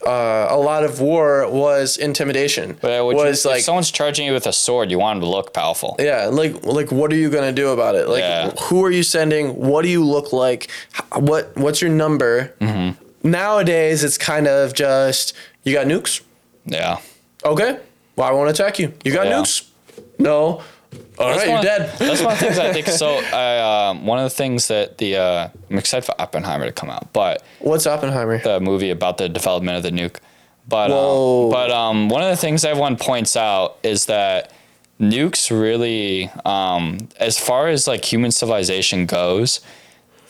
uh, 0.04 0.46
a 0.50 0.56
lot 0.58 0.82
of 0.84 1.00
war 1.00 1.48
was 1.50 1.96
intimidation. 1.96 2.76
But 2.80 3.00
uh, 3.00 3.04
was 3.04 3.44
you, 3.44 3.50
like, 3.50 3.58
if 3.60 3.64
someone's 3.64 3.90
charging 3.90 4.26
you 4.26 4.32
with 4.32 4.46
a 4.46 4.52
sword, 4.52 4.90
you 4.90 4.98
want 4.98 5.16
them 5.20 5.28
to 5.28 5.30
look 5.30 5.52
powerful. 5.52 5.96
yeah, 5.98 6.26
like, 6.26 6.64
like, 6.64 6.90
what 6.90 7.12
are 7.12 7.16
you 7.16 7.30
gonna 7.30 7.52
do 7.52 7.68
about 7.70 7.94
it? 7.94 8.08
Like, 8.08 8.20
Yeah. 8.20 8.50
who 8.62 8.84
are 8.84 8.90
you 8.90 9.02
sending? 9.02 9.50
What 9.56 9.82
do 9.82 9.88
you 9.88 10.04
look 10.04 10.32
like? 10.32 10.70
What, 11.14 11.56
what's 11.56 11.80
your 11.80 11.90
number? 11.90 12.54
Mm-hmm. 12.60 13.30
Nowadays, 13.30 14.04
it's 14.04 14.18
kind 14.18 14.46
of 14.46 14.74
just 14.74 15.34
you 15.66 15.74
got 15.74 15.86
nukes. 15.86 16.22
Yeah. 16.64 16.98
Okay. 17.44 17.78
Well, 18.16 18.28
I 18.28 18.32
won't 18.32 18.48
attack 18.50 18.78
you. 18.78 18.92
You 19.04 19.12
got 19.12 19.26
Yeah. 19.26 19.34
nukes. 19.40 19.66
No. 20.18 20.62
All 21.18 21.28
right, 21.28 21.34
That's 21.34 21.44
you're 21.44 21.54
one- 21.54 21.64
dead. 21.64 21.92
That's 21.98 22.22
one 22.22 22.32
of 22.32 22.38
the 22.38 22.44
things 22.46 22.58
I 22.58 22.72
think. 22.72 22.86
So, 22.88 23.08
I, 23.32 23.88
um, 23.90 24.06
one 24.06 24.18
of 24.18 24.24
the 24.24 24.30
things 24.34 24.68
that 24.68 24.96
the 24.98 25.16
uh, 25.16 25.48
I'm 25.70 25.78
excited 25.78 26.06
for 26.06 26.14
Oppenheimer 26.20 26.64
to 26.66 26.72
come 26.72 26.88
out, 26.90 27.12
but 27.12 27.42
What's 27.58 27.86
Oppenheimer? 27.86 28.38
the 28.38 28.60
movie 28.60 28.90
about 28.90 29.18
the 29.18 29.28
development 29.28 29.76
of 29.76 29.82
the 29.82 29.90
nuke. 29.90 30.16
But 30.68 30.90
um, 30.90 31.50
but 31.50 31.70
um, 31.70 32.08
one 32.08 32.22
of 32.22 32.30
the 32.30 32.36
things 32.36 32.64
everyone 32.64 32.96
points 32.96 33.36
out 33.36 33.78
is 33.82 34.06
that 34.06 34.50
nukes 35.00 35.50
really, 35.50 36.30
um, 36.46 37.08
as 37.20 37.38
far 37.38 37.68
as 37.68 37.86
like 37.86 38.04
human 38.04 38.30
civilization 38.30 39.06
goes, 39.06 39.60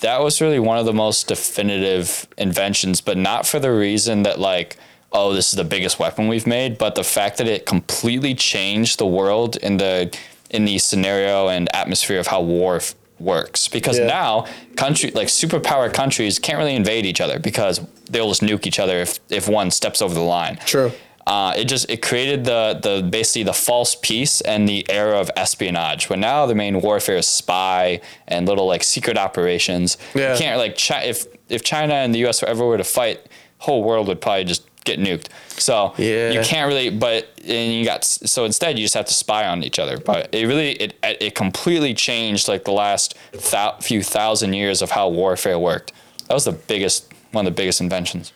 that 0.00 0.20
was 0.20 0.40
really 0.40 0.58
one 0.58 0.78
of 0.78 0.84
the 0.86 0.92
most 0.92 1.28
definitive 1.28 2.26
inventions. 2.36 3.00
But 3.00 3.16
not 3.16 3.46
for 3.46 3.58
the 3.60 3.72
reason 3.72 4.24
that 4.24 4.38
like, 4.40 4.76
oh, 5.16 5.32
this 5.32 5.48
is 5.52 5.56
the 5.56 5.64
biggest 5.64 5.98
weapon 5.98 6.28
we've 6.28 6.46
made, 6.46 6.76
but 6.78 6.94
the 6.94 7.02
fact 7.04 7.38
that 7.38 7.48
it 7.48 7.64
completely 7.66 8.34
changed 8.34 8.98
the 8.98 9.06
world 9.06 9.56
in 9.56 9.78
the 9.78 10.16
in 10.50 10.64
the 10.64 10.78
scenario 10.78 11.48
and 11.48 11.68
atmosphere 11.74 12.20
of 12.20 12.28
how 12.28 12.40
war 12.40 12.76
f- 12.76 12.94
works. 13.18 13.66
Because 13.66 13.98
Yeah. 13.98 14.06
now 14.06 14.46
country 14.76 15.10
like 15.10 15.28
superpower 15.28 15.92
countries 15.92 16.38
can't 16.38 16.58
really 16.58 16.76
invade 16.76 17.04
each 17.06 17.20
other 17.20 17.38
because 17.40 17.80
they'll 18.10 18.28
just 18.28 18.42
nuke 18.42 18.66
each 18.66 18.78
other 18.78 18.98
if 19.00 19.18
if 19.30 19.48
one 19.48 19.70
steps 19.70 20.00
over 20.02 20.14
the 20.14 20.20
line. 20.38 20.58
True. 20.66 20.92
Uh, 21.26 21.52
it 21.56 21.64
just 21.64 21.90
it 21.90 22.00
created 22.02 22.44
the 22.44 22.78
the 22.80 23.02
basically 23.02 23.42
the 23.42 23.52
false 23.68 23.96
peace 24.00 24.40
and 24.42 24.68
the 24.68 24.86
era 24.88 25.18
of 25.18 25.28
espionage. 25.36 26.08
When 26.08 26.20
now 26.20 26.46
the 26.46 26.54
main 26.54 26.80
warfare 26.80 27.16
is 27.16 27.26
spy 27.26 28.00
and 28.28 28.46
little 28.46 28.66
like 28.66 28.84
secret 28.84 29.16
operations. 29.18 29.98
Yeah. 30.14 30.32
You 30.32 30.38
can't 30.38 30.58
like 30.58 30.78
Chi- 30.78 31.02
if 31.04 31.26
if 31.48 31.64
China 31.64 31.94
and 31.94 32.14
the 32.14 32.20
U.S. 32.20 32.42
ever 32.44 32.64
were 32.64 32.78
to 32.78 32.84
fight, 32.84 33.18
whole 33.58 33.82
world 33.82 34.06
would 34.06 34.20
probably 34.20 34.44
just 34.44 34.62
get 34.86 34.98
nuked. 34.98 35.26
So 35.58 35.92
Yeah. 35.98 36.30
you 36.30 36.40
can't 36.40 36.68
really. 36.68 36.88
But 36.90 37.28
and 37.46 37.72
you 37.74 37.84
got 37.84 38.04
so 38.04 38.44
instead 38.44 38.78
you 38.78 38.84
just 38.84 38.94
have 38.94 39.06
to 39.06 39.14
spy 39.14 39.46
on 39.46 39.62
each 39.62 39.78
other. 39.78 39.98
But 39.98 40.34
it 40.34 40.46
really 40.46 40.72
it 40.72 40.94
it 41.02 41.34
completely 41.34 41.92
changed 41.92 42.48
like 42.48 42.64
the 42.64 42.72
last 42.72 43.14
thou- 43.50 43.76
few 43.80 44.02
thousand 44.02 44.54
years 44.54 44.80
of 44.82 44.90
how 44.92 45.08
warfare 45.08 45.58
worked. 45.58 45.92
That 46.28 46.34
was 46.34 46.44
the 46.44 46.52
biggest 46.52 47.06
one 47.32 47.46
of 47.46 47.52
the 47.52 47.56
biggest 47.56 47.80
inventions. 47.80 48.32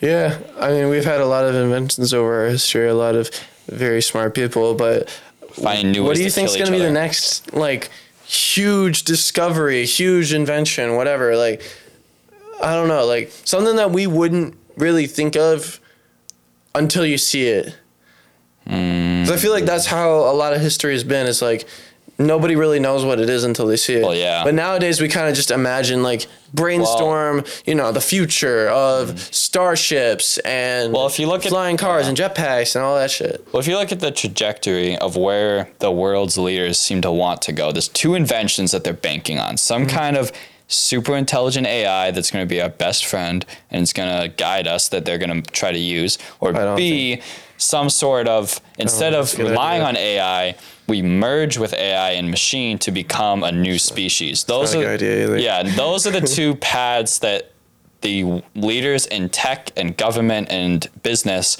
Yeah, 0.00 0.38
I 0.60 0.70
mean, 0.70 0.88
we've 0.88 1.04
had 1.04 1.20
a 1.20 1.26
lot 1.26 1.44
of 1.44 1.54
inventions 1.54 2.12
over 2.12 2.42
our 2.42 2.48
history, 2.48 2.88
a 2.88 2.94
lot 2.94 3.14
of 3.14 3.30
very 3.68 4.02
smart 4.02 4.34
people, 4.34 4.74
but 4.74 5.08
Finding 5.52 5.92
new 5.92 6.02
what 6.04 6.16
do 6.16 6.24
you 6.24 6.30
think 6.30 6.48
is 6.48 6.56
going 6.56 6.66
to 6.66 6.72
be 6.72 6.78
the 6.78 6.90
next 6.90 7.52
like 7.54 7.88
huge 8.26 9.04
discovery, 9.04 9.84
huge 9.86 10.32
invention, 10.32 10.96
whatever? 10.96 11.36
Like, 11.36 11.62
I 12.60 12.74
don't 12.74 12.88
know, 12.88 13.04
like 13.06 13.30
something 13.44 13.76
that 13.76 13.90
we 13.92 14.06
wouldn't 14.06 14.56
really 14.76 15.06
think 15.06 15.36
of 15.36 15.78
until 16.74 17.04
you 17.06 17.18
see 17.18 17.46
it. 17.48 17.74
'Cause 18.68 19.30
I 19.30 19.36
feel 19.36 19.52
like 19.52 19.64
that's 19.64 19.86
how 19.86 20.10
a 20.10 20.34
lot 20.34 20.52
of 20.52 20.60
history 20.60 20.92
has 20.92 21.04
been. 21.04 21.26
It's 21.26 21.42
like 21.42 21.66
nobody 22.18 22.54
really 22.54 22.78
knows 22.78 23.04
what 23.04 23.18
it 23.18 23.28
is 23.28 23.42
until 23.42 23.66
they 23.66 23.76
see 23.76 23.94
it. 23.94 24.02
Well, 24.02 24.14
yeah. 24.14 24.44
But 24.44 24.54
nowadays 24.54 25.00
we 25.00 25.08
kind 25.08 25.28
of 25.28 25.34
just 25.34 25.50
imagine 25.50 26.02
like 26.04 26.26
brainstorm, 26.54 27.44
you 27.66 27.74
know, 27.74 27.90
the 27.90 28.00
future 28.00 28.68
of 28.68 29.18
starships 29.34 30.38
and. 30.38 30.92
Well, 30.92 31.06
if 31.06 31.18
you 31.18 31.26
look 31.26 31.44
at- 31.44 31.50
flying 31.50 31.76
cars 31.76 32.06
and 32.06 32.16
jetpacks 32.16 32.76
and 32.76 32.84
all 32.84 32.94
that 32.96 33.10
shit. 33.10 33.44
Well, 33.52 33.60
if 33.60 33.66
you 33.66 33.76
look 33.76 33.90
at 33.90 34.00
the 34.00 34.10
trajectory 34.12 34.96
of 34.96 35.16
where 35.16 35.68
the 35.80 35.90
world's 35.90 36.38
leaders 36.38 36.78
seem 36.78 37.00
to 37.02 37.10
want 37.10 37.42
to 37.42 37.52
go, 37.52 37.72
there's 37.72 37.88
two 37.88 38.14
inventions 38.14 38.70
that 38.70 38.84
they're 38.84 38.92
banking 38.92 39.38
on. 39.40 39.56
Some 39.56 39.86
Mm-hmm. 39.86 39.96
kind 39.96 40.16
of 40.16 40.30
super 40.72 41.16
intelligent 41.16 41.66
AI 41.66 42.10
that's 42.10 42.30
going 42.30 42.46
to 42.46 42.48
be 42.48 42.60
our 42.60 42.68
best 42.68 43.04
friend 43.06 43.44
and 43.70 43.82
it's 43.82 43.92
going 43.92 44.22
to 44.22 44.28
guide 44.28 44.66
us 44.66 44.88
that 44.88 45.04
they're 45.04 45.18
going 45.18 45.42
to 45.42 45.50
try 45.50 45.72
to 45.72 45.78
use, 45.78 46.18
or 46.40 46.50
I 46.50 46.52
don't 46.64 46.76
some 47.56 47.88
sort 47.88 48.26
of 48.28 48.60
instead 48.78 49.14
of 49.14 49.26
that's 49.26 49.34
a 49.34 49.36
good 49.38 49.50
relying 49.50 49.82
idea. 49.82 49.88
on 49.88 49.96
AI, 49.96 50.56
we 50.88 51.00
merge 51.00 51.58
with 51.58 51.72
AI 51.74 52.10
and 52.10 52.30
machine 52.30 52.78
to 52.78 52.90
become 52.90 53.42
a 53.44 53.52
new 53.52 53.78
species. 53.78 54.44
Those 54.44 54.74
are 54.74 54.96
yeah, 55.38 55.62
those 55.62 56.06
are 56.06 56.10
the 56.10 56.26
two 56.26 56.56
paths 56.70 57.20
that 57.20 57.52
the 58.00 58.42
leaders 58.54 59.06
in 59.06 59.28
tech 59.28 59.70
and 59.76 59.96
government 59.96 60.48
and 60.50 60.88
business 61.02 61.56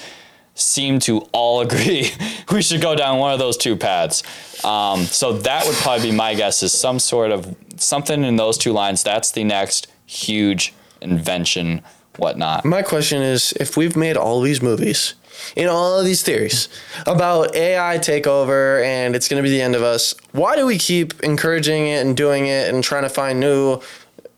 seem 0.55 0.99
to 0.99 1.19
all 1.31 1.61
agree 1.67 2.11
we 2.51 2.61
should 2.61 2.81
go 2.81 2.95
down 2.95 3.19
one 3.19 3.33
of 3.33 3.39
those 3.39 3.57
two 3.57 3.75
paths. 3.75 4.23
Um, 4.63 5.01
so 5.05 5.33
that 5.39 5.65
would 5.65 5.75
probably 5.77 6.11
be 6.11 6.15
my 6.15 6.35
guess 6.35 6.63
is 6.63 6.73
some 6.73 6.99
sort 6.99 7.31
of 7.31 7.55
something 7.77 8.23
in 8.23 8.35
those 8.35 8.57
two 8.57 8.71
lines. 8.71 9.03
That's 9.03 9.31
the 9.31 9.43
next 9.43 9.87
huge 10.05 10.73
invention, 11.01 11.81
whatnot. 12.17 12.65
My 12.65 12.81
question 12.81 13.21
is 13.21 13.53
if 13.53 13.75
we've 13.75 13.95
made 13.95 14.17
all 14.17 14.41
these 14.41 14.61
movies 14.61 15.15
in 15.55 15.67
all 15.67 15.99
of 15.99 16.05
these 16.05 16.21
theories 16.21 16.69
about 17.05 17.55
AI 17.55 17.97
takeover 17.97 18.83
and 18.85 19.15
it's 19.15 19.27
going 19.27 19.41
to 19.41 19.47
be 19.47 19.53
the 19.53 19.61
end 19.61 19.75
of 19.75 19.81
us, 19.81 20.13
why 20.31 20.55
do 20.55 20.65
we 20.65 20.77
keep 20.77 21.19
encouraging 21.21 21.87
it 21.87 22.05
and 22.05 22.15
doing 22.15 22.45
it 22.45 22.73
and 22.73 22.83
trying 22.83 23.03
to 23.03 23.09
find 23.09 23.39
new 23.39 23.79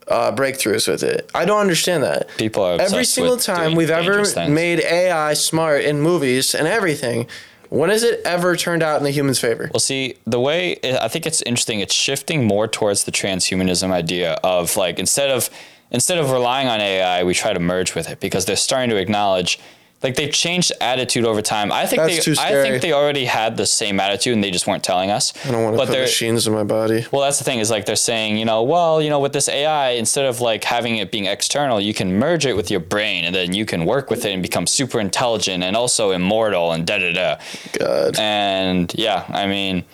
uh, 0.08 0.32
breakthroughs 0.32 0.88
with 0.88 1.02
it? 1.02 1.30
I 1.34 1.44
don't 1.44 1.60
understand 1.60 2.02
that. 2.02 2.28
People 2.36 2.62
are 2.62 2.80
Every 2.80 3.04
single 3.04 3.36
time 3.36 3.74
we've 3.74 3.90
ever 3.90 4.24
things. 4.24 4.50
made 4.50 4.80
AI 4.80 5.34
smart 5.34 5.82
in 5.84 6.00
movies 6.00 6.54
and 6.54 6.66
everything, 6.68 7.26
when 7.68 7.90
has 7.90 8.02
it 8.04 8.20
ever 8.24 8.56
turned 8.56 8.82
out 8.82 8.98
in 8.98 9.04
the 9.04 9.10
human's 9.10 9.40
favor? 9.40 9.68
Well, 9.72 9.80
see, 9.80 10.16
the 10.24 10.40
way 10.40 10.78
I 10.84 11.08
think 11.08 11.26
it's 11.26 11.42
interesting, 11.42 11.80
it's 11.80 11.94
shifting 11.94 12.44
more 12.44 12.68
towards 12.68 13.04
the 13.04 13.12
transhumanism 13.12 13.90
idea 13.90 14.34
of 14.44 14.76
like 14.76 14.98
instead 14.98 15.30
of 15.30 15.50
instead 15.90 16.18
of 16.18 16.30
relying 16.30 16.68
on 16.68 16.80
AI, 16.80 17.24
we 17.24 17.34
try 17.34 17.52
to 17.52 17.60
merge 17.60 17.94
with 17.94 18.08
it 18.08 18.20
because 18.20 18.44
they're 18.44 18.56
starting 18.56 18.90
to 18.90 18.96
acknowledge 18.96 19.58
like 20.02 20.14
they've 20.14 20.32
changed 20.32 20.72
attitude 20.80 21.24
over 21.24 21.40
time. 21.40 21.72
I 21.72 21.86
think 21.86 22.02
That's 22.02 22.16
they 22.24 22.34
too 22.34 22.40
I 22.40 22.50
think 22.50 22.82
they 22.82 22.92
already 22.92 23.24
had 23.24 23.56
the 23.56 23.66
same 23.66 23.98
attitude 23.98 24.34
and 24.34 24.44
they 24.44 24.50
just 24.50 24.66
weren't 24.66 24.84
telling 24.84 25.10
us. 25.10 25.32
I 25.46 25.50
don't 25.50 25.62
want 25.62 25.74
to 25.74 25.78
but 25.78 25.88
put 25.88 26.00
machines 26.00 26.46
in 26.46 26.52
my 26.52 26.64
body. 26.64 27.06
well, 27.10 27.22
that's 27.22 27.38
the 27.38 27.44
thing 27.44 27.60
is 27.60 27.70
like 27.70 27.86
they're 27.86 27.96
saying, 27.96 28.36
you 28.36 28.44
know, 28.44 28.62
well, 28.62 29.00
you 29.00 29.08
know, 29.08 29.20
with 29.20 29.32
this 29.32 29.48
AI, 29.48 29.90
instead 29.90 30.26
of 30.26 30.40
like 30.40 30.64
having 30.64 30.96
it 30.96 31.10
being 31.10 31.24
external, 31.26 31.80
you 31.80 31.94
can 31.94 32.18
merge 32.18 32.44
it 32.44 32.54
with 32.54 32.70
your 32.70 32.80
brain 32.80 33.24
and 33.24 33.34
then 33.34 33.54
you 33.54 33.64
can 33.64 33.86
work 33.86 34.10
with 34.10 34.24
it 34.24 34.32
and 34.32 34.42
become 34.42 34.66
super 34.66 35.00
intelligent 35.00 35.64
and 35.64 35.76
also 35.76 36.10
immortal 36.10 36.72
and 36.72 36.86
da 36.86 36.98
da 36.98 37.12
da. 37.12 37.36
God. 37.72 38.18
And 38.18 38.92
yeah, 38.96 39.24
I 39.28 39.46
mean, 39.46 39.84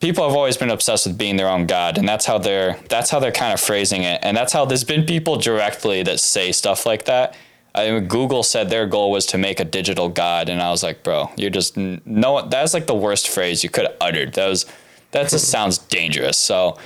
people 0.00 0.26
have 0.26 0.36
always 0.36 0.58
been 0.58 0.70
obsessed 0.70 1.06
with 1.06 1.16
being 1.16 1.36
their 1.36 1.48
own 1.48 1.66
god, 1.66 1.96
and 1.96 2.08
that's 2.08 2.26
how 2.26 2.38
they're 2.38 2.76
that's 2.88 3.10
how 3.10 3.18
they're 3.20 3.32
kind 3.32 3.52
of 3.52 3.60
phrasing 3.60 4.02
it, 4.02 4.20
and 4.22 4.36
that's 4.36 4.52
how 4.52 4.64
there's 4.64 4.84
been 4.84 5.04
people 5.04 5.36
directly 5.36 6.02
that 6.02 6.20
say 6.20 6.52
stuff 6.52 6.84
like 6.84 7.06
that. 7.06 7.34
I 7.74 7.90
mean, 7.90 8.06
Google 8.08 8.42
said 8.42 8.68
their 8.68 8.86
goal 8.86 9.10
was 9.10 9.26
to 9.26 9.38
make 9.38 9.60
a 9.60 9.64
digital 9.64 10.08
god, 10.08 10.48
and 10.48 10.60
I 10.60 10.70
was 10.70 10.82
like, 10.82 11.02
bro, 11.02 11.30
you're 11.36 11.50
just 11.50 11.76
no. 11.76 12.46
That's 12.48 12.74
like 12.74 12.86
the 12.86 12.94
worst 12.94 13.28
phrase 13.28 13.62
you 13.62 13.70
could 13.70 13.86
have 13.86 13.96
uttered. 14.00 14.32
That 14.34 14.48
was 14.48 14.66
that 15.12 15.28
just 15.30 15.48
sounds 15.56 15.78
dangerous. 15.78 16.36
So 16.38 16.78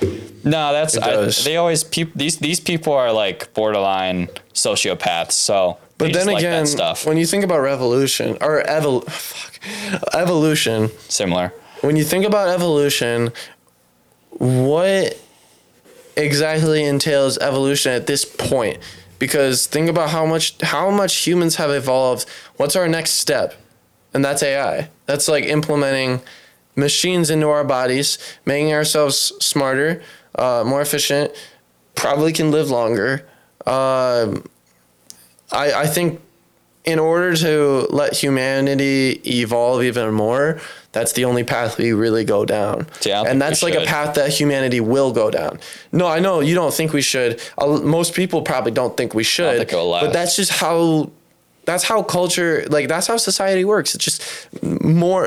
no, 0.43 0.73
that's 0.73 0.97
I, 0.97 1.27
they 1.43 1.57
always 1.57 1.83
peop, 1.83 2.13
these 2.15 2.37
these 2.37 2.59
people 2.59 2.93
are 2.93 3.11
like 3.11 3.53
borderline 3.53 4.27
sociopaths. 4.53 5.31
So 5.33 5.77
But 5.97 6.13
then 6.13 6.29
again, 6.29 6.65
stuff 6.67 7.05
when 7.05 7.17
you 7.17 7.25
think 7.25 7.43
about 7.43 7.59
revolution 7.59 8.37
or 8.41 8.63
evol- 8.63 9.05
fuck, 9.09 9.59
evolution, 10.13 10.89
similar. 11.09 11.51
when 11.81 11.95
you 11.95 12.03
think 12.03 12.25
about 12.25 12.49
evolution, 12.49 13.31
what 14.29 15.17
exactly 16.15 16.83
entails 16.83 17.37
evolution 17.39 17.91
at 17.91 18.07
this 18.07 18.23
point? 18.25 18.77
Because 19.19 19.65
think 19.67 19.89
about 19.89 20.09
how 20.09 20.25
much 20.25 20.59
how 20.61 20.89
much 20.89 21.15
humans 21.25 21.55
have 21.55 21.71
evolved. 21.71 22.27
What's 22.57 22.75
our 22.75 22.87
next 22.87 23.11
step? 23.11 23.53
And 24.13 24.23
that's 24.23 24.43
AI. 24.43 24.89
That's 25.05 25.27
like 25.27 25.45
implementing 25.45 26.21
machines 26.75 27.29
into 27.29 27.49
our 27.49 27.63
bodies, 27.63 28.17
making 28.45 28.73
ourselves 28.73 29.33
smarter, 29.39 30.01
uh, 30.35 30.63
more 30.65 30.81
efficient, 30.81 31.31
probably 31.95 32.33
can 32.33 32.51
live 32.51 32.69
longer. 32.69 33.25
Um, 33.65 34.45
I, 35.51 35.73
I 35.73 35.87
think 35.87 36.21
in 36.83 36.99
order 36.99 37.35
to 37.35 37.87
let 37.89 38.15
humanity 38.15 39.21
evolve 39.25 39.83
even 39.83 40.13
more, 40.13 40.61
that's 40.95 41.13
the 41.13 41.25
only 41.25 41.43
path 41.43 41.77
we 41.77 41.93
really 41.93 42.25
go 42.25 42.45
down. 42.45 42.87
Yeah, 43.05 43.21
and 43.27 43.39
that's 43.39 43.61
like 43.61 43.75
a 43.75 43.85
path 43.85 44.15
that 44.15 44.29
humanity 44.39 44.79
will 44.79 45.11
go 45.11 45.29
down. 45.29 45.59
No, 45.91 46.07
I 46.07 46.19
know 46.19 46.39
you 46.39 46.55
don't 46.55 46.73
think 46.73 46.91
we 46.93 47.03
should. 47.03 47.39
Most 47.99 48.15
people 48.15 48.41
probably 48.41 48.71
don't 48.71 48.95
think 48.97 49.13
we 49.13 49.23
should. 49.23 49.57
think 49.69 49.71
but 49.71 50.11
that's 50.11 50.35
just 50.35 50.51
how. 50.51 51.11
That's 51.65 51.83
how 51.83 52.03
culture, 52.03 52.63
like 52.69 52.87
that's 52.87 53.07
how 53.07 53.17
society 53.17 53.65
works. 53.65 53.95
It's 53.95 54.05
just 54.05 54.17
more. 54.83 55.25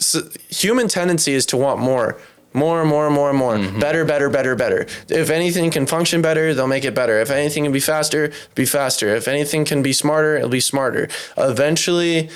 s 0.00 0.16
human 0.62 0.88
tendency 0.88 1.32
is 1.40 1.46
to 1.46 1.56
want 1.56 1.78
more, 1.90 2.08
more, 2.52 2.84
more, 2.84 3.08
more, 3.18 3.32
more, 3.32 3.56
Mm-hmm. 3.56 3.78
better, 3.86 4.02
better, 4.04 4.28
better, 4.28 4.54
better. 4.56 4.80
If 5.08 5.30
anything 5.30 5.70
can 5.76 5.86
function 5.86 6.18
better, 6.28 6.44
they'll 6.54 6.74
make 6.76 6.84
it 6.90 6.94
better. 7.02 7.16
If 7.26 7.30
anything 7.30 7.62
can 7.66 7.72
be 7.80 7.84
faster, 7.94 8.22
be 8.60 8.66
faster. 8.66 9.06
If 9.20 9.26
anything 9.28 9.62
can 9.70 9.80
be 9.88 9.92
smarter, 9.92 10.32
it'll 10.36 10.56
be 10.60 10.66
smarter. 10.74 11.04
Eventually, 11.38 12.28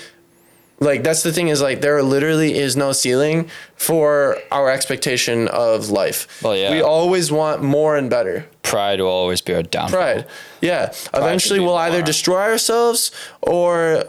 like 0.81 1.03
that's 1.03 1.23
the 1.23 1.33
thing 1.33 1.49
is 1.49 1.61
like 1.61 1.83
there 1.83 2.03
literally 2.03 2.57
is 2.59 2.75
no 2.77 2.93
ceiling 2.93 3.51
for 3.77 4.39
our 4.51 4.71
expectation 4.71 5.47
of 5.49 5.91
life. 5.91 6.43
Well, 6.43 6.57
yeah. 6.57 6.71
We 6.73 6.81
always 6.83 7.31
want 7.31 7.63
more 7.63 7.97
and 7.97 8.09
better. 8.09 8.47
Pride 8.63 9.01
will 9.01 9.09
always 9.09 9.41
be 9.43 9.55
our 9.55 9.63
downfall. 9.63 9.99
Pride. 10.01 10.27
Yeah. 10.61 10.93
Eventually 11.13 11.61
we'll 11.61 11.75
either 11.77 12.03
destroy 12.03 12.41
ourselves 12.43 13.11
or 13.43 14.05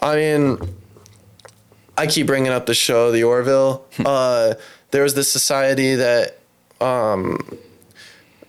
I 0.00 0.16
mean 0.16 0.58
I 1.96 2.06
keep 2.06 2.26
bringing 2.26 2.52
up 2.52 2.66
the 2.66 2.74
show 2.74 3.10
The 3.12 3.24
Orville. 3.24 3.84
uh 4.04 4.54
there 4.90 5.02
was 5.04 5.14
this 5.14 5.32
society 5.32 5.94
that 5.94 6.38
um 6.80 7.38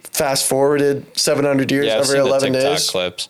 fast 0.04 0.48
forwarded 0.50 1.06
700 1.18 1.72
years 1.72 1.86
Yeah, 1.88 1.94
every 1.94 2.06
seen 2.06 2.18
the 2.18 2.26
11 2.28 2.54
TikTok 2.54 2.72
days. 2.72 2.90
clips. 2.90 3.30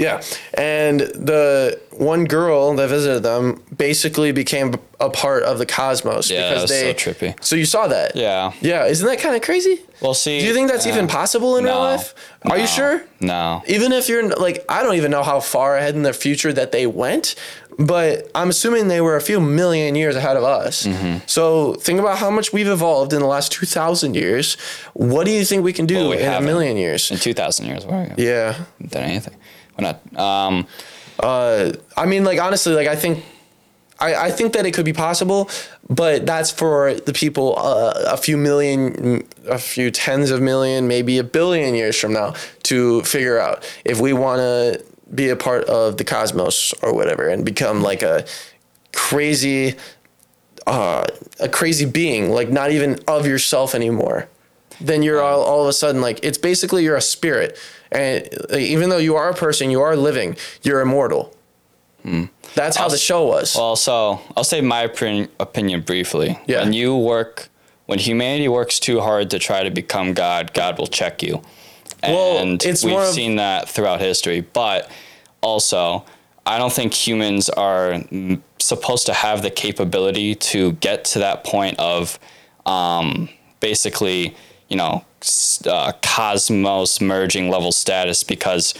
Yeah. 0.00 0.22
And 0.54 1.00
the 1.00 1.78
one 1.90 2.24
girl 2.24 2.74
that 2.74 2.88
visited 2.88 3.22
them 3.22 3.62
basically 3.76 4.32
became 4.32 4.74
a 4.98 5.10
part 5.10 5.42
of 5.44 5.58
the 5.58 5.66
cosmos 5.66 6.30
Yeah, 6.30 6.48
because 6.54 6.70
that's 6.70 7.02
so 7.02 7.10
trippy. 7.12 7.44
So 7.44 7.54
you 7.56 7.64
saw 7.66 7.86
that? 7.88 8.16
Yeah. 8.16 8.52
Yeah, 8.62 8.86
isn't 8.86 9.06
that 9.06 9.18
kind 9.20 9.36
of 9.36 9.42
crazy? 9.42 9.78
Well, 10.00 10.14
see. 10.14 10.40
Do 10.40 10.46
you 10.46 10.54
think 10.54 10.70
that's 10.70 10.86
even 10.86 11.06
possible 11.06 11.56
in 11.58 11.64
real 11.64 11.78
life? 11.78 12.14
Are 12.50 12.58
you 12.58 12.66
sure? 12.66 13.04
No. 13.20 13.62
Even 13.66 13.92
if 13.92 14.08
you're 14.08 14.26
like, 14.30 14.64
I 14.68 14.82
don't 14.82 14.94
even 14.96 15.10
know 15.10 15.22
how 15.22 15.40
far 15.40 15.76
ahead 15.76 15.94
in 15.94 16.02
the 16.02 16.12
future 16.14 16.52
that 16.54 16.72
they 16.72 16.86
went, 16.86 17.34
but 17.78 18.30
I'm 18.34 18.48
assuming 18.50 18.88
they 18.88 19.00
were 19.02 19.16
a 19.16 19.20
few 19.20 19.40
million 19.40 19.94
years 19.94 20.16
ahead 20.16 20.36
of 20.38 20.44
us. 20.44 20.86
Mm-hmm. 20.86 21.18
So 21.26 21.74
think 21.74 22.00
about 22.00 22.16
how 22.18 22.30
much 22.30 22.52
we've 22.52 22.68
evolved 22.68 23.12
in 23.12 23.20
the 23.20 23.26
last 23.26 23.52
2,000 23.52 24.14
years. 24.14 24.56
What 24.94 25.24
do 25.26 25.32
you 25.32 25.44
think 25.44 25.64
we 25.64 25.72
can 25.74 25.86
do 25.86 25.96
Well, 25.96 26.08
we 26.10 26.16
in 26.16 26.22
a 26.22 26.30
haven't. 26.30 26.46
million 26.46 26.76
years? 26.78 27.10
In 27.10 27.18
2,000 27.18 27.66
years, 27.66 27.84
we're 27.86 28.12
Yeah. 28.16 28.54
done 28.86 29.02
anything. 29.04 29.34
Not. 29.80 30.18
Um, 30.18 30.66
Uh, 31.22 31.72
I 31.98 32.06
mean, 32.06 32.24
like 32.24 32.40
honestly, 32.40 32.72
like 32.72 32.88
I 32.88 32.96
think, 32.96 33.22
I, 33.98 34.14
I 34.14 34.30
think 34.30 34.54
that 34.54 34.64
it 34.64 34.72
could 34.72 34.86
be 34.86 34.94
possible, 34.94 35.50
but 35.90 36.24
that's 36.24 36.50
for 36.50 36.94
the 36.94 37.12
people 37.12 37.58
uh, 37.58 37.92
a 38.06 38.16
few 38.16 38.38
million, 38.38 39.28
a 39.46 39.58
few 39.58 39.90
tens 39.90 40.30
of 40.30 40.40
million, 40.40 40.88
maybe 40.88 41.18
a 41.18 41.24
billion 41.24 41.74
years 41.74 42.00
from 42.00 42.14
now 42.14 42.32
to 42.62 43.02
figure 43.02 43.38
out 43.38 43.70
if 43.84 44.00
we 44.00 44.14
want 44.14 44.38
to 44.38 44.82
be 45.14 45.28
a 45.28 45.36
part 45.36 45.64
of 45.64 45.98
the 45.98 46.04
cosmos 46.04 46.72
or 46.82 46.94
whatever 46.94 47.28
and 47.28 47.44
become 47.44 47.82
like 47.82 48.02
a 48.02 48.24
crazy, 48.94 49.74
uh, 50.66 51.04
a 51.38 51.50
crazy 51.50 51.84
being, 51.84 52.30
like 52.30 52.48
not 52.48 52.70
even 52.70 52.98
of 53.06 53.26
yourself 53.26 53.74
anymore. 53.74 54.26
Then 54.80 55.02
you're 55.02 55.20
all, 55.20 55.42
all 55.42 55.60
of 55.60 55.68
a 55.68 55.74
sudden 55.74 56.00
like 56.00 56.20
it's 56.22 56.38
basically 56.38 56.82
you're 56.82 56.96
a 56.96 57.02
spirit, 57.02 57.58
and 57.92 58.28
even 58.52 58.88
though 58.90 58.98
you 58.98 59.16
are 59.16 59.30
a 59.30 59.34
person, 59.34 59.70
you 59.70 59.80
are 59.80 59.96
living, 59.96 60.36
you're 60.62 60.80
immortal. 60.80 61.34
That's 62.54 62.76
how 62.76 62.84
I'll 62.84 62.90
the 62.90 62.96
show 62.98 63.26
was. 63.26 63.54
well, 63.54 63.76
so 63.76 64.20
I'll 64.36 64.44
say 64.44 64.60
my 64.60 64.82
opinion, 64.82 65.28
opinion 65.38 65.82
briefly. 65.82 66.38
Yeah. 66.46 66.62
When 66.62 66.72
you 66.72 66.96
work, 66.96 67.48
when 67.86 67.98
humanity 67.98 68.48
works 68.48 68.80
too 68.80 69.00
hard 69.00 69.30
to 69.30 69.38
try 69.38 69.62
to 69.62 69.70
become 69.70 70.14
God, 70.14 70.54
God 70.54 70.78
will 70.78 70.86
check 70.86 71.22
you. 71.22 71.42
Well, 72.02 72.38
And 72.38 72.64
it's 72.64 72.82
we've 72.82 72.96
of- 72.96 73.08
seen 73.14 73.36
that 73.36 73.68
throughout 73.68 74.00
history. 74.00 74.40
But 74.40 74.90
also, 75.42 76.04
I 76.46 76.56
don't 76.58 76.72
think 76.72 76.94
humans 76.94 77.50
are 77.50 77.90
mm, 77.92 78.40
supposed 78.58 79.04
to 79.06 79.12
have 79.12 79.42
the 79.42 79.50
capability 79.50 80.34
to 80.36 80.72
get 80.72 81.04
to 81.06 81.18
that 81.18 81.44
point 81.44 81.78
of 81.78 82.18
um, 82.64 83.28
basically, 83.60 84.34
you 84.68 84.76
know, 84.78 85.04
uh, 85.66 85.92
cosmos 86.02 87.00
merging 87.00 87.50
level 87.50 87.72
status 87.72 88.24
because 88.24 88.74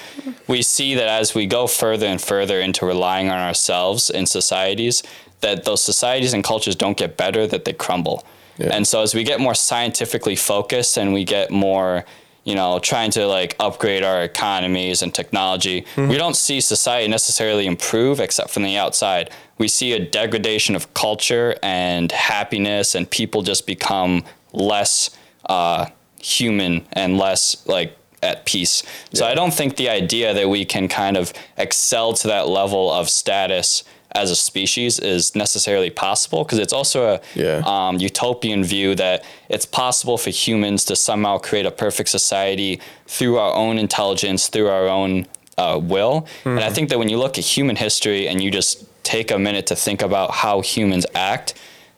we 0.47 0.63
see 0.63 0.95
that 0.95 1.09
as 1.09 1.35
we 1.35 1.47
go 1.47 1.67
further 1.67 2.07
and 2.07 2.21
further 2.21 2.61
into 2.61 2.87
relying 2.87 3.29
on 3.29 3.39
ourselves 3.39 4.11
in 4.11 4.27
societies, 4.27 5.03
that 5.41 5.65
those 5.65 5.83
societies 5.83 6.33
and 6.33 6.45
cultures 6.45 6.77
don't 6.77 6.97
get 6.97 7.17
better, 7.17 7.47
that 7.47 7.65
they 7.65 7.73
crumble. 7.73 8.25
Yeah. 8.59 8.71
And 8.73 8.87
so 8.87 9.03
as 9.03 9.15
we 9.15 9.25
get 9.25 9.41
more 9.41 9.55
scientifically 9.55 10.37
focused 10.37 10.99
and 10.99 11.13
we 11.13 11.25
get 11.25 11.51
more, 11.51 12.05
you 12.45 12.55
know, 12.55 12.79
trying 12.79 13.11
to 13.13 13.27
like 13.27 13.57
upgrade 13.59 14.03
our 14.03 14.23
economies 14.23 15.03
and 15.03 15.15
technology, 15.15 15.87
we 15.97 16.17
don't 16.17 16.37
see 16.37 16.61
society 16.61 17.09
necessarily 17.09 17.67
improve 17.67 18.21
except 18.21 18.51
from 18.51 18.63
the 18.65 18.77
outside. 18.77 19.31
We 19.59 19.69
see 19.69 19.93
a 19.93 19.99
degradation 19.99 20.75
of 20.75 20.93
culture 20.95 21.57
and 21.63 22.11
happiness, 22.13 22.95
and 22.95 23.11
people 23.11 23.43
just 23.43 23.67
become 23.67 24.25
less 24.53 25.11
uh, 25.47 25.87
human 26.23 26.87
and 26.93 27.19
less 27.19 27.67
like 27.67 27.97
at 28.23 28.45
peace. 28.45 28.83
So 29.15 29.27
I 29.27 29.35
don't 29.35 29.55
think 29.55 29.77
the 29.77 29.89
idea 29.89 30.35
that 30.35 30.49
we 30.49 30.65
can 30.67 30.89
kind 30.89 31.17
of 31.17 31.33
excel 31.57 32.13
to 32.15 32.29
that 32.29 32.49
level 32.49 32.93
of 32.93 33.09
status 33.09 33.83
as 34.13 34.31
a 34.31 34.37
species 34.37 34.99
is 34.99 35.35
necessarily 35.35 35.89
possible 35.89 36.43
because 36.45 36.59
it's 36.59 36.73
also 36.73 37.15
a 37.15 37.21
Yeah. 37.35 37.63
um, 37.65 37.97
utopian 37.99 38.63
view 38.65 38.95
that 38.97 39.25
it's 39.49 39.65
possible 39.65 40.19
for 40.19 40.31
humans 40.31 40.85
to 40.87 40.97
somehow 40.97 41.39
create 41.39 41.65
a 41.65 41.71
perfect 41.71 42.09
society 42.11 42.81
through 43.07 43.39
our 43.39 43.55
own 43.55 43.79
intelligence, 43.79 44.49
through 44.49 44.69
our 44.69 44.89
own 44.89 45.27
uh, 45.57 45.79
will. 45.81 46.27
And 46.45 46.61
I 46.61 46.71
think 46.71 46.89
that 46.91 46.99
when 46.99 47.09
you 47.09 47.19
look 47.19 47.39
at 47.39 47.45
human 47.45 47.77
history 47.77 48.27
and 48.29 48.43
you 48.43 48.51
just 48.51 48.85
take 49.03 49.31
a 49.31 49.39
minute 49.39 49.67
to 49.69 49.77
think 49.77 50.03
about 50.03 50.31
how 50.33 50.61
humans 50.61 51.07
act, 51.15 51.55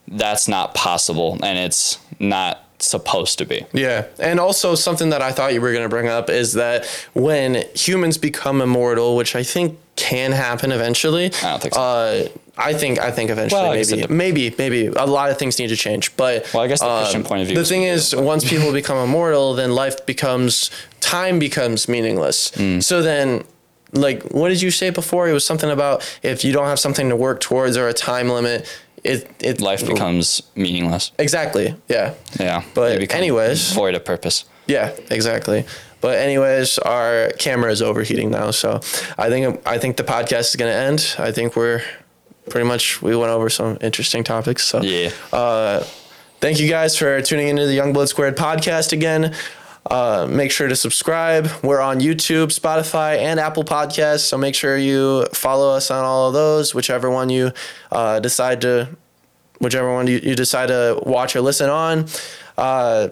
that's 0.07 0.47
not 0.49 0.75
possible 0.75 1.39
and 1.43 1.59
it's 1.59 1.99
not 2.21 2.62
supposed 2.85 3.39
to 3.39 3.45
be. 3.45 3.65
Yeah. 3.73 4.07
And 4.19 4.41
also 4.41 4.75
something 4.75 5.11
that 5.11 5.23
I 5.23 5.33
thought 5.33 5.55
you 5.55 5.61
were 5.61 5.73
going 5.73 5.85
to 5.85 5.89
bring 5.89 6.09
up 6.09 6.29
is 6.31 6.55
that 6.55 6.87
when 7.15 7.65
humans 7.75 8.19
become 8.19 8.61
immortal, 8.61 9.17
which 9.17 9.37
I 9.37 9.43
think 9.43 9.79
can 9.97 10.33
happen 10.33 10.73
eventually. 10.73 11.27
I 11.27 11.51
don't 11.51 11.63
think 11.63 11.75
so. 11.75 11.81
Uh, 11.81 12.29
I 12.57 12.75
think 12.75 12.99
I 12.99 13.11
think 13.11 13.31
eventually 13.31 13.63
Well, 13.63 13.73
maybe 13.73 14.07
maybe 14.09 14.55
maybe 14.59 14.87
a 14.87 15.07
lot 15.07 15.31
of 15.31 15.39
things 15.39 15.59
need 15.59 15.69
to 15.69 15.77
change, 15.77 16.17
but 16.17 16.49
Well, 16.53 16.63
I 16.63 16.67
guess 16.67 16.81
the 16.81 16.89
um, 16.89 17.03
Christian 17.03 17.25
point 17.25 17.43
of 17.43 17.49
view 17.49 17.57
The 17.57 17.65
thing 17.65 17.85
is, 17.85 18.15
once 18.33 18.49
people 18.49 18.73
become 18.73 18.99
immortal, 18.99 19.55
then 19.55 19.75
life 19.75 20.05
becomes 20.07 20.71
time 21.01 21.39
becomes 21.39 21.89
meaningless. 21.89 22.51
Hmm. 22.55 22.81
So 22.81 23.03
then, 23.03 23.45
like, 23.93 24.23
what 24.31 24.49
did 24.49 24.63
you 24.63 24.71
say 24.71 24.91
before? 24.91 25.29
It 25.29 25.33
was 25.33 25.47
something 25.47 25.71
about 25.71 26.19
if 26.23 26.45
you 26.45 26.53
don't 26.53 26.67
have 26.67 26.81
something 26.81 27.09
to 27.09 27.17
work 27.17 27.41
towards 27.41 27.77
or 27.77 27.89
a 27.89 27.95
time 27.95 28.29
limit, 28.29 28.67
it 29.05 29.29
it 29.41 29.61
Life 29.61 29.87
becomes 29.87 30.43
meaningless. 30.55 31.13
exactly 31.19 31.75
yeah 31.89 32.15
Yeah. 32.41 32.63
But 32.75 33.13
anyways- 33.13 33.73
void 33.73 33.95
of 33.95 34.05
purpose. 34.05 34.45
yeah 34.67 34.91
exactly. 35.11 35.65
But 36.01 36.19
anyways, 36.19 36.79
our 36.79 37.31
camera 37.39 37.71
is 37.71 37.81
overheating 37.81 38.31
now, 38.31 38.51
so 38.51 38.81
I 39.17 39.29
think 39.31 39.61
I 39.65 39.79
think 39.79 39.97
the 39.97 40.03
podcast 40.05 40.51
is 40.51 40.57
gonna 40.57 40.73
end. 40.91 41.15
I 41.19 41.31
think 41.33 41.55
we're 41.55 41.81
pretty 42.51 42.67
much 42.67 43.01
we 43.03 43.15
went 43.15 43.31
over 43.31 43.49
some 43.51 43.79
interesting 43.81 44.25
topics. 44.25 44.65
So 44.65 44.83
Yeah. 44.83 45.11
uh, 45.33 45.85
thank 46.41 46.59
you 46.59 46.69
guys 46.69 46.97
for 46.99 47.21
tuning 47.23 47.47
into 47.49 47.67
the 47.67 47.79
Youngblood 47.79 48.09
Squared 48.09 48.37
podcast 48.37 48.93
again. 48.93 49.33
Uh, 49.91 50.27
make 50.31 50.51
sure 50.51 50.69
to 50.69 50.77
subscribe. 50.77 51.49
We're 51.63 51.81
on 51.81 52.01
YouTube, 52.01 52.57
Spotify, 52.57 53.19
and 53.19 53.41
Apple 53.41 53.65
Podcasts. 53.65 54.21
So 54.21 54.39
make 54.39 54.55
sure 54.55 54.77
you 54.77 55.27
follow 55.33 55.75
us 55.75 55.91
on 55.91 56.05
all 56.05 56.29
of 56.29 56.35
those, 56.35 56.75
whichever 56.75 57.11
one 57.11 57.31
you 57.31 57.53
uh, 57.91 58.21
decide 58.21 58.61
to, 58.61 58.89
whichever 59.59 59.93
one 59.93 60.07
you, 60.07 60.21
you 60.23 60.35
decide 60.35 60.67
to 60.69 61.01
watch 61.05 61.35
or 61.35 61.41
listen 61.41 61.69
on. 61.69 62.07
Uh, 62.57 63.09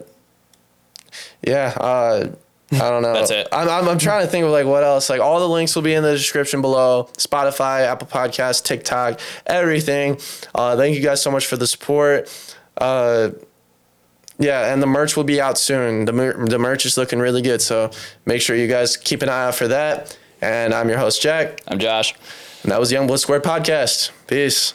yeah. 1.43 1.75
Uh, 1.77 2.31
I 2.73 2.79
don't 2.79 3.03
know. 3.03 3.13
That's 3.15 3.33
it. 3.33 3.49
I'm, 3.51 3.69
I'm, 3.69 3.89
I'm 3.89 3.99
trying 3.99 4.25
to 4.25 4.31
think 4.31 4.45
of 4.45 4.53
like 4.53 4.67
what 4.67 4.85
else. 4.85 5.11
Like 5.11 5.21
all 5.21 5.41
the 5.41 5.49
links 5.49 5.75
will 5.75 5.83
be 5.83 5.95
in 5.95 6.03
the 6.05 6.13
description 6.13 6.63
below. 6.63 7.09
Spotify, 7.15 7.81
Apple 7.81 8.07
Podcasts, 8.07 8.63
TikTok, 8.63 9.21
everything. 9.47 10.19
Uh, 10.55 10.77
thank 10.77 10.95
you 10.95 11.03
guys 11.03 11.21
so 11.21 11.31
much 11.31 11.47
for 11.47 11.57
the 11.57 11.67
support. 11.67 12.29
Yeah, 14.41 14.73
and 14.73 14.83
the 14.83 14.87
merch 14.87 15.17
will 15.17 15.25
be 15.25 15.41
out 15.41 15.59
soon. 15.59 16.07
The, 16.07 16.13
mer- 16.13 16.47
the 16.47 16.59
merch 16.59 16.87
is 16.87 16.97
looking 16.97 17.19
really 17.19 17.43
good, 17.43 17.61
so 17.61 17.91
make 18.25 18.41
sure 18.41 18.57
you 18.57 18.67
guys 18.69 18.97
keep 18.97 19.21
an 19.23 19.29
eye 19.29 19.49
out 19.49 19.55
for 19.55 19.69
that. 19.69 20.17
And 20.41 20.73
I'm 20.73 20.89
your 20.89 20.99
host, 20.99 21.21
Jack. 21.21 21.61
I'm 21.69 21.79
Josh. 21.79 22.15
And 22.63 22.73
that 22.73 22.81
was 22.81 22.91
Youngblood 22.91 23.19
Square 23.19 23.43
Podcast. 23.43 24.11
Peace. 24.27 24.75